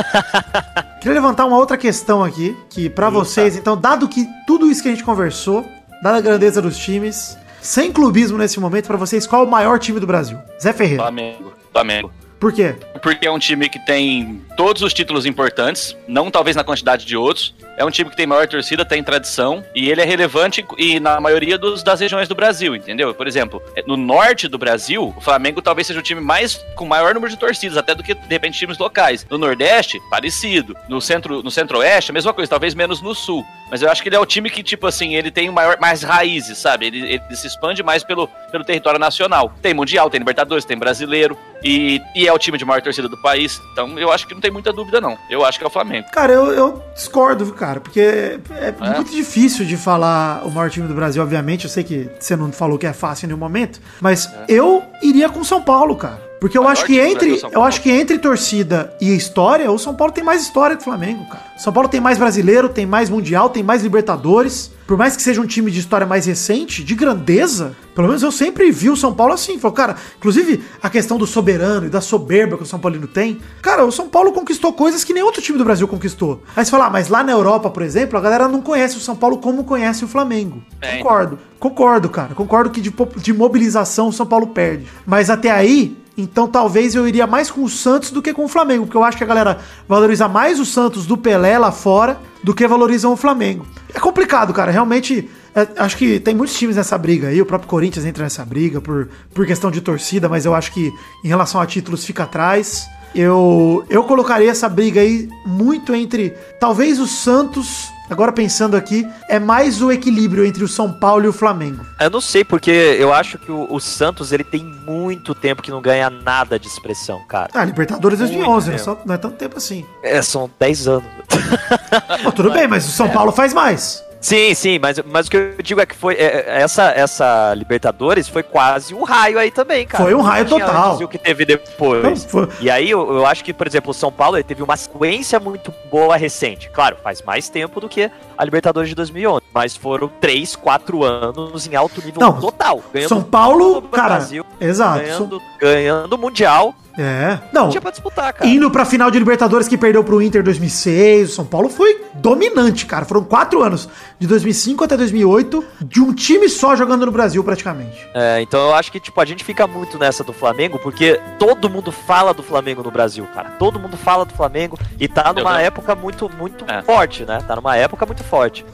Queria 1.00 1.14
levantar 1.14 1.44
uma 1.44 1.58
outra 1.58 1.76
questão 1.76 2.24
aqui, 2.24 2.56
que 2.70 2.88
para 2.88 3.10
vocês, 3.10 3.56
então, 3.56 3.76
dado 3.76 4.08
que 4.08 4.26
tudo 4.46 4.70
isso 4.70 4.82
que 4.82 4.88
a 4.88 4.90
gente 4.90 5.04
conversou, 5.04 5.68
dada 6.02 6.16
a 6.16 6.20
grandeza 6.22 6.62
dos 6.62 6.78
times, 6.78 7.36
sem 7.64 7.90
clubismo 7.90 8.36
nesse 8.36 8.60
momento, 8.60 8.86
pra 8.86 8.98
vocês, 8.98 9.26
qual 9.26 9.42
é 9.42 9.46
o 9.46 9.50
maior 9.50 9.78
time 9.78 9.98
do 9.98 10.06
Brasil? 10.06 10.38
Zé 10.60 10.72
Ferreira. 10.72 11.02
Flamengo. 11.02 11.52
Flamengo. 11.72 12.12
Por 12.38 12.52
quê? 12.52 12.74
Porque 13.02 13.26
é 13.26 13.30
um 13.30 13.38
time 13.38 13.70
que 13.70 13.78
tem 13.78 14.42
todos 14.54 14.82
os 14.82 14.92
títulos 14.92 15.24
importantes, 15.24 15.96
não 16.06 16.30
talvez 16.30 16.54
na 16.54 16.62
quantidade 16.62 17.06
de 17.06 17.16
outros. 17.16 17.54
É 17.78 17.84
um 17.84 17.90
time 17.90 18.10
que 18.10 18.16
tem 18.16 18.26
maior 18.26 18.46
torcida, 18.46 18.84
tem 18.84 19.02
tradição, 19.02 19.64
e 19.74 19.90
ele 19.90 20.02
é 20.02 20.04
relevante 20.04 20.64
e 20.76 21.00
na 21.00 21.18
maioria 21.22 21.56
dos, 21.56 21.82
das 21.82 22.00
regiões 22.00 22.28
do 22.28 22.34
Brasil, 22.34 22.76
entendeu? 22.76 23.14
Por 23.14 23.26
exemplo, 23.26 23.62
no 23.86 23.96
norte 23.96 24.46
do 24.46 24.58
Brasil, 24.58 25.14
o 25.16 25.20
Flamengo 25.22 25.62
talvez 25.62 25.86
seja 25.86 26.00
o 26.00 26.02
time 26.02 26.20
mais 26.20 26.62
com 26.76 26.84
maior 26.84 27.14
número 27.14 27.32
de 27.32 27.38
torcidas, 27.38 27.78
até 27.78 27.94
do 27.94 28.02
que, 28.02 28.12
de 28.12 28.28
repente, 28.28 28.58
times 28.58 28.76
locais. 28.76 29.26
No 29.30 29.38
Nordeste, 29.38 29.98
parecido. 30.10 30.76
No 30.86 31.00
centro, 31.00 31.42
no 31.42 31.50
centro-oeste, 31.50 32.10
a 32.10 32.14
mesma 32.14 32.34
coisa, 32.34 32.50
talvez 32.50 32.74
menos 32.74 33.00
no 33.00 33.14
sul. 33.14 33.42
Mas 33.70 33.82
eu 33.82 33.90
acho 33.90 34.02
que 34.02 34.08
ele 34.08 34.16
é 34.16 34.20
o 34.20 34.26
time 34.26 34.50
que, 34.50 34.62
tipo 34.62 34.86
assim, 34.86 35.14
ele 35.14 35.30
tem 35.30 35.50
maior, 35.50 35.78
mais 35.80 36.02
raízes, 36.02 36.58
sabe? 36.58 36.86
Ele, 36.86 37.00
ele 37.14 37.36
se 37.36 37.46
expande 37.46 37.82
mais 37.82 38.04
pelo, 38.04 38.28
pelo 38.50 38.64
território 38.64 38.98
nacional. 38.98 39.52
Tem 39.60 39.74
Mundial, 39.74 40.10
tem 40.10 40.18
Libertadores, 40.18 40.64
tem 40.64 40.76
Brasileiro. 40.76 41.36
E, 41.62 42.00
e 42.14 42.28
é 42.28 42.32
o 42.32 42.38
time 42.38 42.58
de 42.58 42.64
maior 42.64 42.82
torcida 42.82 43.08
do 43.08 43.16
país. 43.16 43.60
Então 43.72 43.98
eu 43.98 44.12
acho 44.12 44.26
que 44.26 44.34
não 44.34 44.40
tem 44.40 44.50
muita 44.50 44.72
dúvida, 44.72 45.00
não. 45.00 45.16
Eu 45.30 45.44
acho 45.44 45.58
que 45.58 45.64
é 45.64 45.66
o 45.66 45.70
Flamengo. 45.70 46.08
Cara, 46.12 46.32
eu, 46.32 46.52
eu 46.52 46.82
discordo, 46.94 47.50
cara, 47.54 47.80
porque 47.80 48.00
é, 48.00 48.38
é, 48.50 48.94
muito 48.94 49.10
difícil 49.10 49.64
de 49.64 49.76
falar 49.76 50.46
o 50.46 50.50
maior 50.50 50.68
time 50.68 50.86
do 50.86 50.94
Brasil, 50.94 51.22
obviamente. 51.22 51.64
Eu 51.64 51.70
sei 51.70 51.82
que 51.82 52.10
você 52.20 52.36
não 52.36 52.52
falou 52.52 52.78
que 52.78 52.86
é 52.86 52.92
fácil 52.92 53.24
em 53.24 53.28
nenhum 53.28 53.38
momento, 53.38 53.80
mas 54.00 54.30
eu 54.46 54.82
iria 55.02 55.28
com 55.30 55.42
São 55.42 55.62
Paulo, 55.62 55.96
cara. 55.96 56.33
Porque 56.44 56.58
eu 56.58 56.68
acho 56.68 56.84
que 56.84 56.98
entre, 56.98 57.40
eu 57.52 57.64
acho 57.64 57.80
que 57.80 57.90
entre 57.90 58.18
torcida 58.18 58.94
e 59.00 59.16
história, 59.16 59.72
o 59.72 59.78
São 59.78 59.94
Paulo 59.94 60.12
tem 60.12 60.22
mais 60.22 60.42
história 60.42 60.76
que 60.76 60.82
o 60.82 60.84
Flamengo, 60.84 61.24
cara. 61.24 61.42
São 61.56 61.72
Paulo 61.72 61.88
tem 61.88 62.02
mais 62.02 62.18
brasileiro, 62.18 62.68
tem 62.68 62.84
mais 62.84 63.08
mundial, 63.08 63.48
tem 63.48 63.62
mais 63.62 63.82
Libertadores. 63.82 64.70
Por 64.86 64.98
mais 64.98 65.16
que 65.16 65.22
seja 65.22 65.40
um 65.40 65.46
time 65.46 65.70
de 65.70 65.80
história 65.80 66.06
mais 66.06 66.26
recente, 66.26 66.84
de 66.84 66.94
grandeza, 66.94 67.74
pelo 67.94 68.08
menos 68.08 68.22
eu 68.22 68.30
sempre 68.30 68.70
vi 68.70 68.90
o 68.90 68.96
São 68.96 69.14
Paulo 69.14 69.32
assim. 69.32 69.58
Falou, 69.58 69.74
cara, 69.74 69.96
inclusive 70.18 70.62
a 70.82 70.90
questão 70.90 71.16
do 71.16 71.26
soberano 71.26 71.86
e 71.86 71.88
da 71.88 72.02
soberba 72.02 72.58
que 72.58 72.62
o 72.64 72.66
São 72.66 72.78
Paulino 72.78 73.06
tem. 73.06 73.40
Cara, 73.62 73.86
o 73.86 73.90
São 73.90 74.06
Paulo 74.06 74.30
conquistou 74.30 74.70
coisas 74.74 75.02
que 75.02 75.14
nenhum 75.14 75.24
outro 75.24 75.40
time 75.40 75.56
do 75.56 75.64
Brasil 75.64 75.88
conquistou. 75.88 76.42
Aí 76.54 76.62
você 76.62 76.70
fala, 76.70 76.88
ah, 76.88 76.90
mas 76.90 77.08
lá 77.08 77.22
na 77.22 77.32
Europa, 77.32 77.70
por 77.70 77.82
exemplo, 77.82 78.18
a 78.18 78.20
galera 78.20 78.48
não 78.48 78.60
conhece 78.60 78.98
o 78.98 79.00
São 79.00 79.16
Paulo 79.16 79.38
como 79.38 79.64
conhece 79.64 80.04
o 80.04 80.08
Flamengo. 80.08 80.62
É, 80.82 80.98
Concordo. 80.98 81.38
Concordo, 81.58 82.10
cara. 82.10 82.34
Concordo 82.34 82.68
que 82.68 82.82
de, 82.82 82.92
de 83.16 83.32
mobilização 83.32 84.08
o 84.08 84.12
São 84.12 84.26
Paulo 84.26 84.48
perde. 84.48 84.86
Mas 85.06 85.30
até 85.30 85.50
aí, 85.50 86.03
então 86.16 86.46
talvez 86.46 86.94
eu 86.94 87.06
iria 87.08 87.26
mais 87.26 87.50
com 87.50 87.62
o 87.62 87.68
Santos 87.68 88.10
do 88.10 88.22
que 88.22 88.32
com 88.32 88.44
o 88.44 88.48
Flamengo, 88.48 88.86
porque 88.86 88.96
eu 88.96 89.04
acho 89.04 89.16
que 89.16 89.24
a 89.24 89.26
galera 89.26 89.58
valoriza 89.88 90.28
mais 90.28 90.60
o 90.60 90.64
Santos 90.64 91.06
do 91.06 91.16
Pelé 91.16 91.58
lá 91.58 91.72
fora 91.72 92.18
do 92.42 92.54
que 92.54 92.66
valorizam 92.66 93.12
o 93.12 93.16
Flamengo. 93.16 93.66
É 93.92 93.98
complicado, 93.98 94.52
cara. 94.52 94.70
Realmente, 94.70 95.28
é, 95.54 95.66
acho 95.76 95.96
que 95.96 96.20
tem 96.20 96.34
muitos 96.34 96.56
times 96.56 96.76
nessa 96.76 96.96
briga 96.98 97.28
aí. 97.28 97.40
O 97.40 97.46
próprio 97.46 97.68
Corinthians 97.68 98.04
entra 98.04 98.24
nessa 98.24 98.44
briga 98.44 98.80
por, 98.80 99.08
por 99.32 99.46
questão 99.46 99.70
de 99.70 99.80
torcida, 99.80 100.28
mas 100.28 100.44
eu 100.44 100.54
acho 100.54 100.72
que 100.72 100.92
em 101.24 101.28
relação 101.28 101.60
a 101.60 101.66
títulos 101.66 102.04
fica 102.04 102.24
atrás. 102.24 102.86
Eu, 103.14 103.84
eu 103.88 104.02
colocaria 104.04 104.50
essa 104.50 104.68
briga 104.68 105.00
aí 105.00 105.28
muito 105.46 105.94
entre 105.94 106.30
talvez 106.60 106.98
o 106.98 107.06
Santos. 107.06 107.88
Agora 108.10 108.30
pensando 108.32 108.76
aqui, 108.76 109.08
é 109.28 109.38
mais 109.38 109.80
o 109.80 109.90
equilíbrio 109.90 110.44
entre 110.44 110.62
o 110.62 110.68
São 110.68 110.92
Paulo 110.92 111.24
e 111.24 111.28
o 111.28 111.32
Flamengo. 111.32 111.84
Eu 111.98 112.10
não 112.10 112.20
sei, 112.20 112.44
porque 112.44 112.70
eu 112.70 113.12
acho 113.12 113.38
que 113.38 113.50
o, 113.50 113.66
o 113.72 113.80
Santos 113.80 114.30
ele 114.30 114.44
tem 114.44 114.62
muito 114.62 115.34
tempo 115.34 115.62
que 115.62 115.70
não 115.70 115.80
ganha 115.80 116.10
nada 116.10 116.58
de 116.58 116.68
expressão, 116.68 117.22
cara. 117.26 117.48
Ah, 117.54 117.64
Libertadores 117.64 118.18
2011, 118.18 118.68
não 118.68 118.74
é, 118.74 118.78
só- 118.78 118.98
não 119.06 119.14
é 119.14 119.18
tanto 119.18 119.36
tempo 119.36 119.56
assim. 119.56 119.86
É, 120.02 120.20
são 120.20 120.50
10 120.60 120.86
anos. 120.88 121.04
Pô, 122.22 122.30
tudo 122.30 122.52
bem, 122.52 122.68
mas 122.68 122.86
o 122.86 122.90
São 122.90 123.08
Paulo 123.08 123.32
faz 123.32 123.54
mais. 123.54 124.03
Sim, 124.24 124.54
sim, 124.54 124.78
mas, 124.78 124.98
mas 125.04 125.26
o 125.26 125.30
que 125.30 125.36
eu 125.36 125.54
digo 125.62 125.82
é 125.82 125.84
que 125.84 125.94
foi. 125.94 126.14
é, 126.14 126.46
é, 126.46 126.62
essa, 126.62 126.84
essa 126.84 127.52
Libertadores 127.54 128.26
foi 128.26 128.42
quase 128.42 128.94
um 128.94 129.02
raio 129.02 129.38
aí 129.38 129.50
também, 129.50 129.86
cara. 129.86 130.02
Foi 130.02 130.14
um 130.14 130.22
raio 130.22 130.46
total. 130.46 130.98
E 130.98 131.04
o 131.04 131.08
que 131.08 131.18
teve 131.18 131.44
depois. 131.44 132.26
Não, 132.32 132.48
E 132.58 132.70
aí 132.70 132.88
eu, 132.88 133.16
eu 133.16 133.26
acho 133.26 133.44
que, 133.44 133.52
por 133.52 133.66
exemplo, 133.66 133.90
o 133.90 133.94
São 133.94 134.10
Paulo 134.10 134.42
teve 134.42 134.62
uma 134.62 134.78
sequência 134.78 135.38
muito 135.38 135.70
boa 135.90 136.16
recente. 136.16 136.70
Claro, 136.70 136.96
faz 137.04 137.20
mais 137.20 137.50
tempo 137.50 137.82
do 137.82 137.88
que 137.88 138.10
a 138.38 138.44
Libertadores 138.46 138.88
de 138.88 138.94
2011. 138.94 139.42
Mas 139.52 139.76
foram 139.76 140.08
3, 140.08 140.56
4 140.56 141.04
anos 141.04 141.66
em 141.66 141.76
alto 141.76 142.02
nível 142.02 142.22
Não, 142.22 142.40
total. 142.40 142.82
São 143.06 143.22
Paulo, 143.22 143.82
cara, 143.82 144.14
Brasil, 144.14 144.42
exato. 144.58 145.00
ganhando, 145.00 145.42
ganhando 145.60 146.16
Mundial. 146.16 146.74
É. 146.96 147.38
Não, 147.52 147.68
tinha 147.70 147.80
pra 147.80 147.90
disputar, 147.90 148.32
cara. 148.32 148.48
indo 148.48 148.70
pra 148.70 148.84
final 148.84 149.10
de 149.10 149.18
Libertadores 149.18 149.66
que 149.66 149.76
perdeu 149.76 150.04
pro 150.04 150.22
Inter 150.22 150.42
2006, 150.42 151.30
o 151.30 151.34
São 151.34 151.44
Paulo 151.44 151.68
foi 151.68 152.04
dominante, 152.14 152.86
cara. 152.86 153.04
Foram 153.04 153.24
quatro 153.24 153.62
anos, 153.62 153.88
de 154.18 154.26
2005 154.26 154.84
até 154.84 154.96
2008, 154.96 155.64
de 155.82 156.00
um 156.00 156.12
time 156.14 156.48
só 156.48 156.76
jogando 156.76 157.04
no 157.04 157.12
Brasil 157.12 157.42
praticamente. 157.42 158.06
É, 158.14 158.40
então 158.42 158.60
eu 158.68 158.74
acho 158.74 158.92
que, 158.92 159.00
tipo, 159.00 159.20
a 159.20 159.24
gente 159.24 159.42
fica 159.42 159.66
muito 159.66 159.98
nessa 159.98 160.22
do 160.22 160.32
Flamengo, 160.32 160.78
porque 160.78 161.20
todo 161.38 161.68
mundo 161.68 161.90
fala 161.90 162.32
do 162.32 162.42
Flamengo 162.42 162.82
no 162.82 162.90
Brasil, 162.90 163.26
cara. 163.34 163.50
Todo 163.58 163.78
mundo 163.80 163.96
fala 163.96 164.24
do 164.24 164.32
Flamengo 164.34 164.78
e 165.00 165.08
tá 165.08 165.32
numa 165.32 165.60
época 165.60 165.94
muito, 165.94 166.30
muito 166.38 166.64
É. 166.68 166.82
forte, 166.82 167.24
né? 167.24 167.38
Tá 167.46 167.56
numa 167.56 167.76
época 167.76 168.06
muito 168.06 168.22
forte. 168.22 168.64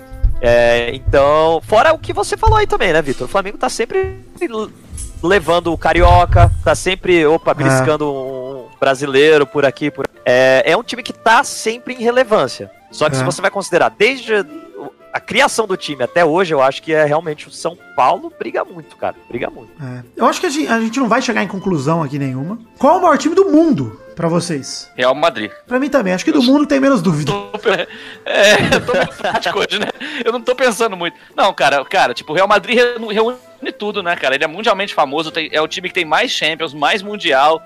É, 0.43 0.95
então, 0.95 1.61
fora 1.67 1.93
o 1.93 1.99
que 1.99 2.13
você 2.13 2.37
falou 2.37 2.57
aí 2.57 2.67
também, 2.67 2.93
né, 2.93 3.01
Vitor? 3.03 3.27
O 3.27 3.31
Flamengo 3.31 3.59
tá 3.59 3.69
sempre 3.69 4.19
levando 5.23 5.73
o 5.73 5.79
Carioca, 5.79 6.51
tá 6.65 6.75
sempre, 6.75 7.25
opa, 7.27 7.53
beliscando 7.55 8.11
um 8.13 8.67
brasileiro 8.79 9.47
por 9.47 9.65
aqui, 9.65 9.91
por 9.91 10.07
é, 10.25 10.63
é 10.65 10.77
um 10.77 10.83
time 10.83 11.03
que 11.03 11.13
tá 11.13 11.43
sempre 11.45 11.95
em 11.95 12.03
relevância. 12.03 12.71
Só 12.91 13.09
que 13.09 13.17
É. 13.17 13.19
se 13.19 13.25
você 13.25 13.41
vai 13.41 13.51
considerar 13.51 13.91
desde 13.97 14.45
a 15.13 15.21
criação 15.21 15.67
do 15.67 15.77
time 15.77 16.03
até 16.05 16.25
hoje, 16.25 16.55
eu 16.55 16.63
acho 16.63 16.83
que 16.83 16.93
é 16.93 17.05
realmente 17.05 17.49
o 17.49 17.51
São 17.51 17.77
Paulo 17.97 18.33
briga 18.39 18.65
muito, 18.65 18.97
cara. 18.97 19.17
Briga 19.29 19.51
muito. 19.51 19.71
É. 19.83 20.03
Eu 20.17 20.27
acho 20.27 20.41
que 20.41 20.47
a 20.47 20.51
gente, 20.51 20.69
a 20.69 20.81
gente 20.81 20.99
não 21.01 21.09
vai 21.09 21.21
chegar 21.23 21.43
em 21.43 21.49
conclusão 21.49 22.03
aqui 22.03 22.19
nenhuma. 22.19 22.59
Qual 22.79 22.99
o 22.99 23.03
maior 23.03 23.19
time 23.19 23.35
do 23.35 23.47
mundo 23.51 24.01
pra 24.15 24.29
vocês? 24.29 24.91
Real 24.97 25.15
Madrid. 25.15 25.51
Pra 25.67 25.79
mim 25.81 25.89
também. 25.89 26.13
Acho 26.13 26.25
que 26.25 26.33
do 26.33 26.43
mundo 26.43 26.67
tem 26.67 26.79
menos 26.81 27.03
dúvida. 27.03 27.33
É, 28.25 28.55
eu 28.77 28.87
tô 28.87 28.93
prático 29.17 29.59
hoje, 29.59 29.79
né? 29.79 29.87
Eu 30.25 30.33
não 30.33 30.41
tô 30.41 30.55
pensando 30.55 30.97
muito. 30.97 31.17
Não, 31.37 31.53
cara, 31.53 31.85
cara, 31.85 32.15
tipo, 32.15 32.33
o 32.33 32.35
Real 32.37 32.49
Madrid 32.49 32.77
reúne 32.77 33.13
reúne 33.15 33.37
tudo, 33.79 34.03
né, 34.03 34.15
cara? 34.17 34.35
Ele 34.35 34.45
é 34.45 34.47
mundialmente 34.47 34.95
famoso, 34.95 35.31
tem- 35.31 35.49
é 35.53 35.61
o 35.61 35.69
time 35.69 35.89
que 35.89 35.95
tem 35.95 36.05
mais 36.05 36.31
Champions, 36.31 36.73
mais 36.73 37.03
Mundial, 37.03 37.63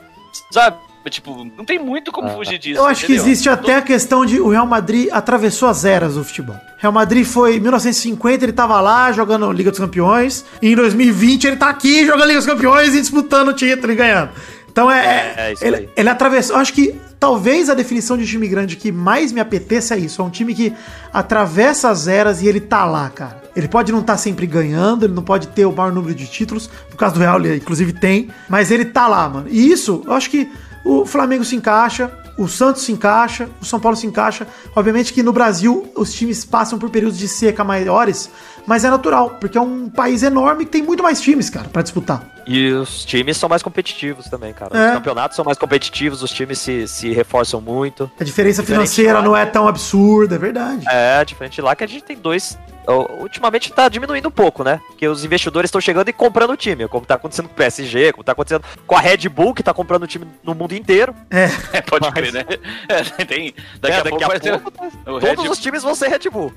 sabe? 0.50 0.76
Tipo, 1.10 1.44
não 1.56 1.64
tem 1.64 1.78
muito 1.78 2.10
como 2.10 2.30
fugir 2.30 2.58
disso. 2.58 2.80
Eu 2.80 2.86
acho 2.86 3.06
que 3.06 3.12
entendeu? 3.12 3.32
existe 3.32 3.48
até 3.48 3.76
a 3.76 3.82
questão 3.82 4.24
de 4.24 4.40
o 4.40 4.48
Real 4.48 4.66
Madrid 4.66 5.08
atravessou 5.12 5.68
as 5.68 5.84
eras 5.84 6.14
do 6.14 6.24
futebol. 6.24 6.56
Real 6.78 6.92
Madrid 6.92 7.24
foi 7.26 7.56
em 7.56 7.60
1950, 7.60 8.44
ele 8.44 8.52
tava 8.52 8.80
lá 8.80 9.12
jogando 9.12 9.50
Liga 9.52 9.70
dos 9.70 9.80
Campeões. 9.80 10.44
E 10.62 10.72
em 10.72 10.76
2020 10.76 11.46
ele 11.46 11.56
tá 11.56 11.68
aqui 11.68 12.06
jogando 12.06 12.26
Liga 12.28 12.38
dos 12.38 12.46
Campeões 12.46 12.94
e 12.94 13.00
disputando 13.00 13.48
o 13.48 13.52
título 13.52 13.92
e 13.92 13.96
ganhando. 13.96 14.30
Então 14.74 14.90
é. 14.90 15.04
É, 15.06 15.34
é 15.36 15.52
isso 15.52 15.64
ele, 15.64 15.76
aí. 15.76 15.88
ele 15.96 16.08
atravessou. 16.08 16.56
Eu 16.56 16.60
acho 16.60 16.72
que 16.72 17.00
talvez 17.20 17.70
a 17.70 17.74
definição 17.74 18.18
de 18.18 18.26
time 18.26 18.48
grande 18.48 18.74
que 18.74 18.90
mais 18.90 19.30
me 19.30 19.40
apeteça 19.40 19.94
é 19.94 19.98
isso. 19.98 20.20
É 20.20 20.24
um 20.24 20.30
time 20.30 20.52
que 20.52 20.72
atravessa 21.12 21.90
as 21.90 22.08
eras 22.08 22.42
e 22.42 22.48
ele 22.48 22.60
tá 22.60 22.84
lá, 22.84 23.08
cara. 23.08 23.42
Ele 23.54 23.68
pode 23.68 23.92
não 23.92 24.00
estar 24.00 24.16
sempre 24.16 24.46
ganhando, 24.46 25.04
ele 25.06 25.14
não 25.14 25.22
pode 25.22 25.46
ter 25.48 25.64
o 25.64 25.70
maior 25.70 25.92
número 25.92 26.12
de 26.14 26.26
títulos. 26.26 26.68
No 26.90 26.96
caso 26.96 27.14
do 27.14 27.20
Real, 27.20 27.38
ele 27.38 27.56
inclusive 27.56 27.92
tem. 27.92 28.30
Mas 28.48 28.72
ele 28.72 28.84
tá 28.84 29.06
lá, 29.06 29.28
mano. 29.28 29.46
E 29.48 29.70
isso, 29.70 30.02
eu 30.04 30.12
acho 30.12 30.28
que 30.28 30.50
o 30.84 31.06
Flamengo 31.06 31.44
se 31.44 31.56
encaixa, 31.56 32.10
o 32.36 32.48
Santos 32.48 32.82
se 32.82 32.92
encaixa, 32.92 33.48
o 33.60 33.64
São 33.64 33.80
Paulo 33.80 33.96
se 33.96 34.06
encaixa. 34.06 34.46
Obviamente 34.74 35.12
que 35.12 35.22
no 35.22 35.32
Brasil 35.32 35.90
os 35.96 36.12
times 36.12 36.44
passam 36.44 36.78
por 36.78 36.90
períodos 36.90 37.18
de 37.18 37.28
seca 37.28 37.64
maiores, 37.64 38.30
mas 38.66 38.84
é 38.84 38.90
natural, 38.90 39.30
porque 39.40 39.56
é 39.56 39.60
um 39.60 39.88
país 39.88 40.22
enorme 40.22 40.64
que 40.64 40.72
tem 40.72 40.82
muito 40.82 41.02
mais 41.02 41.20
times, 41.20 41.48
cara, 41.48 41.68
pra 41.68 41.82
disputar. 41.82 42.22
E 42.46 42.70
os 42.72 43.04
times 43.04 43.36
são 43.36 43.48
mais 43.48 43.62
competitivos 43.62 44.26
também, 44.26 44.52
cara. 44.52 44.76
É. 44.76 44.88
Os 44.88 44.94
campeonatos 44.94 45.36
são 45.36 45.44
mais 45.44 45.56
competitivos, 45.56 46.22
os 46.22 46.30
times 46.30 46.58
se, 46.58 46.86
se 46.86 47.10
reforçam 47.12 47.60
muito. 47.60 48.10
A 48.20 48.24
diferença 48.24 48.62
Diferente 48.62 48.88
financeira 48.88 49.18
lá, 49.20 49.22
não 49.22 49.36
é 49.36 49.46
tão 49.46 49.66
absurda, 49.66 50.34
é 50.34 50.38
verdade. 50.38 50.84
É, 50.88 51.24
diferente 51.24 51.60
lá 51.62 51.74
que 51.74 51.84
a 51.84 51.86
gente 51.86 52.04
tem 52.04 52.16
dois. 52.16 52.58
Ó, 52.86 53.06
Ultimamente 53.20 53.72
tá 53.72 53.88
diminuindo 53.88 54.28
um 54.28 54.32
pouco, 54.32 54.62
né? 54.64 54.80
Porque 54.88 55.06
os 55.08 55.24
investidores 55.24 55.68
estão 55.68 55.80
chegando 55.80 56.08
e 56.08 56.12
comprando 56.12 56.50
o 56.50 56.56
time, 56.56 56.86
como 56.88 57.06
tá 57.06 57.14
acontecendo 57.14 57.48
com 57.48 57.54
o 57.54 57.56
PSG, 57.56 58.12
como 58.12 58.24
tá 58.24 58.32
acontecendo 58.32 58.64
com 58.86 58.96
a 58.96 59.00
Red 59.00 59.28
Bull, 59.28 59.54
que 59.54 59.62
tá 59.62 59.72
comprando 59.74 60.04
o 60.04 60.06
time 60.06 60.26
no 60.42 60.54
mundo 60.54 60.72
inteiro. 60.74 61.14
É, 61.30 61.80
pode 61.82 62.04
Mas- 62.06 62.14
crer, 62.14 62.32
né? 62.32 62.44
É, 62.88 63.24
tem, 63.24 63.54
daqui, 63.80 63.94
É, 63.94 63.98
a 64.00 64.04
pouco 64.04 64.26
vai 64.26 64.40
ter 64.40 64.58
pouco, 64.60 64.70
todos 65.04 65.22
Red, 65.44 65.48
os 65.48 65.58
times 65.58 65.82
vão 65.82 65.94
ser 65.94 66.08
Red 66.08 66.30
Bull. 66.30 66.52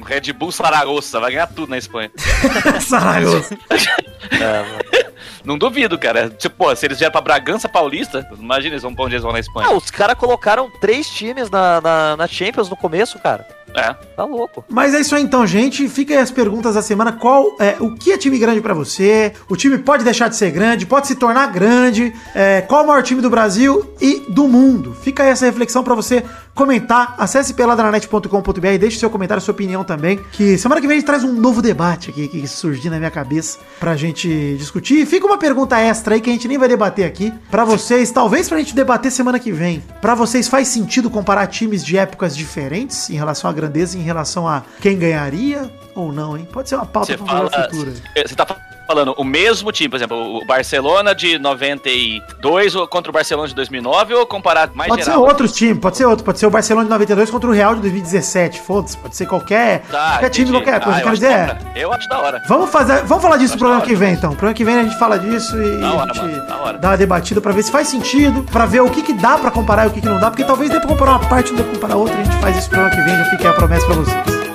o 0.00 0.04
Red 0.04 0.32
Bull 0.32 0.50
Saragossa, 0.52 1.20
vai 1.20 1.32
ganhar 1.32 1.46
tudo 1.46 1.70
na 1.70 1.78
Espanha. 1.78 2.10
Saragossa. 2.80 3.56
É. 4.30 5.12
Não 5.44 5.58
duvido, 5.58 5.98
cara. 5.98 6.30
Tipo, 6.30 6.56
pô, 6.64 6.74
se 6.76 6.86
eles 6.86 6.98
vieram 6.98 7.10
pra 7.12 7.20
Bragança 7.20 7.68
Paulista, 7.68 8.26
imagina 8.38 8.74
eles 8.74 8.82
vão 8.82 8.94
pra 8.94 9.04
onde 9.04 9.14
eles 9.14 9.22
vão 9.24 9.32
na 9.32 9.40
Espanha. 9.40 9.68
Ah, 9.68 9.72
os 9.74 9.90
caras 9.90 10.16
colocaram 10.16 10.70
três 10.80 11.08
times 11.08 11.50
na, 11.50 11.80
na, 11.80 12.16
na 12.16 12.26
Champions 12.28 12.68
no 12.70 12.76
começo, 12.76 13.18
cara. 13.18 13.46
É. 13.74 13.94
Tá 14.16 14.24
louco. 14.24 14.64
Mas 14.68 14.94
é 14.94 15.00
isso 15.00 15.14
aí 15.14 15.22
então, 15.22 15.46
gente. 15.46 15.88
Fica 15.88 16.14
aí 16.14 16.20
as 16.20 16.30
perguntas 16.30 16.74
da 16.74 16.82
semana. 16.82 17.12
Qual 17.12 17.56
é 17.58 17.76
o 17.80 17.94
que 17.94 18.12
é 18.12 18.18
time 18.18 18.38
grande 18.38 18.60
pra 18.60 18.74
você? 18.74 19.32
O 19.48 19.56
time 19.56 19.78
pode 19.78 20.04
deixar 20.04 20.28
de 20.28 20.36
ser 20.36 20.50
grande, 20.50 20.86
pode 20.86 21.06
se 21.06 21.14
tornar 21.14 21.46
grande? 21.46 22.12
É, 22.34 22.60
qual 22.62 22.84
o 22.84 22.86
maior 22.86 23.02
time 23.02 23.20
do 23.20 23.30
Brasil 23.30 23.94
e 24.00 24.24
do 24.28 24.46
mundo? 24.46 24.94
Fica 25.02 25.22
aí 25.22 25.30
essa 25.30 25.46
reflexão 25.46 25.82
pra 25.82 25.94
você 25.94 26.22
comentar. 26.54 27.14
Acesse 27.18 27.54
peladranet.com.br 27.54 28.66
e 28.66 28.78
deixe 28.78 28.98
seu 28.98 29.10
comentário, 29.10 29.42
sua 29.42 29.52
opinião 29.52 29.84
também. 29.84 30.18
Que 30.32 30.56
semana 30.58 30.80
que 30.80 30.86
vem 30.86 30.96
a 30.96 31.00
gente 31.00 31.06
traz 31.06 31.24
um 31.24 31.32
novo 31.32 31.62
debate 31.62 32.10
aqui 32.10 32.28
que 32.28 32.46
surgiu 32.46 32.90
na 32.90 32.98
minha 32.98 33.10
cabeça 33.10 33.58
pra 33.80 33.96
gente 33.96 34.56
discutir. 34.58 35.02
E 35.02 35.06
fica 35.06 35.26
uma 35.26 35.38
pergunta 35.38 35.78
extra 35.78 36.14
aí 36.14 36.20
que 36.20 36.30
a 36.30 36.32
gente 36.32 36.48
nem 36.48 36.58
vai 36.58 36.68
debater 36.68 37.04
aqui 37.04 37.32
pra 37.50 37.64
vocês, 37.64 38.10
talvez 38.10 38.48
pra 38.48 38.58
gente 38.58 38.74
debater 38.74 39.10
semana 39.10 39.38
que 39.38 39.52
vem. 39.52 39.82
Pra 40.00 40.14
vocês 40.14 40.48
faz 40.48 40.68
sentido 40.68 41.10
comparar 41.10 41.46
times 41.46 41.84
de 41.84 41.96
épocas 41.96 42.36
diferentes 42.36 43.08
em 43.10 43.14
relação 43.14 43.48
à 43.48 43.52
grandeza, 43.52 43.96
em 43.98 44.02
relação 44.02 44.46
a 44.46 44.62
quem 44.80 44.98
ganharia 44.98 45.70
ou 45.94 46.12
não, 46.12 46.36
hein? 46.36 46.46
Pode 46.50 46.68
ser 46.68 46.76
uma 46.76 46.86
pauta 46.86 47.12
Você 47.12 47.18
pra 47.18 47.26
fala. 47.26 47.50
futura. 47.50 47.92
Você 48.26 48.34
tá 48.34 48.46
falando 48.46 48.71
o 49.16 49.24
mesmo 49.24 49.72
time, 49.72 49.88
por 49.88 49.96
exemplo, 49.96 50.36
o 50.36 50.44
Barcelona 50.46 51.14
de 51.14 51.38
92 51.38 52.74
ou 52.74 52.86
contra 52.86 53.10
o 53.10 53.12
Barcelona 53.12 53.48
de 53.48 53.54
2009 53.54 54.14
ou 54.14 54.26
comparar 54.26 54.70
mais 54.74 54.88
Pode 54.88 55.04
ser 55.04 55.10
geral? 55.10 55.26
outros 55.26 55.52
times, 55.52 55.78
pode 55.78 55.96
ser 55.96 56.06
outro, 56.06 56.24
pode 56.24 56.38
ser 56.38 56.46
o 56.46 56.50
Barcelona 56.50 56.84
de 56.84 56.90
92 56.90 57.30
contra 57.30 57.50
o 57.50 57.52
Real 57.52 57.74
de 57.74 57.80
2017, 57.82 58.60
foda-se, 58.60 58.96
pode 58.98 59.16
ser 59.16 59.26
qualquer, 59.26 59.82
Tá, 59.90 60.10
qualquer 60.12 60.30
time, 60.30 60.50
qualquer 60.50 60.80
coisa. 60.80 60.98
Ah, 60.98 61.00
Eu 61.00 61.04
quero 61.04 61.14
dizer, 61.14 61.32
é. 61.32 61.58
Eu 61.82 61.92
acho 61.92 62.08
da 62.08 62.18
hora. 62.20 62.42
Vamos 62.48 62.70
fazer, 62.70 63.02
vamos 63.04 63.22
falar 63.22 63.36
disso 63.36 63.54
no 63.54 63.58
programa 63.58 63.82
que 63.84 63.94
vem, 63.94 64.12
então. 64.14 64.30
No 64.30 64.36
programa 64.36 64.54
que 64.56 64.64
vem 64.64 64.76
a 64.76 64.82
gente 64.84 64.98
fala 64.98 65.18
disso 65.18 65.56
e 65.60 65.78
Da 65.80 65.92
hora, 65.94 66.10
a 66.10 66.14
gente 66.14 66.46
mano, 66.62 66.78
dá 66.78 66.88
uma 66.90 66.96
debatida 66.96 67.40
pra 67.40 67.52
ver 67.52 67.62
se 67.62 67.70
faz 67.72 67.88
sentido, 67.88 68.42
pra 68.50 68.66
ver 68.66 68.80
o 68.80 68.90
que, 68.90 69.02
que 69.02 69.12
dá 69.14 69.38
pra 69.38 69.50
comparar 69.50 69.84
e 69.84 69.88
o 69.88 69.90
que, 69.90 70.00
que 70.00 70.06
não 70.08 70.18
dá, 70.20 70.30
porque 70.30 70.44
talvez 70.44 70.70
dê 70.70 70.78
pra 70.78 70.88
comparar 70.88 71.12
uma 71.12 71.28
parte 71.28 71.48
e 71.48 71.50
não 71.52 71.58
dê 71.58 71.62
pra 71.64 71.72
comparar 71.74 71.96
outra. 71.96 72.14
A 72.18 72.24
gente 72.24 72.36
faz 72.36 72.56
isso 72.56 72.66
no 72.66 72.70
programa 72.76 72.96
que 72.96 73.02
vem, 73.02 73.16
já 73.16 73.24
fica 73.30 73.42
aí 73.44 73.50
a 73.50 73.52
promessa 73.54 73.86
pra 73.86 73.94
vocês. 73.96 74.51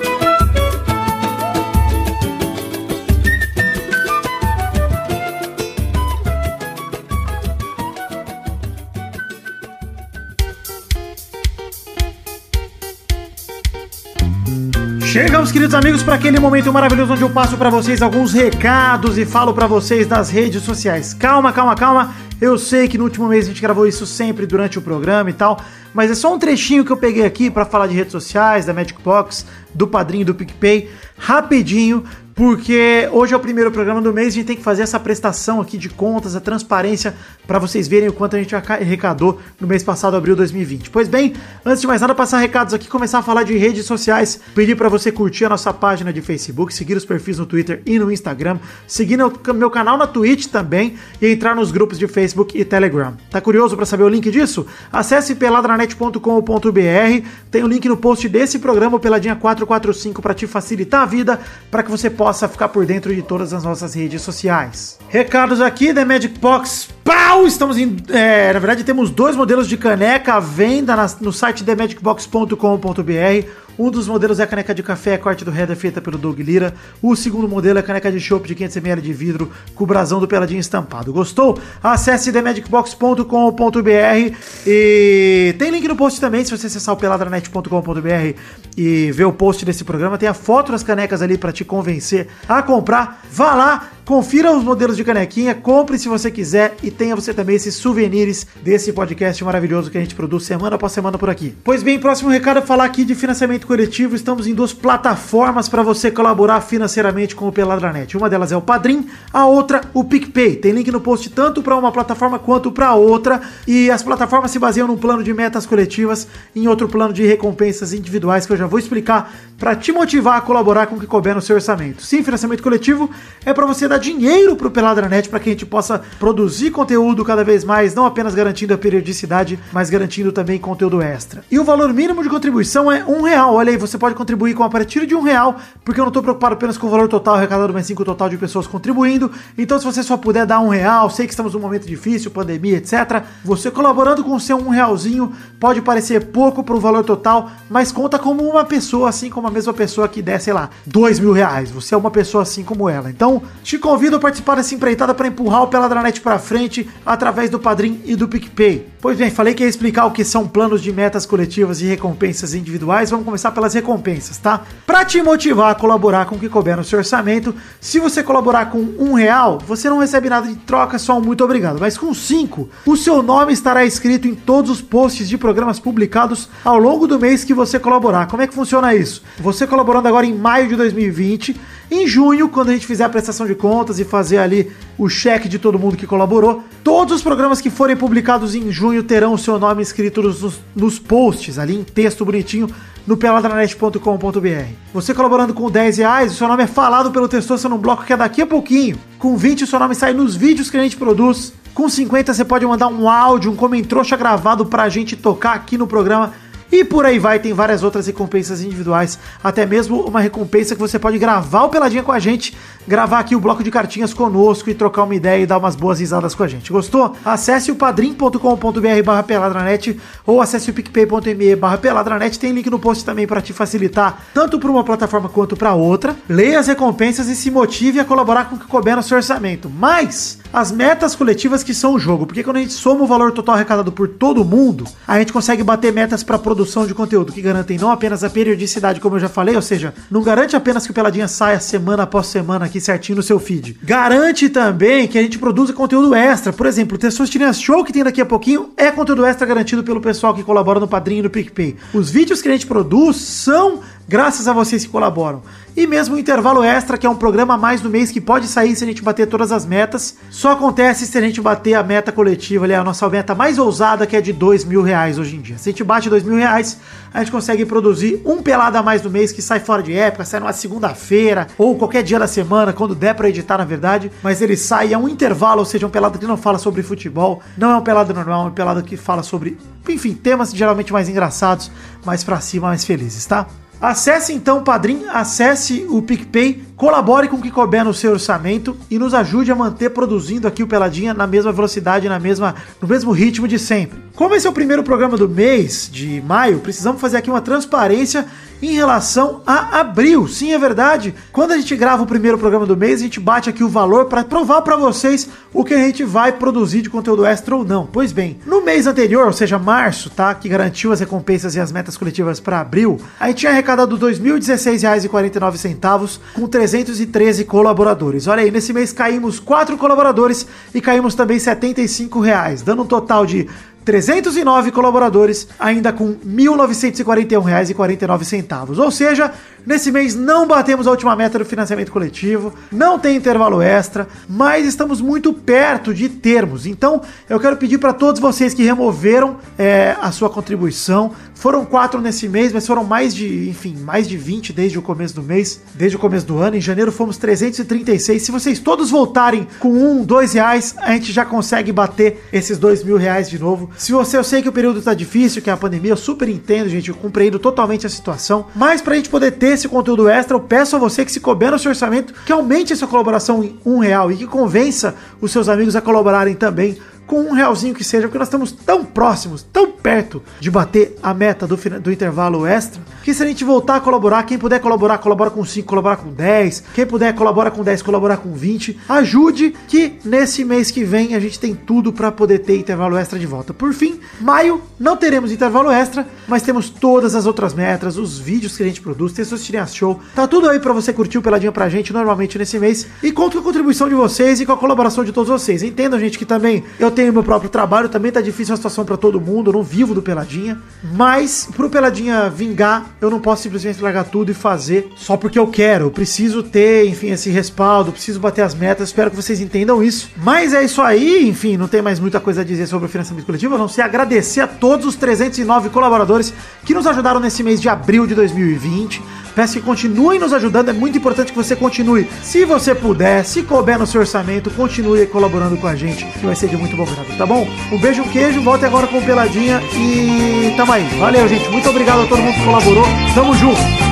Chegamos, 15.18 15.52
queridos 15.52 15.74
amigos, 15.74 16.04
para 16.04 16.14
aquele 16.14 16.40
momento 16.40 16.72
maravilhoso 16.72 17.14
onde 17.14 17.24
eu 17.24 17.30
passo 17.32 17.58
para 17.58 17.72
vocês 17.72 18.04
alguns 18.04 18.34
recados 18.34 19.18
e 19.18 19.26
falo 19.26 19.52
para 19.52 19.66
vocês 19.66 20.06
das 20.06 20.30
redes 20.30 20.62
sociais. 20.62 21.12
Calma, 21.12 21.52
calma, 21.52 21.74
calma. 21.74 22.14
Eu 22.40 22.56
sei 22.56 22.88
que 22.88 23.00
no 23.00 23.06
último 23.06 23.28
mês 23.28 23.46
a 23.46 23.48
gente 23.48 23.60
gravou 23.60 23.88
isso 23.88 24.06
sempre 24.06 24.46
durante 24.46 24.78
o 24.78 24.82
programa 24.82 25.32
e 25.32 25.34
tal, 25.34 25.60
mas 25.92 26.12
é 26.12 26.14
só 26.14 26.32
um 26.32 26.38
trechinho 26.38 26.86
que 26.86 26.92
eu 26.92 26.98
peguei 26.98 27.26
aqui 27.26 27.50
para 27.50 27.66
falar 27.66 27.88
de 27.88 27.96
redes 27.96 28.12
sociais, 28.12 28.68
da 28.68 28.76
Magic 28.76 29.02
Box, 29.02 29.44
do 29.74 29.88
Padrinho, 29.88 30.24
do 30.24 30.36
PicPay, 30.36 30.88
rapidinho, 31.18 32.04
porque 32.38 33.10
hoje 33.12 33.34
é 33.34 33.36
o 33.36 33.40
primeiro 33.40 33.72
programa 33.72 34.00
do 34.00 34.14
mês, 34.14 34.28
a 34.28 34.30
gente 34.30 34.46
tem 34.46 34.56
que 34.56 34.62
fazer 34.62 34.84
essa 34.84 35.00
prestação 35.00 35.60
aqui 35.60 35.76
de 35.76 35.90
contas, 35.90 36.36
a 36.36 36.40
transparência, 36.40 37.16
para 37.48 37.58
vocês 37.58 37.88
verem 37.88 38.10
o 38.10 38.14
quanto 38.14 38.36
a 38.36 38.40
gente 38.40 38.56
arrecadou 38.56 39.40
no 39.60 39.66
mês 39.66 39.82
passado, 39.82 40.16
abril 40.16 40.36
de 40.36 40.42
2020. 40.42 40.92
Pois 40.92 41.08
bem, 41.08 41.34
antes 41.66 41.82
de 41.82 41.88
mais 41.88 42.00
nada, 42.00 42.14
passar 42.14 42.38
recados 42.38 42.76
aqui, 42.76 42.88
começar 42.88 43.18
a 43.18 43.22
falar 43.24 43.42
de 43.42 43.58
redes 43.58 43.88
sociais, 43.88 44.40
pedir 44.54 44.76
para 44.76 44.88
você 44.88 45.12
curtir 45.12 45.46
a 45.46 45.50
nossa 45.50 45.74
página 45.74 46.14
de 46.14 46.22
Facebook, 46.22 46.72
seguir 46.72 46.96
os 46.96 47.06
perfis 47.06 47.40
no 47.40 47.48
Twitter 47.48 47.82
e 47.88 47.98
no 47.98 48.12
Instagram, 48.12 48.60
seguir 48.86 49.18
meu 49.56 49.72
canal 49.72 49.98
na 49.98 50.06
Twitch 50.06 50.46
também 50.46 50.94
e 51.20 51.32
entrar 51.32 51.56
nos 51.56 51.72
grupos 51.72 51.98
de 51.98 52.08
Facebook 52.08 52.56
e 52.56 52.64
Telegram. 52.64 53.16
Tá 53.32 53.42
curioso 53.42 53.76
para 53.76 53.86
saber 53.88 54.04
o 54.04 54.10
link 54.10 54.30
disso? 54.30 54.68
Acesse 54.94 55.34
peladranet.com.br, 55.34 57.28
tem 57.50 57.64
o 57.64 57.68
link 57.68 57.90
no 57.90 57.98
post 57.98 58.30
desse 58.30 58.60
programa, 58.60 59.00
Peladinha 59.00 59.36
445, 59.36 60.22
para 60.22 60.36
te 60.36 60.46
facilitar 60.46 61.02
a 61.02 61.06
vida, 61.08 61.40
para 61.72 61.82
que 61.82 61.90
você 61.90 62.12
possa 62.12 62.27
ficar 62.34 62.70
por 62.70 62.86
dentro 62.86 63.14
de 63.14 63.22
todas 63.22 63.54
as 63.54 63.64
nossas 63.64 63.94
redes 63.94 64.22
sociais. 64.22 64.98
Recados 65.10 65.62
aqui 65.62 65.94
da 65.94 66.06
Magic 66.06 66.38
Box. 66.40 66.90
Pau! 67.04 67.46
Estamos 67.48 67.78
em. 67.78 67.98
é, 68.10 68.52
na 68.54 68.60
verdade, 68.60 68.84
temos 68.84 69.10
dois 69.10 69.36
modelos 69.36 69.68
de 69.68 69.78
caneca 69.78 70.36
à 70.36 70.40
venda 70.40 70.96
nas- 70.96 71.20
no 71.20 71.32
site 71.32 71.64
themagicbox.com.br. 71.64 73.67
Um 73.78 73.92
dos 73.92 74.08
modelos 74.08 74.40
é 74.40 74.44
a 74.44 74.48
caneca 74.48 74.74
de 74.74 74.82
café, 74.82 75.14
a 75.14 75.20
corte 75.20 75.46
do 75.46 75.52
header 75.52 75.76
feita 75.76 76.02
pelo 76.02 76.18
Doug 76.18 76.40
Lira. 76.40 76.74
O 77.02 77.16
segundo 77.16 77.48
modelo 77.48 77.78
é 77.78 77.82
a 77.82 77.84
caneca 77.84 78.12
de 78.12 78.20
chopp 78.20 78.48
de 78.48 78.56
500ml 78.56 79.02
de 79.02 79.14
vidro 79.14 79.52
com 79.76 79.84
o 79.84 79.88
brasão 79.88 80.20
do 80.20 80.28
Peladinho 80.28 80.60
estampado. 80.60 81.14
Gostou? 81.14 81.60
Acesse 81.84 82.32
themagicbox.com.br 82.32 84.36
e 84.66 85.56
tem 85.60 85.70
link 85.70 85.88
no 85.88 85.96
post 85.96 86.20
também, 86.20 86.44
se 86.44 86.50
você 86.50 86.68
acessar 86.68 86.96
o 86.96 86.98
peladranet.com.br 86.98 88.40
e 88.76 89.12
ver 89.12 89.26
o 89.26 89.34
post 89.34 89.64
desse 89.64 89.84
programa, 89.84 90.18
tem 90.18 90.30
a 90.30 90.34
foto 90.34 90.72
das 90.72 90.84
canecas 90.84 91.22
ali 91.22 91.38
para 91.38 91.52
te 91.52 91.64
convencer 91.64 92.28
a 92.48 92.64
comprar. 92.64 93.22
Vá 93.32 93.54
lá, 93.54 93.92
confira 94.08 94.54
os 94.54 94.64
modelos 94.64 94.96
de 94.96 95.04
canequinha, 95.04 95.54
compre 95.54 96.00
se 96.00 96.08
você 96.08 96.32
quiser 96.32 96.78
e 96.82 96.90
tenha 96.90 97.14
você 97.14 97.34
também 97.34 97.58
esses 97.58 97.76
souvenirs 97.76 98.48
desse 98.64 98.94
podcast 98.94 99.44
maravilhoso 99.44 99.92
que 99.92 99.98
a 99.98 100.02
gente 100.02 100.16
produz 100.16 100.46
semana 100.46 100.78
após 100.78 100.94
semana 100.94 101.18
por 101.18 101.30
aqui. 101.30 101.54
Pois 101.62 101.84
bem, 101.84 102.00
próximo 102.00 102.30
recado 102.30 102.60
é 102.60 102.62
falar 102.62 102.86
aqui 102.86 103.04
de 103.04 103.14
financiamento 103.14 103.68
coletivo. 103.68 104.16
Estamos 104.16 104.48
em 104.48 104.54
duas 104.54 104.72
plataformas 104.72 105.68
para 105.68 105.84
você 105.84 106.10
colaborar 106.10 106.62
financeiramente 106.62 107.36
com 107.36 107.50
o 107.50 107.52
Peladranet. 107.52 108.16
Uma 108.16 108.30
delas 108.30 108.54
é 108.54 108.56
o 108.56 108.62
Padrim, 108.62 109.10
a 109.34 109.46
outra 109.46 109.82
o 109.94 110.06
PicPay. 110.06 110.56
Tem 110.56 110.72
link 110.72 110.90
no 110.90 111.02
post 111.02 111.30
tanto 111.32 111.62
para 111.62 111.76
uma 111.76 111.92
plataforma 111.92 112.40
quanto 112.40 112.72
para 112.72 112.96
outra 112.96 113.42
e 113.68 113.92
as 113.92 114.04
plataformas 114.04 114.52
se 114.52 114.58
baseiam 114.58 114.88
num 114.88 114.96
plano 114.96 115.22
de 115.22 115.34
metas 115.34 115.66
coletivas 115.66 116.30
em 116.56 116.66
outro 116.70 116.88
plano 116.88 117.12
de 117.12 117.26
recompensas 117.26 117.92
individuais 117.92 118.46
que 118.46 118.54
eu 118.54 118.58
já 118.58 118.68
vou 118.68 118.80
explicar 118.80 119.34
para 119.58 119.76
te 119.76 119.92
motivar 119.92 120.38
a 120.38 120.42
colaborar 120.42 120.88
com 120.88 120.96
o 120.96 121.00
que 121.00 121.08
couber 121.08 121.36
no 121.36 121.42
seu 121.42 121.58
orçamento. 121.58 122.04
Sim, 122.04 122.24
financiamento 122.24 122.64
coletivo 122.64 123.10
é 123.46 123.52
para 123.54 123.66
você 123.66 123.86
dar 123.86 123.97
dar 123.98 124.00
dinheiro 124.00 124.56
pro 124.56 124.72
Peladranet 124.72 125.28
para 125.28 125.40
que 125.40 125.50
a 125.50 125.52
gente 125.52 125.66
possa 125.66 126.02
produzir 126.20 126.72
conteúdo 126.72 127.26
cada 127.26 127.44
vez 127.44 127.64
mais, 127.64 127.96
não 127.96 128.06
apenas 128.06 128.34
garantindo 128.34 128.74
a 128.74 128.78
periodicidade, 128.78 129.60
mas 129.74 129.90
garantindo 129.90 130.32
também 130.32 130.60
conteúdo 130.60 131.02
extra. 131.02 131.44
E 131.52 131.60
o 131.60 131.64
valor 131.64 131.92
mínimo 131.92 132.24
de 132.24 132.30
contribuição 132.30 132.92
é 132.92 133.04
um 133.04 133.24
real. 133.24 133.56
Olha 133.56 133.72
aí, 133.72 133.78
você 133.78 133.98
pode 133.98 134.16
contribuir 134.16 134.54
com 134.54 134.64
a 134.64 134.70
partir 134.70 135.06
de 135.06 135.16
um 135.16 135.22
real, 135.22 135.58
porque 135.84 136.00
eu 136.00 136.06
não 136.06 136.12
tô 136.12 136.22
preocupado 136.22 136.54
apenas 136.54 136.78
com 136.78 136.88
o 136.88 136.90
valor 136.90 137.08
total 137.08 137.36
arrecadado, 137.36 137.74
mas 137.74 137.86
sim 137.86 137.96
com 137.96 138.04
o 138.04 138.06
total 138.06 138.30
de 138.30 138.38
pessoas 138.38 138.68
contribuindo. 138.68 139.32
Então, 139.58 139.80
se 139.80 139.86
você 139.86 140.04
só 140.04 140.16
puder 140.16 140.46
dar 140.46 140.60
um 140.60 140.70
real, 140.70 141.10
sei 141.10 141.26
que 141.26 141.34
estamos 141.34 141.54
num 141.54 141.60
momento 141.60 141.88
difícil, 141.88 142.32
pandemia, 142.32 142.78
etc. 142.78 143.24
Você 143.44 143.72
colaborando 143.72 144.24
com 144.24 144.36
o 144.36 144.40
seu 144.40 144.58
um 144.58 144.70
realzinho 144.70 145.34
pode 145.60 145.82
parecer 145.82 146.28
pouco 146.28 146.64
pro 146.64 146.80
valor 146.80 147.04
total, 147.04 147.50
mas 147.70 147.92
conta 147.92 148.20
como 148.20 148.44
uma 148.44 148.66
pessoa, 148.66 149.10
assim 149.10 149.30
como 149.30 149.48
a 149.48 149.52
mesma 149.52 149.74
pessoa 149.74 150.08
que 150.08 150.22
der, 150.22 150.40
sei 150.40 150.54
lá, 150.54 150.70
dois 150.86 151.20
mil 151.20 151.32
reais. 151.32 151.72
Você 151.72 151.96
é 151.96 151.98
uma 151.98 152.12
pessoa 152.12 152.44
assim 152.44 152.64
como 152.64 152.90
ela. 152.90 153.10
Então, 153.10 153.42
te 153.64 153.78
convido 153.88 154.18
a 154.18 154.20
participar 154.20 154.56
dessa 154.56 154.76
empreitada 154.76 155.14
para 155.14 155.30
empurrar 155.30 155.64
o 155.64 155.70
Peladranet 155.70 156.20
para 156.20 156.38
frente 156.38 156.90
através 157.06 157.50
do 157.50 157.58
Padrim 157.58 158.02
e 158.04 158.18
do 158.18 158.28
PicPay. 158.28 158.86
Pois 159.00 159.18
bem, 159.18 159.32
falei 159.32 159.54
que 159.54 159.64
ia 159.64 159.70
explicar 159.70 160.06
o 160.06 160.12
que 160.12 160.26
são 160.26 160.46
planos 160.46 160.82
de 160.82 160.92
metas 160.92 161.26
coletivas 161.26 161.80
e 161.80 161.86
recompensas 161.86 162.54
individuais. 162.54 163.12
Vamos 163.12 163.24
começar 163.24 163.52
pelas 163.52 163.74
recompensas, 163.74 164.40
tá? 164.40 164.64
Para 164.86 165.06
te 165.06 165.22
motivar 165.22 165.72
a 165.72 165.76
colaborar 165.76 166.26
com 166.26 166.36
o 166.36 166.40
que 166.40 166.50
couber 166.50 166.76
no 166.76 166.84
seu 166.84 167.00
orçamento, 167.00 167.56
se 167.80 167.98
você 167.98 168.22
colaborar 168.22 168.66
com 168.72 168.80
um 169.00 169.14
real, 169.14 169.58
você 169.66 169.90
não 169.90 170.00
recebe 170.00 170.28
nada 170.30 170.48
de 170.48 170.56
troca, 170.56 171.00
só 171.00 171.18
um 171.18 171.22
muito 171.22 171.46
obrigado. 171.46 171.80
Mas 171.80 171.98
com 171.98 172.14
cinco, 172.14 172.70
o 172.86 172.98
seu 172.98 173.24
nome 173.24 173.54
estará 173.54 173.86
escrito 173.86 174.28
em 174.28 174.36
todos 174.36 174.70
os 174.70 174.82
posts 174.82 175.30
de 175.30 175.38
programas 175.38 175.80
publicados 175.80 176.50
ao 176.66 176.78
longo 176.78 177.08
do 177.08 177.18
mês 177.18 177.46
que 177.46 177.54
você 177.54 177.80
colaborar. 177.80 178.28
Como 178.28 178.44
é 178.44 178.48
que 178.48 178.54
funciona 178.54 178.94
isso? 178.94 179.24
Você 179.40 179.66
colaborando 179.66 180.10
agora 180.10 180.26
em 180.26 180.36
maio 180.36 180.68
de 180.68 180.76
2020 180.76 181.78
em 181.90 182.06
junho, 182.06 182.50
quando 182.50 182.70
a 182.70 182.74
gente 182.74 182.86
fizer 182.86 183.06
a 183.06 183.10
prestação 183.10 183.48
de 183.48 183.56
contas 183.56 183.77
e 184.00 184.04
fazer 184.04 184.38
ali 184.38 184.72
o 184.98 185.10
cheque 185.10 185.48
de 185.48 185.60
todo 185.60 185.80
mundo 185.80 185.98
que 185.98 186.08
colaborou, 186.08 186.64
todos 186.84 187.16
os 187.16 187.22
programas 187.22 187.62
que 187.62 187.70
forem 187.70 187.96
publicados 187.96 188.56
em 188.56 188.72
junho 188.72 189.04
terão 189.04 189.34
o 189.34 189.38
seu 189.38 189.60
nome 189.60 189.82
escrito 189.82 190.22
nos, 190.22 190.60
nos 190.76 191.00
posts, 191.00 191.60
ali 191.60 191.76
em 191.76 191.84
texto 191.84 192.26
bonitinho, 192.26 192.70
no 193.06 193.16
peladranet.com.br. 193.16 194.72
Você 194.94 195.14
colaborando 195.14 195.54
com 195.54 195.72
10 195.72 195.98
reais, 195.98 196.32
o 196.32 196.36
seu 196.36 196.48
nome 196.48 196.64
é 196.64 196.68
falado 196.68 197.12
pelo 197.12 197.28
Testosta 197.28 197.70
num 197.70 197.78
bloco 197.78 198.04
que 198.04 198.14
é 198.14 198.18
daqui 198.18 198.42
a 198.42 198.48
pouquinho. 198.48 198.98
Com 199.18 199.38
20, 199.38 199.64
o 199.64 199.68
seu 199.68 199.80
nome 199.80 199.96
sai 199.96 200.14
nos 200.14 200.36
vídeos 200.36 200.70
que 200.70 200.78
a 200.78 200.84
gente 200.84 200.98
produz. 200.98 201.54
Com 201.74 201.88
50, 201.88 202.34
você 202.34 202.44
pode 202.44 202.66
mandar 202.66 202.88
um 202.88 203.08
áudio, 203.08 203.52
um 203.52 203.56
comentrouxa 203.56 204.18
gravado 204.18 204.66
pra 204.66 204.90
gente 204.90 205.16
tocar 205.16 205.54
aqui 205.54 205.78
no 205.78 205.88
programa 205.88 206.34
e 206.72 206.84
por 206.84 207.06
aí 207.06 207.20
vai, 207.20 207.40
tem 207.40 207.54
várias 207.54 207.84
outras 207.84 208.08
recompensas 208.08 208.62
individuais, 208.62 209.18
até 209.44 209.66
mesmo 209.66 210.02
uma 210.02 210.20
recompensa 210.20 210.76
que 210.76 210.82
você 210.82 211.00
pode 211.00 211.18
gravar 211.18 211.64
o 211.64 211.70
Peladinha 211.70 212.04
com 212.04 212.12
a 212.12 212.20
gente, 212.20 212.56
gravar 212.88 213.20
aqui 213.20 213.36
o 213.36 213.40
bloco 213.40 213.64
de 213.64 213.72
cartinhas 213.72 214.14
conosco 214.14 214.70
e 214.70 214.74
trocar 214.74 215.04
uma 215.04 215.16
ideia 215.16 215.42
e 215.42 215.46
dar 215.46 215.58
umas 215.58 215.76
boas 215.76 216.00
risadas 216.00 216.34
com 216.36 216.44
a 216.44 216.48
gente. 216.48 216.72
Gostou? 216.72 217.16
Acesse 217.24 217.72
o 217.72 217.76
padrim.com.br 217.76 219.04
barra 219.04 219.24
peladranet 219.24 220.00
ou 220.26 220.42
acesse 220.42 220.70
o 220.70 220.74
picpay.me 220.74 221.56
barra 221.56 221.78
peladranet, 221.78 222.40
tem 222.40 222.52
link 222.52 222.70
no 222.70 222.80
post 222.80 223.04
também 223.06 223.28
para 223.28 223.42
te 223.42 223.54
facilitar, 223.54 224.28
tanto 224.34 224.60
para 224.60 224.72
uma 224.72 224.84
plataforma 224.84 225.30
quanto 225.30 225.56
para 225.56 225.74
outra. 225.74 226.16
Leia 226.30 226.60
as 226.60 226.68
recompensas 226.68 227.28
e 227.28 227.36
se 227.36 227.52
motive 227.52 228.00
a 228.00 228.06
colaborar 228.06 228.50
com 228.50 228.56
o 228.56 228.60
que 228.60 228.68
couber 228.68 228.96
no 228.96 229.04
seu 229.04 229.18
orçamento. 229.18 229.70
Mas 229.70 230.40
as 230.52 230.72
metas 230.72 231.16
coletivas 231.16 231.64
que 231.64 231.74
são 231.74 231.94
o 231.94 232.00
jogo, 232.00 232.26
porque 232.26 232.44
quando 232.44 232.58
a 232.58 232.60
gente 232.60 232.74
soma 232.74 233.04
o 233.04 233.08
valor 233.08 233.32
total 233.32 233.56
arrecadado 233.56 233.92
por 233.92 234.08
todo 234.08 234.46
mundo, 234.46 234.86
a 235.08 235.20
gente 235.20 235.34
consegue 235.34 235.64
bater 235.64 235.92
metas 235.92 236.24
para 236.24 236.40
produção 236.40 236.86
de 236.86 236.94
conteúdo 236.94 237.32
que 237.32 237.42
garantem 237.42 237.78
não 237.78 237.92
apenas 237.92 238.24
a 238.24 238.30
periodicidade, 238.30 239.00
como 239.00 239.16
eu 239.16 239.20
já 239.20 239.30
falei, 239.30 239.56
ou 239.56 239.62
seja, 239.62 239.94
não 240.10 240.22
garante 240.22 240.56
apenas 240.56 240.86
que 240.86 240.92
o 240.92 240.94
Peladinha 240.94 241.28
saia 241.28 241.60
semana 241.60 242.04
após 242.04 242.28
semana 242.28 242.66
aqui 242.66 242.80
certinho 242.80 243.18
no 243.18 243.24
seu 243.24 243.40
feed. 243.40 243.78
Garante 243.84 244.50
também 244.50 245.08
que 245.08 245.18
a 245.18 245.22
gente 245.22 245.38
produza 245.38 245.74
conteúdo 245.74 246.14
extra. 246.14 246.54
Por 246.54 246.66
exemplo, 246.66 246.96
o 246.96 247.00
Testosterona 247.00 247.54
Show 247.54 247.84
que 247.84 247.94
tem 247.94 248.04
daqui 248.04 248.22
a 248.22 248.26
pouquinho 248.26 248.72
é 248.78 248.92
conteúdo 248.92 249.26
extra 249.26 249.46
garantido 249.46 249.84
pelo 249.84 250.02
pessoal 250.02 250.34
que 250.34 250.44
colabora 250.44 250.80
no 250.80 250.88
Padrinho 250.88 251.20
e 251.20 251.24
no 251.24 251.30
PicPay. 251.30 251.76
Os 251.94 252.10
vídeos 252.10 252.42
que 252.42 252.48
a 252.48 252.52
gente 252.52 252.68
produz 252.68 253.18
são 253.18 253.82
graças 254.08 254.48
a 254.48 254.54
vocês 254.54 254.86
que 254.86 254.92
colaboram. 254.92 255.42
E 255.76 255.86
mesmo 255.86 256.16
o 256.16 256.20
intervalo 256.20 256.64
extra, 256.64 256.98
que 256.98 257.06
é 257.06 257.10
um 257.10 257.16
programa 257.16 257.54
a 257.54 257.58
mais 257.58 257.84
no 257.84 257.90
mês 257.90 258.10
que 258.10 258.20
pode 258.20 258.48
sair 258.48 258.76
se 258.76 258.84
a 258.84 258.88
gente 258.88 259.04
bater 259.04 259.28
todas 259.28 259.52
as 259.52 259.64
metas, 259.64 260.18
só 260.32 260.54
acontece 260.54 261.06
se 261.06 261.18
a 261.18 261.22
gente 261.22 261.40
bater 261.40 261.76
a 261.76 261.84
meta 261.84 262.12
coletiva, 262.12 262.66
ali, 262.66 262.74
a 262.74 262.84
nossa 262.84 263.08
meta 263.10 263.36
mais 263.36 263.60
ousada, 263.60 264.08
que 264.08 264.16
é 264.16 264.22
de 264.22 264.34
dois 264.34 264.66
mil 264.66 264.82
reais 264.82 265.20
hoje 265.20 265.36
em 265.36 265.42
dia. 265.42 265.58
Se 265.58 265.70
a 265.70 265.72
gente 265.72 265.84
bate 265.84 266.10
dois 266.10 266.24
mil 266.24 266.36
reais, 266.36 266.80
a 267.14 267.20
gente 267.20 267.32
consegue 267.32 267.64
produzir 267.64 268.22
um 268.26 268.42
pelado 268.42 268.78
a 268.78 268.82
mais 268.82 269.04
no 269.04 269.10
mês 269.10 269.32
que 269.32 269.42
sai 269.42 269.60
fora 269.60 269.84
de 269.84 269.94
época, 269.94 270.26
sai 270.26 270.40
numa 270.40 270.54
segunda-feira 270.54 271.48
ou 271.58 271.78
qualquer 271.78 272.02
dia 272.02 272.18
da 272.18 272.28
semana, 272.28 272.74
quando 272.74 272.96
der 272.96 273.14
para 273.14 273.30
editar, 273.30 273.60
na 273.60 273.66
verdade. 273.66 274.12
Mas 274.24 274.42
ele 274.42 274.58
sai, 274.58 274.94
é 274.94 274.98
um 274.98 275.08
intervalo, 275.08 275.60
ou 275.60 275.66
seja, 275.66 275.86
um 275.86 275.92
pelado 275.92 276.18
que 276.18 276.26
não 276.26 276.38
fala 276.38 276.58
sobre 276.58 276.82
futebol, 276.82 277.42
não 277.56 277.72
é 277.72 277.76
um 277.78 277.82
pelado 277.82 278.14
normal, 278.14 278.46
é 278.46 278.50
um 278.50 278.54
pelado 278.54 278.82
que 278.82 278.98
fala 278.98 279.22
sobre, 279.22 279.58
enfim, 279.88 280.14
temas 280.14 280.52
geralmente 280.52 280.92
mais 280.92 281.08
engraçados, 281.08 281.70
mais 282.04 282.24
pra 282.24 282.40
cima, 282.40 282.70
mais 282.70 282.84
felizes, 282.84 283.26
tá? 283.26 283.46
Acesse 283.80 284.34
então 284.34 284.60
o 284.60 284.64
Padrim, 284.64 285.06
acesse 285.10 285.86
o 285.90 286.02
PicPay, 286.02 286.64
colabore 286.78 287.28
com 287.28 287.38
o 287.38 287.42
que 287.42 287.50
couber 287.50 287.84
no 287.84 287.94
seu 287.94 288.12
orçamento 288.12 288.78
e 288.90 289.00
nos 289.00 289.16
ajude 289.16 289.52
a 289.52 289.56
manter 289.56 289.90
produzindo 289.90 290.48
aqui 290.48 290.62
o 290.62 290.68
Peladinha 290.68 291.12
na 291.12 291.26
mesma 291.26 291.52
velocidade, 291.52 292.08
na 292.08 292.20
mesma, 292.20 292.54
no 292.80 292.88
mesmo 292.88 293.12
ritmo 293.12 293.48
de 293.48 293.58
sempre. 293.58 294.00
Como 294.16 294.36
esse 294.36 294.46
é 294.46 294.50
o 294.50 294.54
primeiro 294.54 294.84
programa 294.84 295.18
do 295.18 295.28
mês 295.28 295.90
de 295.92 296.22
maio, 296.22 296.60
precisamos 296.60 297.02
fazer 297.02 297.18
aqui 297.18 297.32
uma 297.32 297.42
transparência 297.42 298.28
em 298.62 298.74
relação 298.74 299.42
a 299.46 299.80
abril. 299.80 300.28
Sim, 300.28 300.52
é 300.52 300.60
verdade. 300.60 301.14
Quando 301.32 301.52
a 301.52 301.58
gente 301.58 301.76
grava 301.76 302.04
o 302.04 302.08
primeiro 302.08 302.38
programa 302.38 302.66
do 302.66 302.76
mês, 302.76 303.00
a 303.00 303.04
gente 303.04 303.20
bate 303.20 303.50
aqui 303.50 303.64
o 303.64 303.70
valor 303.70 304.06
para 304.06 304.24
provar 304.24 304.62
para 304.62 304.76
vocês 304.76 305.30
o 305.54 305.64
que 305.64 305.74
a 305.74 305.78
gente 305.78 306.04
vai 306.04 306.32
produzir 306.32 306.82
de 306.82 306.90
conteúdo 306.90 307.26
extra 307.26 307.56
ou 307.56 307.64
não. 307.64 307.86
Pois 307.86 308.12
bem, 308.12 308.40
no 308.46 308.64
mês 308.64 308.88
anterior, 308.88 309.28
ou 309.28 309.34
seja, 309.34 309.60
março, 309.60 310.10
tá, 310.10 310.34
que 310.34 310.50
garantiu 310.50 310.92
as 310.92 311.00
recompensas 311.00 311.56
e 311.56 311.60
as 311.60 311.72
metas 311.72 311.98
coletivas 311.98 312.40
para 312.40 312.60
abril, 312.60 313.00
a 313.20 313.28
gente 313.28 313.38
tinha 313.38 313.52
arrecadado 313.52 313.96
R$ 313.96 314.14
2.016,49 314.14 316.20
com 316.34 316.48
313 316.68 317.46
colaboradores. 317.46 318.28
Olha 318.28 318.44
aí, 318.44 318.52
nesse 318.52 318.74
mês 318.74 318.92
caímos 318.92 319.40
4 319.40 319.78
colaboradores 319.78 320.46
e 320.74 320.82
caímos 320.82 321.16
também 321.16 321.40
75 321.40 322.20
reais, 322.20 322.62
dando 322.62 322.84
um 322.84 322.86
total 322.86 323.26
de 323.26 323.48
309 323.86 324.72
colaboradores, 324.72 325.48
ainda 325.58 325.94
com 325.94 326.08
R$ 326.08 326.18
1.941,49. 326.28 328.80
Ou 328.80 328.92
seja, 328.92 329.32
nesse 329.68 329.92
mês 329.92 330.16
não 330.16 330.48
batemos 330.48 330.88
a 330.88 330.92
última 330.92 331.16
meta 331.16 331.38
do 331.38 331.46
financiamento 331.46 331.92
coletivo, 331.92 332.54
não 332.72 332.98
tem 332.98 333.18
intervalo 333.18 333.62
extra, 333.62 334.08
mas 334.28 334.66
estamos 334.66 335.02
muito 335.02 335.34
perto 335.34 335.94
de 335.94 336.08
termos. 336.08 336.66
Então, 336.66 337.02
eu 337.30 337.40
quero 337.40 337.58
pedir 337.58 337.78
para 337.78 337.92
todos 337.92 338.22
vocês 338.22 338.54
que 338.54 338.64
removeram 338.64 339.36
é, 339.60 339.96
a 340.02 340.12
sua 340.12 340.30
contribuição. 340.30 341.12
Foram 341.36 341.66
quatro 341.66 342.02
nesse 342.02 342.28
mês, 342.28 342.52
mas 342.52 342.66
foram 342.66 342.84
mais 342.84 343.14
de, 343.14 343.48
enfim, 343.50 343.76
mais 343.84 344.08
de 344.08 344.18
20 344.18 344.54
desde 344.54 344.80
o 344.80 344.82
começo 344.82 345.14
do 345.14 345.22
mês, 345.22 345.62
desde 345.76 345.96
o 345.96 346.00
começo 346.00 346.26
do 346.26 346.40
ano. 346.40 346.56
Em 346.56 346.62
janeiro 346.62 346.92
fomos 346.92 347.18
336. 347.18 348.24
Se 348.24 348.32
vocês 348.32 348.58
todos 348.58 348.90
voltarem 348.90 349.48
com 349.60 349.70
um, 349.70 350.04
dois 350.04 350.34
reais, 350.34 350.76
a 350.80 350.94
gente 350.94 351.12
já 351.12 351.26
consegue 351.26 351.72
bater 351.72 352.26
esses 352.32 352.58
dois 352.58 352.84
mil 352.84 352.98
reais 352.98 353.30
de 353.30 353.38
novo. 353.38 353.70
Se 353.78 353.92
você, 353.92 354.18
eu 354.18 354.24
sei 354.24 354.42
que 354.42 354.50
o 354.50 354.52
período 354.52 354.82
tá 354.82 354.94
difícil, 354.94 355.42
que 355.42 355.50
é 355.50 355.54
a 355.54 355.58
pandemia, 355.58 355.92
eu 355.92 355.98
super 355.98 356.28
entendo, 356.28 356.70
gente, 356.70 356.90
eu 356.90 356.96
compreendo 356.96 357.38
totalmente 357.38 357.86
a 357.86 357.90
situação. 357.90 358.48
Mas 358.56 358.82
pra 358.82 358.96
gente 358.96 359.10
poder 359.10 359.32
ter 359.32 359.57
esse 359.58 359.68
conteúdo 359.68 360.08
extra, 360.08 360.36
eu 360.36 360.40
peço 360.40 360.76
a 360.76 360.80
você 360.80 361.04
que 361.04 361.12
se 361.12 361.20
couber 361.20 361.52
no 361.52 361.60
seu 361.60 361.70
orçamento, 361.70 362.14
que 362.26 362.32
aumente 362.32 362.72
essa 362.72 362.88
colaboração 362.88 363.44
em 363.44 363.60
um 363.66 363.80
real 363.80 364.12
e 364.12 364.18
que 364.18 364.28
convença 364.28 364.96
os 365.20 365.32
seus 365.32 365.50
amigos 365.50 365.76
a 365.76 365.82
colaborarem 365.82 366.36
também 366.36 366.78
com 367.08 367.22
um 367.22 367.32
realzinho 367.32 367.74
que 367.74 367.84
seja, 367.84 368.08
porque 368.08 368.18
nós 368.18 368.28
estamos 368.28 368.52
tão 368.52 368.84
próximos, 368.84 369.42
tão 369.42 369.72
perto 369.72 370.22
de 370.40 370.52
bater 370.52 370.98
a 371.02 371.14
meta 371.14 371.48
do, 371.48 371.56
do 371.80 371.92
intervalo 371.92 372.46
extra, 372.46 372.82
que 373.04 373.14
se 373.14 373.24
a 373.24 373.26
gente 373.26 373.44
voltar 373.44 373.78
a 373.78 373.80
colaborar, 373.80 374.24
quem 374.24 374.38
puder 374.38 374.60
colaborar, 374.60 374.98
colabora 374.98 375.30
com 375.30 375.44
5, 375.44 375.68
colabora 375.68 375.96
com 375.96 376.12
10, 376.12 376.64
quem 376.76 376.86
puder 376.86 377.16
colabora 377.16 377.50
com 377.50 377.64
10, 377.64 377.82
colabora 377.82 378.18
com 378.18 378.34
20, 378.34 378.78
ajude 378.90 379.56
que 379.68 379.94
nesse 380.04 380.44
mês 380.44 380.70
que 380.70 380.84
vem 380.84 381.16
a 381.16 381.20
gente 381.20 381.40
tem 381.40 381.56
tudo 381.56 381.94
para 381.94 382.12
poder 382.12 382.40
ter 382.40 382.58
intervalo 382.58 382.98
extra 382.98 383.18
de 383.18 383.26
volta. 383.26 383.54
Por 383.54 383.74
fim, 383.74 384.00
maio 384.20 384.62
não 384.78 384.98
teremos 384.98 385.32
intervalo 385.32 385.72
extra, 385.72 386.06
mas 386.28 386.44
temos 386.44 386.70
todas 386.70 387.16
as 387.16 387.26
outras 387.26 387.54
metas, 387.54 387.98
os 387.98 388.20
vídeos 388.20 388.58
que 388.58 388.64
a 388.64 388.66
gente 388.66 388.82
produz, 388.82 389.14
tem 389.14 389.26
a 389.60 389.66
Show, 389.66 390.00
tá 390.14 390.28
tudo 390.28 390.50
aí 390.50 390.60
para 390.60 390.74
você 390.74 390.92
curtir 390.92 391.18
o 391.18 391.22
Peladinha 391.22 391.52
pra 391.52 391.70
gente 391.70 391.94
normalmente 391.94 392.38
nesse 392.38 392.60
mês, 392.60 392.88
e 393.02 393.12
conto 393.12 393.34
com 393.34 393.40
a 393.40 393.44
contribuição 393.44 393.88
de 393.88 393.96
vocês 393.96 394.42
e 394.42 394.46
com 394.46 394.52
a 394.52 394.58
colaboração 394.58 395.04
de 395.04 395.12
todos 395.14 395.30
vocês. 395.30 395.64
Entendam, 395.64 396.00
gente, 396.00 396.20
que 396.20 396.26
também 396.26 396.64
eu 396.80 396.92
tenho 396.98 397.14
meu 397.14 397.24
próprio 397.24 397.48
trabalho, 397.48 397.88
também 397.88 398.12
tá 398.12 398.20
difícil 398.22 398.56
a 398.56 398.58
situação 398.58 398.84
para 398.84 398.98
todo 398.98 399.22
mundo, 399.22 399.52
eu 399.52 399.54
não 399.54 399.62
vivo 399.62 399.94
do 399.94 400.02
Peladinha, 400.02 400.58
mas 400.96 401.48
pro 401.56 401.70
Peladinha 401.70 402.28
vingar, 402.28 402.88
eu 403.00 403.12
não 403.12 403.20
posso 403.20 403.44
simplesmente 403.44 403.80
largar 403.80 404.06
tudo 404.06 404.32
e 404.32 404.34
fazer 404.34 404.90
só 404.96 405.16
porque 405.16 405.38
eu 405.38 405.46
quero. 405.46 405.86
Eu 405.86 405.92
preciso 405.92 406.42
ter, 406.42 406.88
enfim, 406.88 407.12
esse 407.12 407.30
respaldo, 407.30 407.92
preciso 407.92 408.20
bater 408.20 408.42
as 408.42 408.56
metas, 408.56 408.90
espero 408.90 409.12
que 409.12 409.16
vocês 409.16 409.40
entendam 409.40 409.84
isso. 409.84 410.10
Mas 410.18 410.56
é 410.56 410.64
isso 410.64 410.82
aí, 410.82 411.30
enfim, 411.30 411.56
não 411.56 411.68
tem 411.68 411.84
mais 411.84 412.00
muita 412.00 412.20
coisa 412.20 412.42
a 412.42 412.44
dizer 412.44 412.66
sobre 412.66 412.88
o 412.88 412.90
financiamento 412.90 413.28
coletivo, 413.28 413.54
a 413.54 413.60
não 413.60 413.68
ser 413.68 413.84
agradecer 413.84 414.42
a 414.42 414.48
todos 414.48 414.88
os 414.88 414.96
309 414.96 415.70
colaboradores 415.70 416.34
que 416.66 416.74
nos 416.74 416.88
ajudaram 416.88 417.20
nesse 417.20 417.44
mês 417.44 417.62
de 417.62 417.70
abril 417.70 418.08
de 418.08 418.16
2020 418.16 419.04
Peço 419.38 419.54
que 419.54 419.62
continuem 419.62 420.18
nos 420.18 420.34
ajudando, 420.34 420.70
é 420.70 420.74
muito 420.74 420.98
importante 420.98 421.32
que 421.32 421.38
você 421.38 421.56
continue. 421.56 422.10
Se 422.24 422.44
você 422.44 422.74
puder, 422.74 423.24
se 423.24 423.44
couber 423.44 423.78
no 423.78 423.86
seu 423.86 424.02
orçamento, 424.02 424.50
continue 424.50 425.06
colaborando 425.06 425.56
com 425.58 425.68
a 425.68 425.76
gente, 425.76 426.06
que 426.06 426.26
vai 426.26 426.36
ser 426.36 426.50
de 426.50 426.58
muito 426.58 426.76
bom 426.76 426.86
grado, 426.86 427.16
tá 427.20 427.24
bom? 427.24 427.48
Um 427.72 427.80
beijo, 427.80 428.02
um 428.02 428.08
queijo, 428.08 428.42
volte 428.42 428.66
agora 428.66 428.88
com 428.88 428.98
o 428.98 429.06
Peladinha 429.06 429.62
e 429.76 430.56
tamo 430.58 430.74
aí. 430.74 430.86
Valeu, 430.98 431.28
gente. 431.28 431.48
Muito 431.50 431.70
obrigado 431.70 432.02
a 432.02 432.08
todo 432.08 432.20
mundo 432.20 432.34
que 432.34 432.46
colaborou. 432.46 432.86
Tamo 433.14 433.36
junto. 433.36 433.87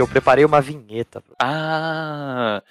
Que 0.00 0.02
eu 0.02 0.08
preparei 0.08 0.46
uma 0.46 0.62
vinheta. 0.62 1.22
Ah, 1.38 2.62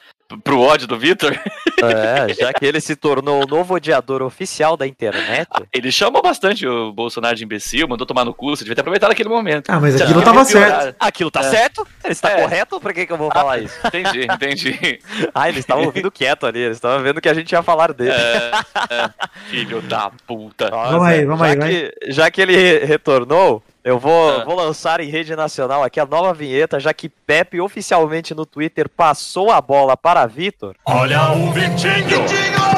pro 0.44 0.60
ódio 0.62 0.88
do 0.88 0.98
Vitor? 0.98 1.32
É, 1.82 2.34
já 2.34 2.52
que 2.52 2.66
ele 2.66 2.82
se 2.82 2.94
tornou 2.94 3.42
o 3.42 3.48
novo 3.48 3.74
odiador 3.76 4.22
oficial 4.22 4.76
da 4.76 4.86
internet. 4.86 5.48
Ele 5.72 5.90
chamou 5.94 6.22
bastante 6.22 6.68
o 6.68 6.92
Bolsonaro 6.92 7.38
de 7.38 7.46
imbecil, 7.46 7.88
mandou 7.88 8.06
tomar 8.06 8.26
no 8.26 8.34
cu, 8.34 8.50
você 8.50 8.66
devia 8.66 8.76
ter 8.76 8.82
aproveitado 8.82 9.12
aquele 9.12 9.30
momento. 9.30 9.70
Ah, 9.70 9.80
mas 9.80 9.98
Já 9.98 10.04
aquilo 10.04 10.22
tava 10.22 10.44
certo. 10.44 10.96
Aquilo 11.00 11.32
tá 11.32 11.40
É. 11.40 11.44
certo? 11.44 11.88
Ele 12.04 12.12
está 12.12 12.32
É. 12.32 12.42
correto? 12.42 12.82
Por 12.82 12.94
que, 12.94 13.06
que 13.06 13.14
eu 13.14 13.18
vou 13.18 13.32
falar 13.32 13.60
isso? 13.60 13.74
Entendi, 13.88 14.26
entendi. 14.30 15.00
Ah, 15.34 15.48
eles 15.48 15.60
estavam 15.62 15.86
ouvindo 15.86 16.12
quieto 16.12 16.46
ali, 16.46 16.60
eles 16.60 16.76
estavam 16.76 17.02
vendo 17.02 17.22
que 17.22 17.30
a 17.30 17.34
gente 17.34 17.50
ia 17.54 17.64
falar 17.64 17.94
dele. 17.94 18.12
É, 18.12 18.52
é, 18.94 19.10
filho 19.50 19.82
da 19.84 20.12
puta. 20.28 20.70
Nossa, 20.70 20.92
Vamos 20.92 21.08
aí, 21.08 21.26
vamos 21.26 21.48
já 21.48 21.54
aí, 21.66 21.92
que, 21.92 22.12
Já 22.12 22.30
que 22.30 22.42
ele 22.42 22.58
re- 22.58 22.84
retornou, 22.84 23.64
eu 23.84 23.98
vou, 24.00 24.30
Ah. 24.42 24.44
vou 24.46 24.56
lançar 24.56 25.00
em 25.00 25.10
rede 25.10 25.36
nacional 25.36 25.84
aqui 25.84 26.00
a 26.00 26.06
nova 26.06 26.34
vinheta, 26.34 26.80
já 26.80 26.94
que 26.94 27.10
Pepe 27.10 27.60
oficialmente 27.62 28.34
no 28.36 28.46
Twitter 28.46 28.88
passou 28.90 29.52
a 29.52 29.62
bola 29.62 29.96
para 29.96 30.26
Vitor. 30.26 30.76
Olha 30.86 31.32
o 31.32 31.52
Vitinho, 31.52 32.20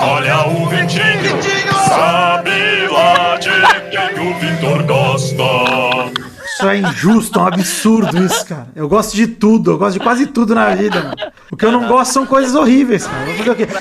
olha 0.02 0.48
o 0.48 0.66
Vitinho, 0.68 1.42
sabe 1.88 2.88
lá 2.92 3.38
de 3.38 3.50
quem 3.90 4.28
o 4.28 4.34
Vitor 4.40 4.84
gosta. 4.84 6.31
Isso 6.62 6.70
é 6.70 6.78
injusto, 6.78 7.40
é 7.40 7.42
um 7.42 7.48
absurdo 7.48 8.24
isso, 8.24 8.46
cara. 8.46 8.68
Eu 8.76 8.88
gosto 8.88 9.16
de 9.16 9.26
tudo, 9.26 9.72
eu 9.72 9.78
gosto 9.80 9.94
de 9.94 10.00
quase 10.00 10.28
tudo 10.28 10.54
na 10.54 10.76
vida, 10.76 11.02
mano. 11.02 11.16
O 11.52 11.58
que 11.58 11.66
eu 11.66 11.72
não 11.72 11.88
gosto 11.88 12.14
são 12.14 12.24
coisas 12.24 12.54
horríveis, 12.54 13.08
cara. 13.08 13.26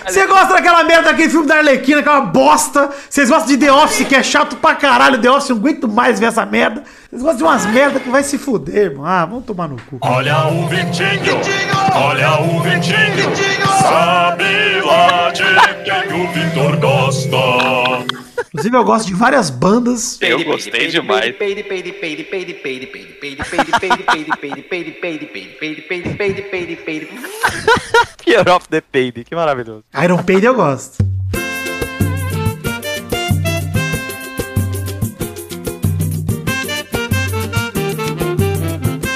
Você 0.07 0.26
gosta 0.26 0.55
daquela 0.55 0.83
merda 0.83 1.11
daquele 1.11 1.28
filme 1.28 1.47
da 1.47 1.57
Arlequina, 1.57 2.03
que 2.03 2.09
uma 2.09 2.22
bosta. 2.22 2.89
Vocês 3.09 3.28
gostam 3.28 3.49
de 3.49 3.59
The 3.59 3.70
Office, 3.70 4.07
que 4.07 4.14
é 4.14 4.22
chato 4.22 4.57
pra 4.57 4.74
caralho. 4.74 5.20
The 5.20 5.31
Office, 5.31 5.51
eu 5.51 5.57
não 5.57 5.62
aguento 5.62 5.87
mais 5.87 6.18
ver 6.18 6.26
essa 6.26 6.47
merda. 6.47 6.83
Vocês 7.11 7.20
gostam 7.22 7.37
de 7.37 7.43
umas 7.43 7.66
merdas 7.66 8.03
que 8.03 8.09
vai 8.09 8.22
se 8.22 8.39
fuder, 8.39 8.93
irmão. 8.93 9.05
Ah, 9.05 9.26
vamos 9.26 9.45
tomar 9.45 9.68
no 9.68 9.76
cu. 9.76 9.99
Olha 10.01 10.47
o 10.47 10.66
Vitinho, 10.66 11.39
olha 11.95 12.41
o 12.41 12.62
Vitinho, 12.62 13.37
sabe 13.83 14.81
lá 14.81 15.31
de 15.31 15.43
quem 15.85 16.22
o 16.22 16.33
Vitor 16.33 16.76
gosta. 16.78 18.09
Inclusive, 18.53 18.76
eu 18.76 18.84
gosto 18.84 19.07
de 19.07 19.14
várias 19.14 19.48
bandas. 19.48 20.20
Eu 20.20 20.44
gostei 20.44 20.88
demais. 20.88 21.36
Fear 28.24 28.48
of 28.55 28.68
the 28.68 28.80
pay 28.80 29.12
que 29.12 29.34
maravilhoso. 29.34 29.84
Iron 30.03 30.22
pay 30.24 30.44
eu 30.44 30.55
gosto. 30.55 30.98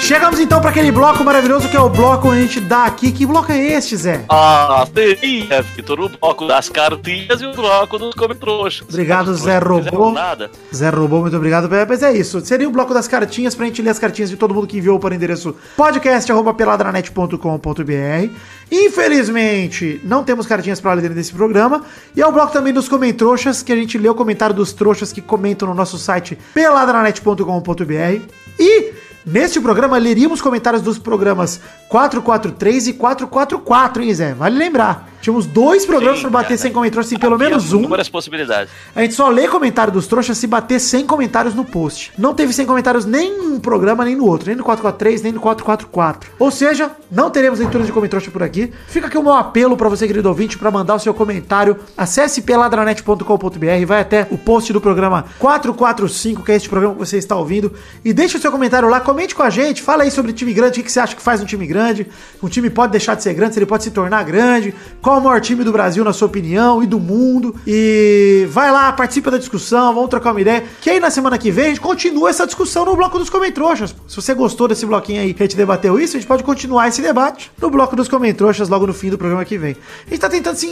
Chegamos 0.04 0.38
então 0.38 0.60
para 0.60 0.68
aquele 0.68 0.92
bloco 0.92 1.24
maravilhoso 1.24 1.66
que 1.66 1.74
é 1.74 1.80
o 1.80 1.88
bloco 1.88 2.28
onde 2.28 2.40
a 2.40 2.42
gente 2.42 2.60
dá 2.60 2.84
aqui. 2.84 3.10
Que 3.10 3.24
bloco 3.24 3.50
é 3.50 3.72
este, 3.72 3.96
Zé? 3.96 4.22
Ah, 4.28 4.86
seria, 4.94 5.62
Vitor, 5.62 5.98
o 5.98 6.10
bloco 6.10 6.46
das 6.46 6.68
cartinhas 6.68 7.40
e 7.40 7.46
o 7.46 7.54
bloco 7.54 7.98
dos 7.98 8.14
comentários. 8.14 8.82
Obrigado, 8.86 9.34
Zé 9.34 9.56
Robô. 9.56 10.12
Nada. 10.12 10.50
Zé 10.74 10.90
Robô, 10.90 11.20
muito 11.20 11.34
obrigado. 11.34 11.70
Mas 11.88 12.02
é 12.02 12.12
isso. 12.12 12.38
Seria 12.42 12.68
o 12.68 12.70
bloco 12.70 12.92
das 12.92 13.08
cartinhas 13.08 13.54
pra 13.54 13.64
gente 13.64 13.80
ler 13.80 13.88
as 13.88 13.98
cartinhas 13.98 14.28
de 14.28 14.36
todo 14.36 14.52
mundo 14.52 14.66
que 14.66 14.76
enviou 14.76 15.00
para 15.00 15.12
o 15.12 15.14
endereço 15.14 15.56
podcast.peladranet.com.br. 15.74 18.30
Infelizmente, 18.70 20.02
não 20.04 20.22
temos 20.22 20.46
cartinhas 20.46 20.82
para 20.82 20.92
ler 20.92 21.14
desse 21.14 21.32
programa. 21.32 21.82
E 22.14 22.20
é 22.20 22.26
o 22.26 22.32
bloco 22.32 22.52
também 22.52 22.74
dos 22.74 22.90
comentroxas, 22.90 23.62
que 23.62 23.72
a 23.72 23.76
gente 23.76 23.96
lê 23.96 24.10
o 24.10 24.14
comentário 24.14 24.54
dos 24.54 24.74
trouxas 24.74 25.14
que 25.14 25.22
comentam 25.22 25.66
no 25.66 25.72
nosso 25.72 25.96
site 25.96 26.38
peladranet.com.br. 26.52 28.20
E 28.60 29.03
neste 29.24 29.60
programa 29.60 29.98
leríamos 29.98 30.42
comentários 30.42 30.82
dos 30.82 30.98
programas 30.98 31.60
443 31.88 32.88
e 32.88 32.92
444, 32.94 34.02
hein, 34.02 34.14
Zé? 34.14 34.34
Vale 34.34 34.56
lembrar. 34.56 35.13
Tínhamos 35.24 35.46
dois 35.46 35.86
programas 35.86 36.20
para 36.20 36.28
bater 36.28 36.48
cara. 36.48 36.58
sem 36.58 36.70
comentários, 36.70 37.06
assim, 37.06 37.18
pelo 37.18 37.38
menos 37.38 37.72
um. 37.72 37.78
Inúmeras 37.78 38.10
possibilidades. 38.10 38.70
A 38.94 39.00
gente 39.00 39.14
só 39.14 39.30
lê 39.30 39.48
comentário 39.48 39.90
dos 39.90 40.06
trouxas 40.06 40.36
se 40.36 40.46
bater 40.46 40.78
100 40.78 41.06
comentários 41.06 41.54
no 41.54 41.64
post. 41.64 42.12
Não 42.18 42.34
teve 42.34 42.52
100 42.52 42.66
comentários 42.66 43.06
nem 43.06 43.34
num 43.38 43.58
programa, 43.58 44.04
nem 44.04 44.14
no 44.14 44.26
outro. 44.26 44.48
Nem 44.48 44.54
no 44.54 44.62
443, 44.62 45.22
nem 45.22 45.32
no 45.32 45.40
444. 45.40 46.30
Ou 46.38 46.50
seja, 46.50 46.90
não 47.10 47.30
teremos 47.30 47.58
leitura 47.58 47.84
de 47.84 47.90
comentários 47.90 48.28
por 48.28 48.42
aqui. 48.42 48.70
Fica 48.86 49.06
aqui 49.06 49.16
o 49.16 49.22
meu 49.22 49.32
apelo 49.32 49.78
pra 49.78 49.88
você, 49.88 50.06
querido 50.06 50.28
ouvinte, 50.28 50.58
pra 50.58 50.70
mandar 50.70 50.94
o 50.94 50.98
seu 50.98 51.14
comentário. 51.14 51.78
Acesse 51.96 52.42
peladranet.com.br, 52.42 53.86
vai 53.86 54.00
até 54.02 54.28
o 54.30 54.36
post 54.36 54.74
do 54.74 54.80
programa 54.80 55.24
445, 55.38 56.42
que 56.42 56.52
é 56.52 56.56
este 56.56 56.68
programa 56.68 56.96
que 56.96 57.00
você 57.00 57.16
está 57.16 57.34
ouvindo, 57.34 57.72
e 58.04 58.12
deixe 58.12 58.36
o 58.36 58.40
seu 58.40 58.52
comentário 58.52 58.90
lá, 58.90 59.00
comente 59.00 59.34
com 59.34 59.42
a 59.42 59.48
gente, 59.48 59.80
fala 59.80 60.02
aí 60.02 60.10
sobre 60.10 60.34
time 60.34 60.52
grande, 60.52 60.72
o 60.72 60.74
que 60.74 60.82
que 60.82 60.92
você 60.92 61.00
acha 61.00 61.16
que 61.16 61.22
faz 61.22 61.40
um 61.40 61.46
time 61.46 61.66
grande. 61.66 62.06
Um 62.42 62.48
time 62.48 62.68
pode 62.68 62.92
deixar 62.92 63.14
de 63.14 63.22
ser 63.22 63.32
grande, 63.32 63.54
se 63.54 63.58
ele 63.58 63.66
pode 63.66 63.84
se 63.84 63.90
tornar 63.90 64.22
grande. 64.22 64.74
Qual 65.00 65.13
o 65.18 65.20
maior 65.20 65.40
time 65.40 65.64
do 65.64 65.72
Brasil, 65.72 66.04
na 66.04 66.12
sua 66.12 66.26
opinião, 66.26 66.82
e 66.82 66.86
do 66.86 66.98
mundo. 66.98 67.54
E 67.66 68.46
vai 68.50 68.70
lá, 68.70 68.92
participa 68.92 69.30
da 69.30 69.38
discussão, 69.38 69.94
vamos 69.94 70.10
trocar 70.10 70.32
uma 70.32 70.40
ideia. 70.40 70.64
Que 70.80 70.90
aí 70.90 71.00
na 71.00 71.10
semana 71.10 71.38
que 71.38 71.50
vem 71.50 71.66
a 71.66 71.68
gente 71.68 71.80
continua 71.80 72.30
essa 72.30 72.46
discussão 72.46 72.84
no 72.84 72.96
bloco 72.96 73.18
dos 73.18 73.30
comentroxas. 73.30 73.94
Se 74.08 74.16
você 74.16 74.34
gostou 74.34 74.68
desse 74.68 74.84
bloquinho 74.86 75.20
aí 75.20 75.32
que 75.32 75.42
a 75.42 75.46
gente 75.46 75.56
debateu 75.56 75.98
isso, 75.98 76.16
a 76.16 76.20
gente 76.20 76.28
pode 76.28 76.42
continuar 76.42 76.88
esse 76.88 77.00
debate 77.00 77.50
no 77.60 77.70
bloco 77.70 77.94
dos 77.94 78.08
comentroxas 78.08 78.68
logo 78.68 78.86
no 78.86 78.94
fim 78.94 79.10
do 79.10 79.18
programa 79.18 79.44
que 79.44 79.56
vem. 79.58 79.76
A 80.06 80.10
gente 80.10 80.20
tá 80.20 80.28
tentando 80.28 80.56
se, 80.56 80.68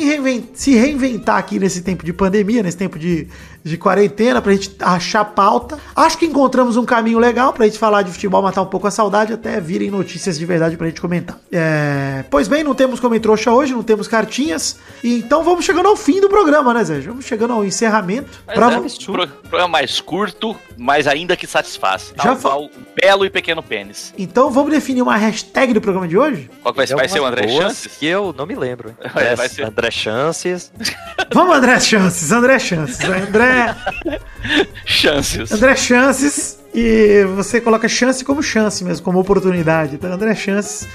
se 0.54 0.74
reinventar 0.74 1.36
aqui 1.36 1.58
nesse 1.58 1.82
tempo 1.82 2.04
de 2.04 2.12
pandemia, 2.12 2.62
nesse 2.62 2.76
tempo 2.76 2.98
de, 2.98 3.28
de 3.62 3.76
quarentena, 3.76 4.40
pra 4.42 4.52
gente 4.52 4.74
achar 4.80 5.24
pauta. 5.24 5.78
Acho 5.94 6.18
que 6.18 6.26
encontramos 6.26 6.76
um 6.76 6.84
caminho 6.84 7.18
legal 7.18 7.52
pra 7.52 7.66
gente 7.66 7.78
falar 7.78 8.02
de 8.02 8.10
futebol, 8.10 8.42
matar 8.42 8.62
um 8.62 8.66
pouco 8.66 8.86
a 8.86 8.90
saudade, 8.90 9.32
até 9.32 9.60
virem 9.60 9.90
notícias 9.90 10.38
de 10.38 10.44
verdade 10.44 10.76
pra 10.76 10.86
gente 10.86 11.00
comentar. 11.00 11.38
É, 11.50 12.24
Pois 12.30 12.48
bem, 12.48 12.64
não 12.64 12.74
temos 12.74 12.98
comentroxa 12.98 13.50
hoje, 13.50 13.72
não 13.72 13.82
temos 13.82 14.08
cartinhas. 14.32 14.76
E 15.04 15.18
então 15.18 15.42
vamos 15.44 15.64
chegando 15.64 15.86
ao 15.88 15.96
fim 15.96 16.20
do 16.20 16.28
programa, 16.28 16.72
né, 16.72 16.82
Zé? 16.84 17.00
Vamos 17.00 17.24
chegando 17.24 17.52
ao 17.52 17.64
encerramento. 17.64 18.30
Mas 18.46 18.54
Pra- 18.56 18.72
é 18.72 18.78
um 18.78 18.82
pro- 18.88 19.26
programa 19.26 19.68
mais 19.68 20.00
curto, 20.00 20.56
mas 20.76 21.06
ainda 21.06 21.36
que 21.36 21.46
satisfaz. 21.46 22.12
Já 22.16 22.22
Tal 22.22 22.36
fa- 22.36 22.48
qual 22.50 22.70
belo 23.00 23.24
e 23.26 23.30
pequeno 23.30 23.62
pênis. 23.62 24.14
Então 24.16 24.50
vamos 24.50 24.70
definir 24.72 25.02
uma 25.02 25.16
hashtag 25.16 25.74
do 25.74 25.80
programa 25.80 26.06
de 26.08 26.16
hoje? 26.16 26.48
Qual 26.62 26.72
que 26.72 26.78
vai 26.78 26.86
ser? 26.86 26.94
Vai 26.96 27.08
ser 27.08 27.20
o 27.20 27.26
André 27.26 27.48
Chances? 27.48 27.96
Que 27.98 28.06
eu 28.06 28.32
não 28.36 28.46
me 28.46 28.54
lembro. 28.54 28.96
É, 29.16 29.34
vai 29.36 29.48
ser. 29.48 29.64
André 29.66 29.90
Chances. 29.90 30.72
Vamos, 31.32 31.56
André 31.56 31.80
Chances, 31.80 32.30
André 32.30 32.58
Chances. 32.58 33.00
André, 33.04 33.74
Chances. 34.84 35.50
André 35.52 35.76
Chances. 35.76 36.58
E 36.74 37.24
você 37.36 37.60
coloca 37.60 37.86
chance 37.88 38.24
como 38.24 38.42
chance 38.42 38.82
mesmo, 38.82 39.04
como 39.04 39.18
oportunidade. 39.18 39.96
Então, 39.96 40.10
André 40.12 40.34
Chances. 40.34 40.88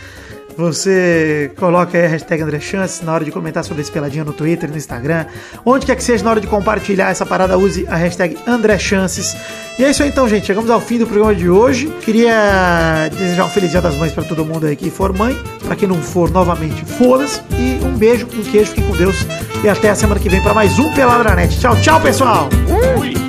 Você 0.57 1.51
coloca 1.55 1.95
aí 1.95 2.05
a 2.05 2.07
hashtag 2.07 2.41
André 2.41 2.59
Chances 2.59 3.01
na 3.03 3.13
hora 3.13 3.23
de 3.23 3.31
comentar 3.31 3.63
sobre 3.63 3.83
esse 3.83 3.91
peladinho 3.91 4.25
no 4.25 4.33
Twitter, 4.33 4.67
no 4.67 4.75
Instagram. 4.75 5.27
Onde 5.63 5.85
quer 5.85 5.95
que 5.95 6.03
seja, 6.03 6.23
na 6.23 6.31
hora 6.31 6.41
de 6.41 6.47
compartilhar 6.47 7.11
essa 7.11 7.27
parada, 7.27 7.55
use 7.59 7.85
a 7.87 7.95
hashtag 7.95 8.35
André 8.47 8.79
Chances. 8.79 9.37
E 9.77 9.83
é 9.85 9.91
isso 9.91 10.01
aí 10.01 10.09
então, 10.09 10.27
gente. 10.27 10.47
Chegamos 10.47 10.71
ao 10.71 10.81
fim 10.81 10.97
do 10.97 11.05
programa 11.05 11.35
de 11.35 11.47
hoje. 11.47 11.87
Queria 12.01 13.07
desejar 13.11 13.45
um 13.45 13.49
feliz 13.49 13.69
dia 13.69 13.81
das 13.81 13.95
mães 13.97 14.11
pra 14.11 14.23
todo 14.23 14.43
mundo 14.43 14.65
aí 14.65 14.75
que 14.75 14.89
for 14.89 15.15
mãe. 15.15 15.37
Pra 15.63 15.75
quem 15.75 15.87
não 15.87 16.01
for, 16.01 16.31
novamente, 16.31 16.83
foda-se. 16.85 17.39
E 17.51 17.79
um 17.85 17.95
beijo, 17.95 18.25
um 18.25 18.43
queijo, 18.43 18.71
fiquem 18.71 18.87
com 18.87 18.97
Deus. 18.97 19.27
E 19.63 19.69
até 19.69 19.91
a 19.91 19.95
semana 19.95 20.19
que 20.19 20.27
vem 20.27 20.41
pra 20.41 20.55
mais 20.55 20.79
um 20.79 20.91
Peladranet. 20.93 21.59
Tchau, 21.59 21.75
tchau, 21.81 22.01
pessoal! 22.01 22.49
Ui. 22.99 23.26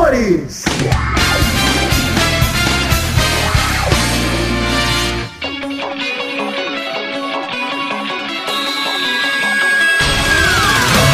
Amores! 0.00 0.64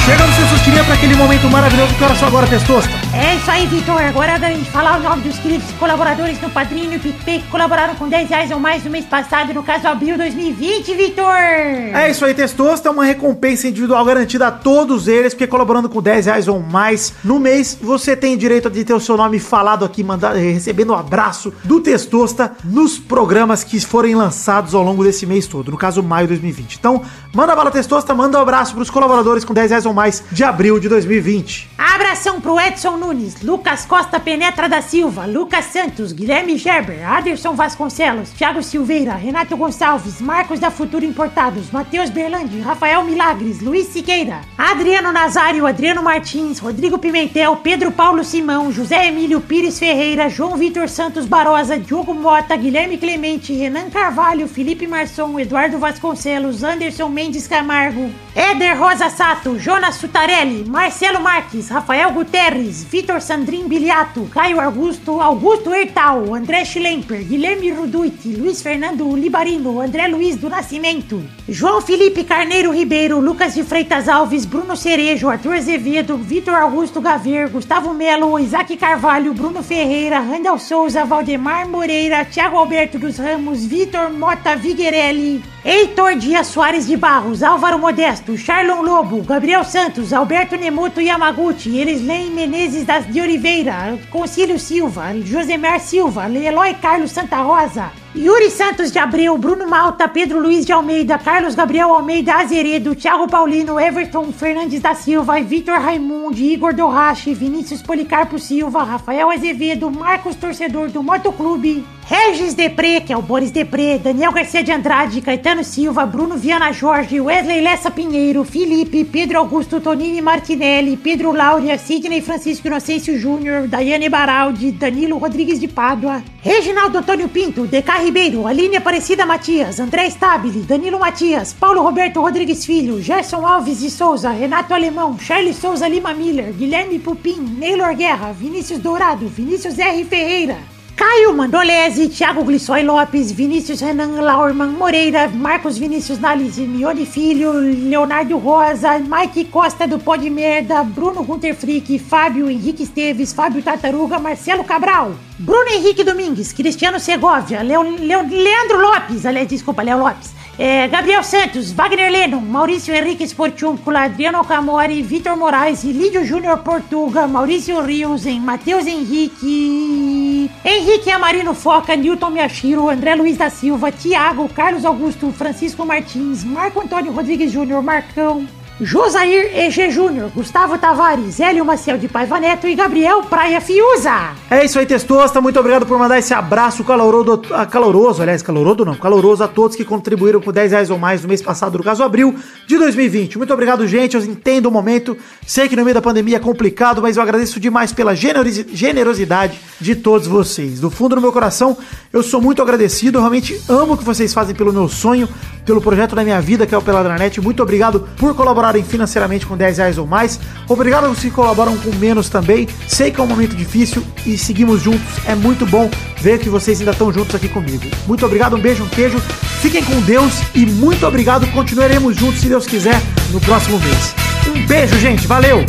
Chegamos, 0.05 0.37
seus 0.37 0.53
para 0.87 0.95
aquele 0.95 1.17
momento 1.17 1.51
maravilhoso 1.51 1.93
que 1.97 2.05
era 2.05 2.15
só 2.15 2.27
agora, 2.27 2.47
Testosta. 2.47 2.89
É 3.13 3.35
isso 3.35 3.51
aí, 3.51 3.67
Vitor. 3.67 4.01
Agora 4.01 4.39
da 4.39 4.49
gente 4.51 4.71
falar 4.71 5.01
o 5.01 5.03
nome 5.03 5.23
dos 5.23 5.37
queridos 5.39 5.69
colaboradores 5.81 6.41
no 6.41 6.49
Padrinho 6.49 6.95
e 6.95 6.99
PicPay 6.99 7.41
que 7.41 7.49
colaboraram 7.49 7.97
com 7.97 8.09
10 8.09 8.29
reais 8.29 8.51
ou 8.53 8.61
mais 8.61 8.85
no 8.85 8.91
mês 8.91 9.05
passado, 9.05 9.53
no 9.53 9.65
caso 9.65 9.89
abril 9.89 10.17
2020, 10.17 10.95
Vitor. 10.95 11.25
É 11.35 12.09
isso 12.09 12.25
aí, 12.25 12.35
Testosta, 12.35 12.89
uma 12.93 13.05
recompensa 13.05 13.67
individual 13.67 14.05
garantida 14.05 14.47
a 14.47 14.53
todos 14.53 15.09
eles, 15.09 15.35
porque 15.35 15.49
colaborando 15.49 15.89
com 15.89 16.01
10 16.01 16.27
reais 16.27 16.47
ou 16.47 16.61
mais 16.61 17.15
no 17.25 17.41
mês, 17.41 17.77
você 17.83 18.15
tem 18.15 18.37
direito 18.37 18.71
de 18.71 18.85
ter 18.85 18.95
o 18.95 19.01
seu 19.01 19.17
nome 19.17 19.41
falado 19.41 19.85
aqui, 19.85 20.05
mandado, 20.05 20.37
recebendo 20.37 20.93
um 20.93 20.97
abraço 20.97 21.53
do 21.65 21.81
Testosta 21.81 22.53
nos 22.63 22.97
programas 22.97 23.65
que 23.65 23.81
forem 23.81 24.15
lançados 24.15 24.73
ao 24.73 24.85
longo 24.85 25.03
desse 25.03 25.27
mês 25.27 25.49
todo, 25.49 25.73
no 25.73 25.77
caso 25.77 26.01
maio 26.01 26.29
de 26.29 26.35
2020. 26.35 26.77
Então, 26.77 27.03
manda 27.35 27.57
bala 27.57 27.73
Testosta, 27.73 28.15
manda 28.15 28.39
um 28.39 28.43
abraço 28.43 28.73
pros 28.73 28.89
colaboradores 28.89 29.45
com 29.45 29.53
10 29.53 29.71
reais 29.71 29.87
ou 29.87 29.93
mais 29.93 30.23
de 30.31 30.45
abril 30.45 30.76
de 30.81 30.89
2020. 30.89 31.69
Abração 31.79 32.41
pro 32.41 32.59
Edson 32.59 32.97
Nunes, 32.97 33.43
Lucas 33.43 33.85
Costa 33.85 34.21
Penetra 34.21 34.69
da 34.69 34.83
Silva, 34.83 35.25
Lucas 35.27 35.67
Santos, 35.67 36.13
Guilherme 36.13 36.59
Gerber, 36.59 37.09
Aderson 37.09 37.55
Vasconcelos, 37.55 38.31
Thiago 38.31 38.63
Silveira, 38.63 39.15
Renato 39.15 39.57
Gonçalves, 39.57 40.21
Marcos 40.21 40.61
da 40.61 40.71
Futuro 40.71 41.05
Importados, 41.05 41.71
Matheus 41.71 42.11
Berlandi, 42.11 42.61
Rafael 42.61 43.03
Milagres, 43.05 43.61
Luiz 43.61 43.87
Siqueira, 43.89 44.41
Adriano 44.59 45.13
Nazário, 45.13 45.67
Adriano 45.67 46.03
Martins, 46.03 46.59
Rodrigo 46.59 46.99
Pimentel, 46.99 47.57
Pedro 47.57 47.91
Paulo 47.91 48.23
Simão, 48.25 48.71
José 48.71 49.09
Emílio 49.09 49.41
Pires 49.41 49.79
Ferreira, 49.79 50.29
João 50.29 50.57
Vitor 50.57 50.89
Santos 50.89 51.27
Barosa, 51.27 51.79
Diogo 51.79 52.15
Mota, 52.15 52.57
Guilherme 52.57 52.99
Clemente, 52.99 53.53
Renan 53.55 53.89
Carvalho, 53.91 54.47
Felipe 54.47 54.87
Marçom, 54.87 55.39
Eduardo 55.41 55.79
Vasconcelos, 55.79 56.63
Anderson 56.63 57.09
Mendes 57.09 57.47
Camargo, 57.47 58.11
Éder 58.35 58.79
Rosa 58.79 59.09
Sato, 59.09 59.59
Jonas 59.59 59.95
Sutarelli, 59.95 60.66
Marcelo 60.67 61.21
Marques, 61.21 61.69
Rafael 61.69 62.13
Guterres, 62.13 62.83
Vitor 62.83 63.21
Sandrin 63.21 63.69
Biliato, 63.69 64.29
Caio 64.33 64.61
Augusto, 64.61 65.21
Augusto 65.21 65.73
Hertal, 65.73 66.35
André 66.35 66.65
Schlemper, 66.65 67.23
Guilherme 67.23 67.71
Ruduit, 67.71 68.37
Luiz 68.37 68.61
Fernando 68.61 69.15
Libarino, 69.17 69.81
André 69.81 70.09
Luiz 70.09 70.37
do 70.37 70.51
Nascimento, 70.51 71.23
João 71.49 71.81
Felipe 71.81 72.25
Carneiro 72.25 72.73
Ribeiro, 72.73 73.21
Lucas 73.21 73.55
de 73.55 73.63
Freitas 73.63 74.09
Alves, 74.09 74.45
Bruno 74.45 74.75
Cerejo, 74.75 75.29
Arthur 75.29 75.55
Azevedo, 75.55 76.17
Vitor 76.17 76.55
Augusto 76.55 77.01
Gaver, 77.01 77.49
Gustavo 77.49 77.95
Melo, 77.95 78.37
Isaac 78.37 78.77
Carvalho, 78.77 79.33
Bruno 79.33 79.63
Ferreira, 79.63 80.19
Randall 80.19 80.59
Souza, 80.59 81.05
Valdemar 81.05 81.69
Moreira, 81.69 82.25
Thiago 82.25 82.59
Alberto 82.59 82.99
dos 82.99 83.19
Ramos, 83.19 83.65
Vitor 83.65 84.11
Mota 84.11 84.57
Viguerelli, 84.57 85.43
Heitor 85.65 86.17
Dias 86.17 86.49
Soares 86.49 86.87
de 86.87 86.97
Barros, 86.97 87.43
Álvaro 87.43 87.79
Modesto, 87.79 88.37
Charlon 88.37 88.83
Lobo, 88.83 89.23
Gabriel 89.23 89.65
Santos, 89.65 90.13
Alberto 90.13 90.56
Nemoto 90.57 91.01
Yamaguchi, 91.01 91.79
Elislen 91.79 92.33
Menezes 92.33 92.85
das 92.85 93.07
de 93.07 93.21
Oliveira, 93.21 93.99
Concílio 94.11 94.59
Silva, 94.59 95.13
Josemar 95.25 95.81
Silva, 95.81 96.29
Eloy 96.29 96.75
Carlos 96.75 97.13
Santa 97.13 97.43
Rosa, 97.43 97.93
Yuri 98.15 98.51
Santos 98.51 98.91
de 98.93 98.99
Abreu, 98.99 99.37
Bruno 99.37 99.69
Malta, 99.69 100.09
Pedro 100.09 100.41
Luiz 100.41 100.65
de 100.65 100.73
Almeida, 100.73 101.19
Carlos 101.19 101.55
Gabriel 101.55 101.95
Almeida 101.95 102.35
Azeredo, 102.35 102.95
Thiago 102.95 103.29
Paulino, 103.29 103.79
Everton 103.79 104.33
Fernandes 104.33 104.81
da 104.81 104.95
Silva, 104.95 105.41
Vitor 105.41 105.79
Raimundi, 105.79 106.53
Igor 106.53 106.73
Dorrache, 106.73 107.35
Vinícius 107.35 107.83
Policarpo 107.83 108.39
Silva, 108.39 108.83
Rafael 108.85 109.31
Azevedo, 109.31 109.91
Marcos 109.91 110.37
Torcedor 110.37 110.89
do 110.89 111.03
Motoclube, 111.03 111.85
Regis 112.09 112.55
Depré, 112.55 113.01
que 113.01 113.13
é 113.13 113.17
o 113.17 113.21
Boris 113.21 113.51
Depré, 113.51 113.99
Daniel 113.99 114.31
Garcia 114.31 114.63
de 114.63 114.71
Andrade, 114.71 115.21
Caetano 115.21 115.65
Silva, 115.65 116.07
Bruno 116.07 116.37
Viana 116.37 116.73
Jorge, 116.73 117.21
Wesley 117.21 117.61
Lessa 117.61 117.91
Pinheiro, 117.91 118.45
Felipe, 118.45 119.03
Pedro 119.05 119.39
Augusto 119.39 119.81
Tonini 119.81 120.23
Martinelli, 120.23 120.97
Pedro 120.97 121.33
Laura, 121.33 121.77
Sidney 121.77 122.21
Francisco 122.21 122.69
Inocêncio 122.69 123.19
Júnior, 123.19 123.67
Daiane 123.67 124.09
Baraldi, 124.09 124.71
Danilo 124.71 125.19
Rodrigues 125.19 125.59
de 125.59 125.67
Pádua, 125.67 126.23
Reginaldo 126.41 126.99
Antônio 126.99 127.29
Pinto, 127.29 127.67
DK 127.67 128.05
Ribeiro, 128.05 128.47
Aline 128.47 128.77
Aparecida 128.77 129.27
Matias, 129.27 129.81
André 129.81 130.09
Stabile, 130.09 130.61
Danilo 130.61 131.01
Matias, 131.01 131.53
Paulo 131.55 131.83
Roberto 131.83 132.21
Rodrigues 132.21 132.65
Filho, 132.65 133.03
Gerson 133.03 133.45
Alves 133.45 133.81
de 133.81 133.91
Souza, 133.91 134.31
Renato 134.31 134.73
Alemão, 134.73 135.19
Charles 135.19 135.57
Souza 135.57 135.89
Lima 135.89 136.15
Miller, 136.15 136.53
Guilherme 136.53 137.01
Pupim, 137.01 137.41
Neylor 137.59 137.97
Guerra, 137.97 138.33
Vinícius 138.33 138.79
Dourado, 138.79 139.27
Vinícius 139.27 139.77
R. 139.77 140.05
Ferreira, 140.05 140.76
Caio 140.97 141.35
Mandolese, 141.35 142.09
Thiago 142.09 142.43
Glissói 142.43 142.83
Lopes, 142.83 143.31
Vinícius 143.31 143.83
Renan 143.83 144.17
Laurman 144.17 144.71
Moreira, 144.79 145.29
Marcos 145.29 145.77
Vinícius 145.79 146.19
Nales, 146.19 146.57
Mione 146.57 147.05
Filho, 147.05 147.53
Leonardo 147.53 148.39
Rosa, 148.39 148.99
Mike 148.99 149.45
Costa 149.51 149.87
do 149.87 149.99
Pó 149.99 150.17
de 150.17 150.31
Merda, 150.31 150.83
Bruno 150.83 151.23
Gunter 151.23 151.55
Frick, 151.55 151.99
Fábio 151.99 152.49
Henrique 152.49 152.85
Esteves, 152.85 153.35
Fábio 153.35 153.63
Tartaruga, 153.63 154.19
Marcelo 154.19 154.65
Cabral, 154.65 155.15
Bruno 155.39 155.69
Henrique 155.71 156.03
Domingues, 156.03 156.55
Cristiano 156.55 156.99
Segovia, 156.99 157.63
Leo, 157.63 157.83
Leo- 157.83 158.23
Leandro 158.23 158.81
Lopes, 158.81 159.27
aliás, 159.27 159.49
desculpa, 159.49 159.85
Léo 159.85 159.99
Lopes, 159.99 160.31
é, 160.59 160.89
Gabriel 160.89 161.23
Santos, 161.23 161.71
Wagner 161.73 162.11
Lennon, 162.11 162.41
Maurício 162.41 162.95
Henrique 162.95 163.25
Sportiúncula, 163.25 164.05
Adriano 164.05 164.43
Camori, 164.43 165.03
Vitor 165.03 165.37
Moraes, 165.37 165.85
Lídio 165.85 166.25
Júnior 166.25 166.61
Portuga, 166.61 167.27
Maurício 167.27 167.81
Riusen, 167.83 168.41
Matheus 168.41 168.87
Henrique, 168.87 170.51
Henrique 170.65 171.11
Amarino 171.11 171.53
Foca, 171.53 171.95
Newton 171.95 172.31
Miyashiro, 172.31 172.89
André 172.89 173.15
Luiz 173.15 173.37
da 173.37 173.51
Silva, 173.51 173.93
Tiago, 173.93 174.49
Carlos 174.49 174.87
Augusto, 174.87 175.31
Francisco 175.31 175.85
Martins, 175.85 176.43
Marco 176.43 176.81
Antônio 176.81 177.13
Rodrigues 177.13 177.53
Júnior, 177.53 177.83
Marcão, 177.83 178.47
Josair 178.79 179.51
EG 179.57 179.91
Júnior, 179.91 180.31
Gustavo 180.35 180.77
Tavares, 180.77 181.41
Hélio 181.41 181.65
Maciel 181.65 181.97
de 181.97 182.09
Paiva 182.09 182.39
Neto 182.39 182.69
e 182.69 182.75
Gabriel 182.75 183.23
Praia 183.23 183.59
Fiuza. 183.59 184.33
É 184.51 184.65
isso 184.67 184.79
aí, 184.79 184.85
Testosta. 184.85 185.41
Muito 185.41 185.59
obrigado 185.59 185.87
por 185.87 185.99
mandar 185.99 186.19
esse 186.19 186.35
abraço 186.35 186.85
caloroso, 186.85 187.41
ah, 187.53 187.65
caloroso, 187.65 188.21
aliás, 188.21 188.43
caloroso 188.43 188.85
não, 188.85 188.95
caloroso 188.95 189.43
a 189.43 189.49
todos 189.49 189.77
que 189.77 189.85
contribuíram 189.85 190.43
com 190.43 190.53
10 190.53 190.73
reais 190.73 190.91
ou 190.91 190.99
mais 190.99 191.23
no 191.23 191.29
mês 191.29 191.41
passado, 191.41 191.79
no 191.79 191.85
caso 191.85 192.03
abril 192.03 192.35
de 192.67 192.77
2020. 192.77 193.39
Muito 193.39 193.53
obrigado, 193.55 193.87
gente. 193.87 194.15
Eu 194.15 194.23
entendo 194.23 194.67
o 194.67 194.71
momento. 194.71 195.17
Sei 195.47 195.69
que 195.71 195.77
no 195.77 195.83
meio 195.83 195.95
da 195.95 196.03
pandemia 196.03 196.37
é 196.37 196.41
complicado, 196.41 197.01
mas 197.01 197.17
eu 197.17 197.23
agradeço 197.23 197.59
demais 197.59 197.93
pela 197.95 198.15
generosi- 198.15 198.67
generosidade 198.73 199.59
de 199.81 199.95
todos 199.97 200.27
vocês. 200.27 200.81
Do 200.81 200.91
fundo 200.91 201.15
do 201.15 201.21
meu 201.23 201.33
coração, 201.33 201.79
eu 202.13 202.23
sou 202.23 202.43
muito 202.43 202.61
agradecido. 202.61 203.17
Eu 203.17 203.23
realmente 203.23 203.59
amo 203.71 203.95
o 203.95 203.97
que 203.97 204.05
vocês 204.05 204.35
fazem 204.35 204.55
pelo 204.55 204.71
meu 204.73 204.87
sonho, 204.87 205.27
pelo 205.65 205.81
projeto 205.81 206.15
da 206.15 206.23
minha 206.23 206.41
vida, 206.43 206.67
que 206.67 206.75
é 206.75 206.79
o 206.79 206.83
Peladranet. 206.83 207.41
Muito 207.41 207.63
obrigado 207.63 208.07
por 208.19 208.35
colaborarem 208.67 208.83
financeiramente 208.83 209.47
com 209.47 209.57
10 209.57 209.79
reais 209.79 209.99
ou 209.99 210.07
mais. 210.07 210.41
Obrigado 210.69 211.07
aos 211.07 211.21
que 211.21 211.31
colaboram 211.31 211.77
com 211.77 211.95
menos 211.97 212.29
também. 212.29 212.69
Sei 212.89 213.11
que 213.11 213.21
é 213.21 213.23
um 213.23 213.27
momento 213.27 213.55
difícil 213.55 214.03
e 214.25 214.37
seguimos 214.37 214.83
juntos. 214.83 215.07
É 215.27 215.35
muito 215.35 215.65
bom 215.67 215.91
ver 216.21 216.39
que 216.39 216.49
vocês 216.49 216.81
ainda 216.81 216.93
estão 216.93 217.13
juntos 217.13 217.35
aqui 217.35 217.49
comigo. 217.49 217.85
Muito 218.07 218.25
obrigado, 218.27 218.57
um 218.57 218.61
beijo, 218.61 218.83
um 218.83 218.89
queijo. 218.89 219.19
Fiquem 219.61 219.85
com 219.85 220.01
Deus 220.03 220.33
e 220.55 220.67
muito 220.67 221.07
obrigado. 221.07 221.47
Continuaremos 221.53 222.17
juntos, 222.17 222.41
se 222.41 222.49
Deus 222.49 222.67
quiser, 222.67 223.01
no 223.31 223.41
próximo 223.41 223.79
mês. 223.79 224.15
Um 224.49 224.67
beijo, 224.67 224.99
gente. 224.99 225.27
Valeu! 225.27 225.65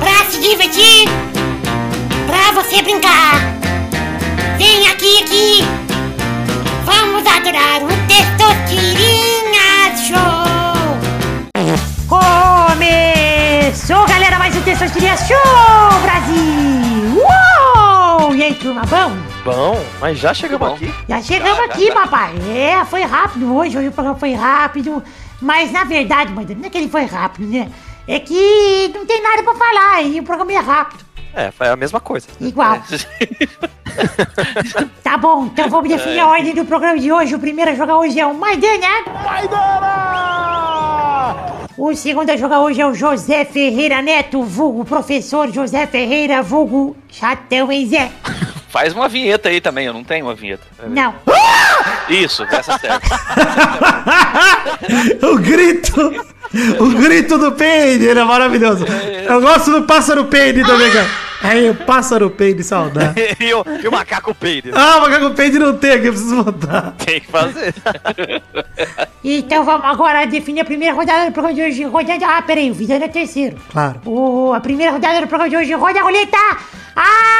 Pra 0.00 0.30
se 0.30 0.40
divertir, 0.40 1.08
pra 2.26 2.62
você 2.62 2.82
brincar. 2.82 3.43
Vem 5.04 5.22
aqui, 5.22 5.22
aqui. 5.22 5.58
Vamos 6.86 7.26
adorar 7.26 7.82
o 7.82 7.88
Testosterinha 8.08 9.94
Show. 9.98 10.16
Começou, 12.08 14.06
galera, 14.06 14.38
mais 14.38 14.56
um 14.56 14.62
Testosterinha 14.62 15.14
Show, 15.18 16.00
Brasil. 16.00 17.20
Uou! 17.20 18.34
E 18.34 18.44
aí, 18.44 18.54
turma, 18.54 18.80
bom? 18.86 19.12
Bom, 19.44 19.84
mas 20.00 20.18
já 20.18 20.32
chegamos 20.32 20.66
Bom. 20.66 20.74
aqui. 20.74 20.90
Já 21.06 21.20
chegamos 21.20 21.58
aqui, 21.58 21.92
papai. 21.92 22.32
É, 22.48 22.82
foi 22.86 23.02
rápido 23.02 23.54
hoje, 23.54 23.76
hoje 23.76 23.88
o 23.88 23.92
programa 23.92 24.18
foi 24.18 24.32
rápido. 24.32 25.02
Mas 25.38 25.70
na 25.70 25.84
verdade, 25.84 26.32
mãe, 26.32 26.46
não 26.48 26.64
é 26.64 26.70
que 26.70 26.78
ele 26.78 26.88
foi 26.88 27.04
rápido, 27.04 27.46
né? 27.46 27.70
É 28.08 28.18
que 28.18 28.90
não 28.94 29.04
tem 29.04 29.22
nada 29.22 29.42
pra 29.42 29.54
falar 29.54 30.00
e 30.00 30.18
o 30.18 30.22
programa 30.22 30.50
é 30.50 30.60
rápido. 30.60 31.04
É, 31.36 31.50
foi 31.50 31.68
a 31.68 31.76
mesma 31.76 32.00
coisa. 32.00 32.28
Igual. 32.40 32.80
Tá 35.04 35.16
bom, 35.16 35.46
então 35.46 35.68
vamos 35.68 35.88
definir 35.88 36.18
a 36.18 36.26
ordem 36.26 36.52
do 36.52 36.64
programa 36.64 36.98
de 36.98 37.12
hoje. 37.12 37.34
O 37.34 37.38
primeiro 37.38 37.70
a 37.70 37.74
jogar 37.74 37.96
hoje 37.96 38.18
é 38.18 38.26
o 38.26 38.34
Maidana. 38.34 38.88
O 41.76 41.94
segundo 41.94 42.30
a 42.30 42.36
jogar 42.36 42.60
hoje 42.60 42.80
é 42.80 42.86
o 42.86 42.94
José 42.94 43.44
Ferreira 43.44 44.02
Neto, 44.02 44.42
vulgo 44.42 44.84
professor 44.84 45.52
José 45.52 45.86
Ferreira, 45.86 46.42
vulgo 46.42 46.96
chatão, 47.08 47.70
hein, 47.70 47.86
Zé? 47.86 48.10
Faz 48.68 48.92
uma 48.92 49.08
vinheta 49.08 49.48
aí 49.48 49.60
também, 49.60 49.86
eu 49.86 49.92
não 49.92 50.02
tenho 50.02 50.26
uma 50.26 50.34
vinheta. 50.34 50.64
Não. 50.88 51.14
Isso, 52.08 52.44
dessa 52.46 52.76
certo. 52.78 53.08
o 55.22 55.38
grito! 55.38 56.34
O 56.80 56.88
grito 56.90 57.38
do 57.38 57.52
Peide, 57.52 58.04
ele 58.04 58.20
é 58.20 58.24
maravilhoso. 58.24 58.84
Eu 59.28 59.40
gosto 59.40 59.70
do 59.70 59.82
pássaro 59.82 60.24
Peide 60.24 60.64
também, 60.64 60.90
cara. 60.90 61.23
Aí 61.44 61.68
o 61.68 61.74
pássaro 61.74 62.30
peide 62.30 62.64
saudade. 62.64 63.20
e, 63.38 63.52
o, 63.52 63.64
e 63.82 63.86
o 63.86 63.92
macaco 63.92 64.34
peide. 64.34 64.70
Ah, 64.72 64.96
o 64.96 65.00
macaco 65.02 65.30
peide 65.34 65.58
não 65.58 65.76
tem 65.76 65.92
aqui, 65.92 66.06
eu 66.06 66.12
preciso 66.12 66.42
botar. 66.42 66.94
Tem 67.04 67.20
que 67.20 67.30
fazer. 67.30 67.74
Então 69.26 69.64
vamos 69.64 69.86
agora 69.86 70.26
definir 70.26 70.60
a 70.60 70.64
primeira 70.66 70.94
rodada 70.94 71.24
do 71.24 71.32
programa 71.32 71.54
de 71.54 71.62
hoje. 71.62 71.84
Rodada. 71.84 72.26
Ah, 72.26 72.42
peraí, 72.42 72.70
o 72.70 72.74
Vidano 72.74 73.04
é 73.04 73.08
terceiro. 73.08 73.56
Claro. 73.72 74.02
O, 74.04 74.52
a 74.52 74.60
primeira 74.60 74.92
rodada 74.92 75.18
do 75.22 75.26
programa 75.26 75.48
de 75.48 75.56
hoje. 75.56 75.72
Roda 75.72 76.00
a 76.00 76.02
roleta! 76.02 76.36
Ah! 76.94 77.34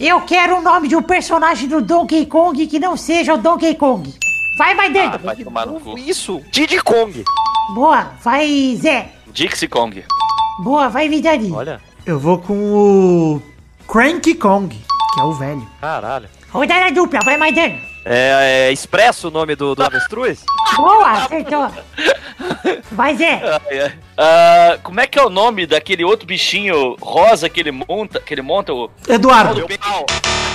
Eu 0.00 0.20
quero 0.20 0.58
o 0.58 0.62
nome 0.62 0.88
de 0.88 0.96
um 0.96 1.02
personagem 1.02 1.68
do 1.68 1.80
Donkey 1.82 2.24
Kong 2.24 2.66
que 2.66 2.78
não 2.78 2.96
seja 2.96 3.34
o 3.34 3.38
Donkey 3.38 3.74
Kong. 3.74 4.14
Vai, 4.58 4.74
vai 4.74 4.86
Ah, 4.86 4.90
dentro. 4.90 5.18
vai 5.20 5.36
tomar 5.36 5.66
no 5.66 5.80
cu. 5.80 5.96
Isso, 5.96 6.42
Diddy 6.50 6.80
Kong. 6.82 7.24
Boa, 7.74 8.10
vai 8.22 8.76
Zé. 8.80 9.08
Dixie 9.28 9.68
Kong. 9.68 10.04
Boa, 10.64 10.88
vai 10.88 11.08
Vidani. 11.08 11.52
Olha, 11.52 11.80
Eu 12.04 12.18
vou 12.18 12.38
com 12.38 12.54
o 12.74 13.42
Cranky 13.86 14.34
Kong, 14.34 14.74
que 15.14 15.20
é 15.20 15.22
o 15.22 15.32
velho. 15.32 15.64
caralho. 15.80 16.28
Rodada 16.50 16.90
dupla, 16.90 17.20
vai 17.24 17.36
Maidana. 17.36 17.78
É, 18.04 18.66
é 18.68 18.72
expresso 18.72 19.28
o 19.28 19.30
nome 19.30 19.54
do, 19.54 19.74
do 19.74 19.82
avestruz? 19.84 20.42
Boa, 20.76 21.10
acertou. 21.12 21.70
Vai 22.92 23.16
Zé. 23.16 23.40
Ah, 24.20 24.76
como 24.82 24.98
é 24.98 25.06
que 25.06 25.16
é 25.16 25.22
o 25.24 25.30
nome 25.30 25.64
daquele 25.64 26.02
outro 26.04 26.26
bichinho 26.26 26.96
rosa 27.00 27.48
que 27.48 27.60
ele 27.60 27.70
monta? 27.70 28.18
Que 28.18 28.34
ele 28.34 28.42
monta 28.42 28.74
o. 28.74 28.90
Eduardo. 29.08 29.64
o 29.64 29.78
pau? 29.78 30.06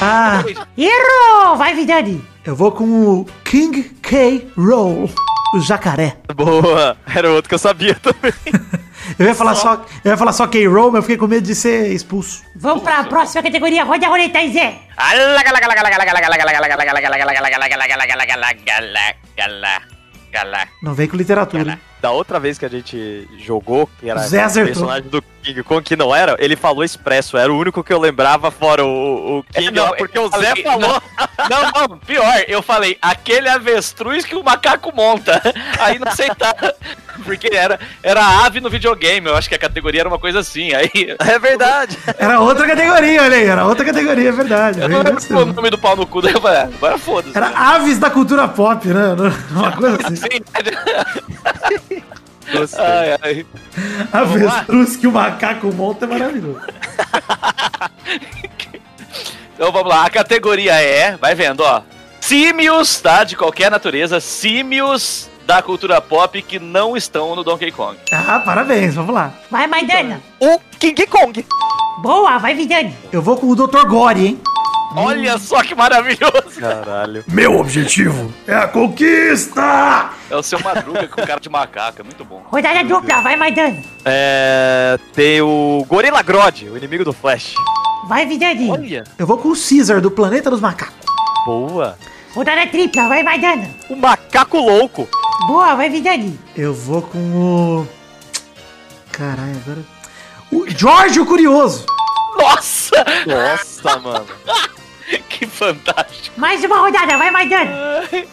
Ah, 0.01 0.43
Errou! 0.77 1.55
Vai 1.55 1.73
Vidani. 1.73 2.21
Eu 2.45 2.55
vou 2.55 2.71
com 2.71 2.83
o 2.85 3.25
King 3.43 3.83
K. 4.01 4.47
Roll, 4.57 5.09
o 5.53 5.59
jacaré. 5.61 6.17
Boa, 6.35 6.97
era 7.15 7.31
outro 7.31 7.47
que 7.49 7.55
eu 7.55 7.59
sabia 7.59 7.95
também. 7.95 8.33
Eu 9.19 9.27
ia 9.27 9.35
falar 9.35 9.55
só, 9.55 9.85
eu 10.03 10.11
ia 10.11 10.17
falar 10.17 10.31
só 10.33 10.47
K. 10.47 10.65
Roll, 10.67 10.87
mas 10.91 10.95
eu 10.97 11.01
fiquei 11.03 11.17
com 11.17 11.27
medo 11.27 11.45
de 11.45 11.55
ser 11.55 11.91
expulso. 11.91 12.41
Vamos 12.55 12.83
pra 12.83 13.03
próxima 13.03 13.43
categoria. 13.43 13.83
Roda 13.83 14.05
a 14.05 14.09
roleta 14.09 14.39
aí, 14.39 14.51
Zé. 14.51 14.79
Não 20.81 20.93
vem 20.93 21.07
com 21.07 21.17
literatura. 21.17 21.71
hein? 21.73 21.79
Da 22.03 22.11
outra 22.11 22.37
vez 22.37 22.57
que 22.57 22.65
a 22.65 22.69
gente 22.69 23.25
jogou, 23.39 23.89
que 23.97 24.09
era 24.09 24.19
Zé 24.19 24.45
o 24.45 24.65
personagem 24.65 25.09
do 25.09 25.23
King 25.41 25.63
Kong 25.63 25.81
que 25.81 25.95
não 25.95 26.13
era, 26.13 26.35
ele 26.37 26.57
falou 26.57 26.83
expresso, 26.83 27.37
era 27.37 27.49
o 27.51 27.57
único 27.57 27.81
que 27.81 27.93
eu 27.93 27.99
lembrava 27.99 28.51
fora 28.51 28.83
o, 28.83 29.37
o 29.39 29.43
King, 29.43 29.67
É, 29.67 29.71
não, 29.71 29.85
lá, 29.85 29.95
porque 29.95 30.19
o 30.19 30.27
Zé 30.27 30.47
falei- 30.47 30.63
falou. 30.63 31.01
Não, 31.49 31.87
não, 31.87 31.97
pior, 31.99 32.43
eu 32.45 32.61
falei, 32.61 32.97
aquele 33.01 33.47
avestruz 33.47 34.25
que 34.25 34.35
o 34.35 34.43
macaco 34.43 34.93
monta. 34.93 35.41
Aí 35.79 35.97
não 35.97 36.09
aceitava. 36.09 36.75
Porque 37.23 37.55
era, 37.55 37.79
era 38.01 38.43
ave 38.43 38.59
no 38.59 38.71
videogame, 38.71 39.27
eu 39.27 39.35
acho 39.37 39.47
que 39.47 39.53
a 39.53 39.59
categoria 39.59 40.01
era 40.01 40.09
uma 40.09 40.17
coisa 40.19 40.39
assim. 40.39 40.73
Aí. 40.73 40.89
É 41.21 41.37
verdade. 41.39 41.97
Era 42.17 42.39
outra 42.41 42.65
categoria, 42.67 43.21
olha 43.21 43.37
aí, 43.37 43.45
era 43.45 43.65
outra 43.65 43.85
categoria, 43.85 44.29
é 44.29 44.31
verdade. 44.31 44.81
Eu 44.81 44.89
não 44.89 45.03
lembro 45.03 45.21
o 45.41 45.45
nome 45.45 45.69
do 45.69 45.77
pau 45.77 45.95
no 45.95 46.05
cu, 46.07 46.21
daí 46.23 46.33
eu 46.33 46.41
falei, 46.41 46.61
agora 46.63 46.97
foda-se. 46.97 47.37
Era 47.37 47.47
aves 47.55 47.99
da 47.99 48.09
cultura 48.09 48.47
pop, 48.47 48.85
né? 48.87 49.13
Uma 49.51 49.71
coisa 49.71 49.97
assim. 50.07 50.15
Sim. 50.17 50.41
Gostei. 52.51 52.83
Ai, 52.83 53.17
ai. 53.21 53.45
Avestruz 54.11 54.95
que 54.95 55.07
o 55.07 55.11
macaco 55.11 55.71
monta 55.73 56.05
é 56.05 56.07
maravilhoso. 56.07 56.61
Então 59.55 59.71
vamos 59.71 59.87
lá, 59.87 60.05
a 60.05 60.09
categoria 60.09 60.73
é, 60.81 61.15
vai 61.15 61.35
vendo, 61.35 61.61
ó. 61.61 61.83
Símios, 62.19 62.99
tá? 62.99 63.23
De 63.23 63.37
qualquer 63.37 63.69
natureza, 63.69 64.19
símios 64.19 65.29
da 65.45 65.61
cultura 65.61 66.01
pop 66.01 66.41
que 66.41 66.57
não 66.59 66.97
estão 66.97 67.35
no 67.35 67.43
Donkey 67.43 67.71
Kong. 67.71 67.95
Ah, 68.11 68.39
parabéns, 68.39 68.95
vamos 68.95 69.13
lá. 69.13 69.31
Vai, 69.51 69.67
Maidana. 69.67 70.19
O 70.39 70.59
King 70.79 71.05
Kong. 71.05 71.45
Boa, 72.01 72.39
vai 72.39 72.55
Vidani. 72.55 72.95
Eu 73.11 73.21
vou 73.21 73.37
com 73.37 73.47
o 73.47 73.55
Dr. 73.55 73.85
Gore, 73.87 74.25
hein? 74.25 74.41
Olha 74.95 75.37
só 75.37 75.63
que 75.63 75.73
maravilhoso! 75.73 76.59
Caralho. 76.59 77.23
Meu 77.27 77.59
objetivo 77.59 78.33
é 78.47 78.53
a 78.53 78.67
conquista! 78.67 80.11
É 80.29 80.35
o 80.35 80.43
seu 80.43 80.59
Madruga 80.59 81.07
com 81.07 81.25
cara 81.25 81.39
de 81.39 81.49
macaco, 81.49 82.01
é 82.01 82.03
muito 82.03 82.23
bom. 82.23 82.43
Rodada 82.45 82.83
dupla, 82.83 83.21
vai 83.21 83.35
Maidana. 83.35 83.81
É, 84.05 84.99
tem 85.13 85.41
o 85.41 85.85
Gorilla 85.87 86.21
Grodd, 86.21 86.69
o 86.69 86.77
inimigo 86.77 87.03
do 87.03 87.13
Flash. 87.13 87.55
Vai 88.07 88.25
Vidani. 88.25 88.69
Olha! 88.69 89.03
Eu 89.17 89.25
vou 89.25 89.37
com 89.37 89.49
o 89.49 89.55
Caesar 89.55 90.01
do 90.01 90.11
Planeta 90.11 90.49
dos 90.49 90.59
Macacos. 90.59 90.93
Boa. 91.45 91.97
Rodada 92.33 92.67
tripla, 92.67 93.07
vai 93.07 93.23
Maidana. 93.23 93.69
O 93.89 93.95
Macaco 93.95 94.57
Louco. 94.57 95.07
Boa, 95.47 95.75
vai 95.75 95.89
Vidani. 95.89 96.39
Eu 96.55 96.73
vou 96.73 97.01
com 97.01 97.17
o. 97.17 97.87
Caralho, 99.11 99.61
agora. 99.65 99.83
O 100.51 100.69
Jorge 100.69 101.19
o 101.19 101.25
Curioso. 101.25 101.85
Nossa! 102.37 103.05
Nossa, 103.25 103.99
mano. 103.99 104.25
Que 105.45 105.51
fantástico! 105.55 106.39
Mais 106.39 106.63
uma 106.63 106.79
rodada, 106.79 107.17
vai 107.17 107.31
Maidana. 107.31 107.71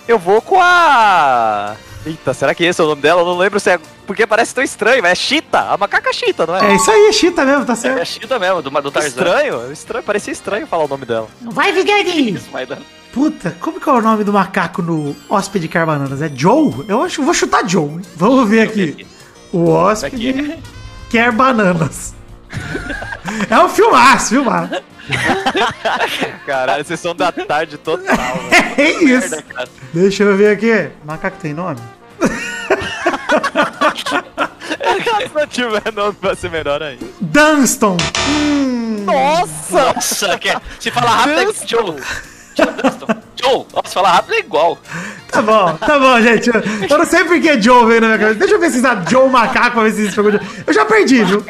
Eu 0.06 0.18
vou 0.18 0.40
com 0.40 0.60
a. 0.60 1.74
Eita, 2.06 2.32
será 2.32 2.54
que 2.54 2.64
esse 2.64 2.80
é 2.80 2.84
o 2.84 2.86
nome 2.86 3.02
dela? 3.02 3.20
Eu 3.22 3.26
não 3.26 3.36
lembro 3.36 3.60
se 3.60 3.70
é. 3.70 3.78
Porque 4.06 4.26
parece 4.26 4.54
tão 4.54 4.64
estranho, 4.64 5.02
mas 5.02 5.12
é 5.12 5.14
Chita, 5.14 5.60
a 5.70 5.76
macaca 5.76 6.12
Chita, 6.12 6.46
não 6.46 6.56
é? 6.56 6.72
É 6.72 6.74
isso 6.74 6.90
aí, 6.90 7.06
é 7.08 7.12
Chita 7.12 7.44
mesmo, 7.44 7.64
tá 7.64 7.74
É 7.74 7.76
certo. 7.76 8.04
Chita 8.06 8.38
mesmo, 8.38 8.62
do, 8.62 8.70
do 8.70 8.90
Tarzan. 8.90 9.08
Estranho, 9.08 9.72
estranho, 9.72 10.04
parecia 10.04 10.32
estranho 10.32 10.66
falar 10.66 10.84
o 10.84 10.88
nome 10.88 11.04
dela. 11.04 11.28
Vai 12.50 12.66
dá- 12.66 12.78
Puta, 13.12 13.56
como 13.60 13.80
que 13.80 13.88
é 13.88 13.92
o 13.92 14.00
nome 14.00 14.24
do 14.24 14.32
macaco 14.32 14.82
no 14.82 15.14
Hóspede 15.28 15.68
Carbananas? 15.68 16.22
É 16.22 16.30
Joe? 16.34 16.84
Eu 16.88 17.02
acho, 17.02 17.22
vou 17.22 17.34
chutar 17.34 17.68
Joe. 17.68 17.84
hein? 17.88 18.02
Vamos 18.16 18.48
ver 18.48 18.62
aqui. 18.62 19.06
O 19.52 19.68
Hóspede 19.68 20.58
quer 21.10 21.30
bananas. 21.32 22.14
É 23.48 23.58
um 23.58 23.68
filmaço, 23.68 24.30
filmaço. 24.30 24.82
Caralho, 26.46 26.84
sessão 26.84 27.14
da 27.14 27.30
tarde 27.32 27.76
total. 27.78 28.16
É 28.78 28.90
isso. 29.02 29.30
Merda. 29.30 29.68
Deixa 29.92 30.22
eu 30.22 30.36
ver 30.36 30.52
aqui. 30.56 30.88
Macaco 31.04 31.36
tem 31.38 31.52
nome? 31.52 31.78
Se 35.28 35.34
não 35.34 35.46
tiver 35.46 35.92
nome, 35.94 36.16
vai 36.20 36.34
ser 36.34 36.50
melhor 36.50 36.82
ainda. 36.82 37.04
Dunston. 37.20 37.96
Nossa! 39.04 39.92
Nossa, 39.94 40.38
que 40.38 40.48
é- 40.48 40.60
se 40.78 40.90
falar 40.90 41.10
rápido 41.10 41.40
é 41.40 41.66
Joe. 41.66 41.96
Joe 42.56 42.66
Dunston. 42.82 43.06
Joe, 43.42 43.66
nossa, 43.74 43.88
se 43.88 43.94
falar 43.94 44.12
rápido 44.12 44.34
é 44.34 44.38
igual. 44.38 44.78
Tá 45.30 45.42
bom, 45.42 45.76
tá 45.76 45.98
bom, 45.98 46.20
gente. 46.20 46.48
Eu, 46.48 46.62
eu 46.88 46.98
não 46.98 47.04
sei 47.06 47.24
porque 47.24 47.60
Joe 47.60 47.86
veio 47.86 48.00
na 48.00 48.06
minha 48.08 48.18
cabeça. 48.18 48.38
Deixa 48.38 48.54
eu 48.54 48.60
ver 48.60 48.70
se 48.70 48.80
dá 48.80 49.02
Joe 49.08 49.28
Macaco 49.28 49.72
pra 49.72 49.82
ver 49.84 49.92
se 49.92 50.06
isso 50.06 50.16
pegou. 50.16 50.32
Joe. 50.32 50.40
Eu 50.66 50.72
já 50.72 50.84
perdi, 50.84 51.24
viu? 51.24 51.44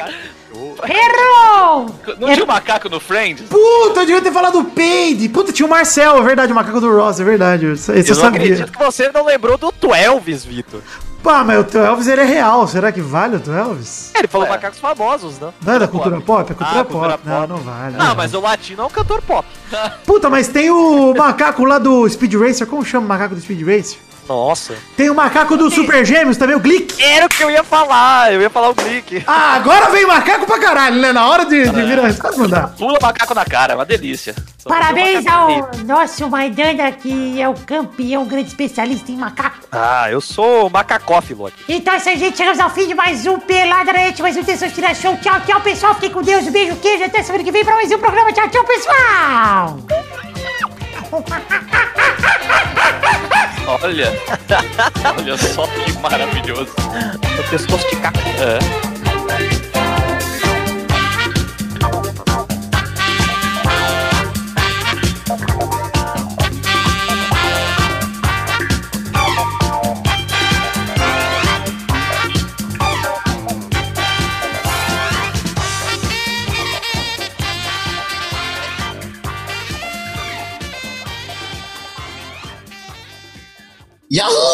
Errou. 0.87 1.87
Não 2.19 2.31
tinha 2.33 2.43
um 2.43 2.47
macaco 2.47 2.89
no 2.89 2.99
Friends? 2.99 3.47
Puta, 3.49 4.01
eu 4.01 4.05
devia 4.05 4.21
ter 4.21 4.31
falado 4.31 4.59
o 4.59 4.65
Peide. 4.65 5.29
Puta, 5.29 5.51
tinha 5.51 5.65
o 5.65 5.69
Marcel, 5.69 6.17
é 6.17 6.21
verdade, 6.21 6.51
o 6.51 6.55
macaco 6.55 6.79
do 6.81 6.95
Ross, 6.95 7.19
é 7.19 7.23
verdade. 7.23 7.65
Esse 7.67 7.91
esse 7.93 8.11
eu, 8.11 8.15
Eu 8.15 8.23
não 8.23 8.29
sabia. 8.31 8.41
acredito 8.41 8.71
que 8.71 8.77
você 8.83 9.11
não 9.11 9.25
lembrou 9.25 9.57
do 9.57 9.71
Twelves, 9.71 10.43
Vitor. 10.45 10.81
Pá, 11.23 11.43
mas 11.43 11.59
o 11.59 11.63
teu 11.63 11.85
Elvis 11.85 12.07
ele 12.07 12.21
é 12.21 12.25
real. 12.25 12.67
Será 12.67 12.91
que 12.91 12.99
vale 12.99 13.35
o 13.35 13.39
teu 13.39 13.53
Elvis? 13.53 14.11
Ele 14.15 14.27
falou 14.27 14.47
É. 14.47 14.49
macacos 14.49 14.79
famosos, 14.79 15.39
não? 15.39 15.53
Não 15.63 15.73
é 15.73 15.77
da 15.77 15.87
cultura 15.87 16.19
pop? 16.19 16.51
É 16.51 16.55
cultura 16.55 16.79
Ah, 16.79 16.83
pop. 16.83 16.91
cultura 16.93 17.19
Não, 17.23 17.35
pop. 17.41 17.47
não 17.49 17.57
vale. 17.57 17.95
Não, 17.95 18.15
mas 18.15 18.33
o 18.33 18.39
latino 18.39 18.81
é 18.81 18.85
um 18.87 18.89
cantor 18.89 19.21
pop. 19.21 19.47
Puta, 20.03 20.31
mas 20.31 20.47
tem 20.47 20.71
o 20.71 21.13
macaco 21.13 21.63
lá 21.63 21.77
do 21.77 22.09
Speed 22.09 22.33
Racer. 22.33 22.65
Como 22.65 22.83
chama 22.83 23.05
o 23.05 23.09
macaco 23.09 23.35
do 23.35 23.41
Speed 23.41 23.61
Racer? 23.61 23.99
Nossa. 24.27 24.75
Tem 24.95 25.09
o 25.09 25.15
macaco 25.15 25.57
do 25.57 25.69
Super 25.69 26.05
Gêmeos 26.05 26.37
também, 26.37 26.55
o 26.55 26.59
Glick. 26.59 27.01
Era 27.03 27.25
o 27.25 27.29
que 27.29 27.43
eu 27.43 27.49
ia 27.49 27.63
falar, 27.63 28.33
eu 28.33 28.41
ia 28.41 28.49
falar 28.49 28.69
o 28.69 28.73
Glick. 28.73 29.23
Ah, 29.27 29.55
agora 29.55 29.89
vem 29.89 30.05
macaco 30.05 30.45
pra 30.45 30.59
caralho, 30.59 31.01
né? 31.01 31.11
Na 31.11 31.27
hora 31.27 31.45
de, 31.45 31.69
de 31.69 31.81
vir 31.81 31.99
a 31.99 32.07
resposta, 32.07 32.37
não 32.37 32.47
dá. 32.47 32.67
Pula 32.67 32.99
macaco 33.01 33.33
na 33.33 33.45
cara, 33.45 33.73
é 33.73 33.75
uma 33.75 33.85
delícia. 33.85 34.33
Só 34.57 34.69
Parabéns 34.69 35.25
ao 35.25 35.71
nosso 35.85 36.29
Maidana, 36.29 36.91
que 36.91 37.41
é 37.41 37.49
o 37.49 37.53
campeão, 37.55 38.25
grande 38.25 38.49
especialista 38.49 39.11
em 39.11 39.17
macaco. 39.17 39.57
Ah, 39.71 40.09
eu 40.11 40.21
sou 40.21 40.69
macacófilo 40.69 41.47
aqui. 41.47 41.63
Então 41.67 41.93
é 41.93 41.97
isso 41.97 42.09
aí, 42.09 42.17
gente. 42.17 42.37
Chegamos 42.37 42.59
ao 42.59 42.69
fim 42.69 42.87
de 42.87 42.93
mais 42.93 43.25
um 43.25 43.39
Pelada 43.39 43.91
na 43.91 43.99
Net, 43.99 44.21
mais 44.21 44.37
um 44.37 44.43
Testostira 44.43 44.93
Show. 44.93 45.17
Tchau, 45.17 45.41
tchau, 45.45 45.61
pessoal. 45.61 45.95
Fiquem 45.95 46.11
com 46.11 46.21
Deus. 46.21 46.45
Um 46.45 46.51
beijo, 46.51 46.75
queijo. 46.75 47.03
Até 47.03 47.23
semana 47.23 47.43
que 47.43 47.51
vem 47.51 47.65
pra 47.65 47.73
mais 47.73 47.91
um 47.91 47.97
programa. 47.97 48.31
Tchau, 48.31 48.47
tchau, 48.49 48.63
pessoal. 48.65 49.79
Olha. 53.83 54.11
Olha 55.17 55.37
só 55.37 55.65
que 55.67 55.93
maravilhoso. 55.99 56.73
O 57.39 57.49
pescoço 57.49 57.87
de 57.89 57.95
caco. 57.97 58.19
É. 58.19 59.00
Yahoo! 84.13 84.50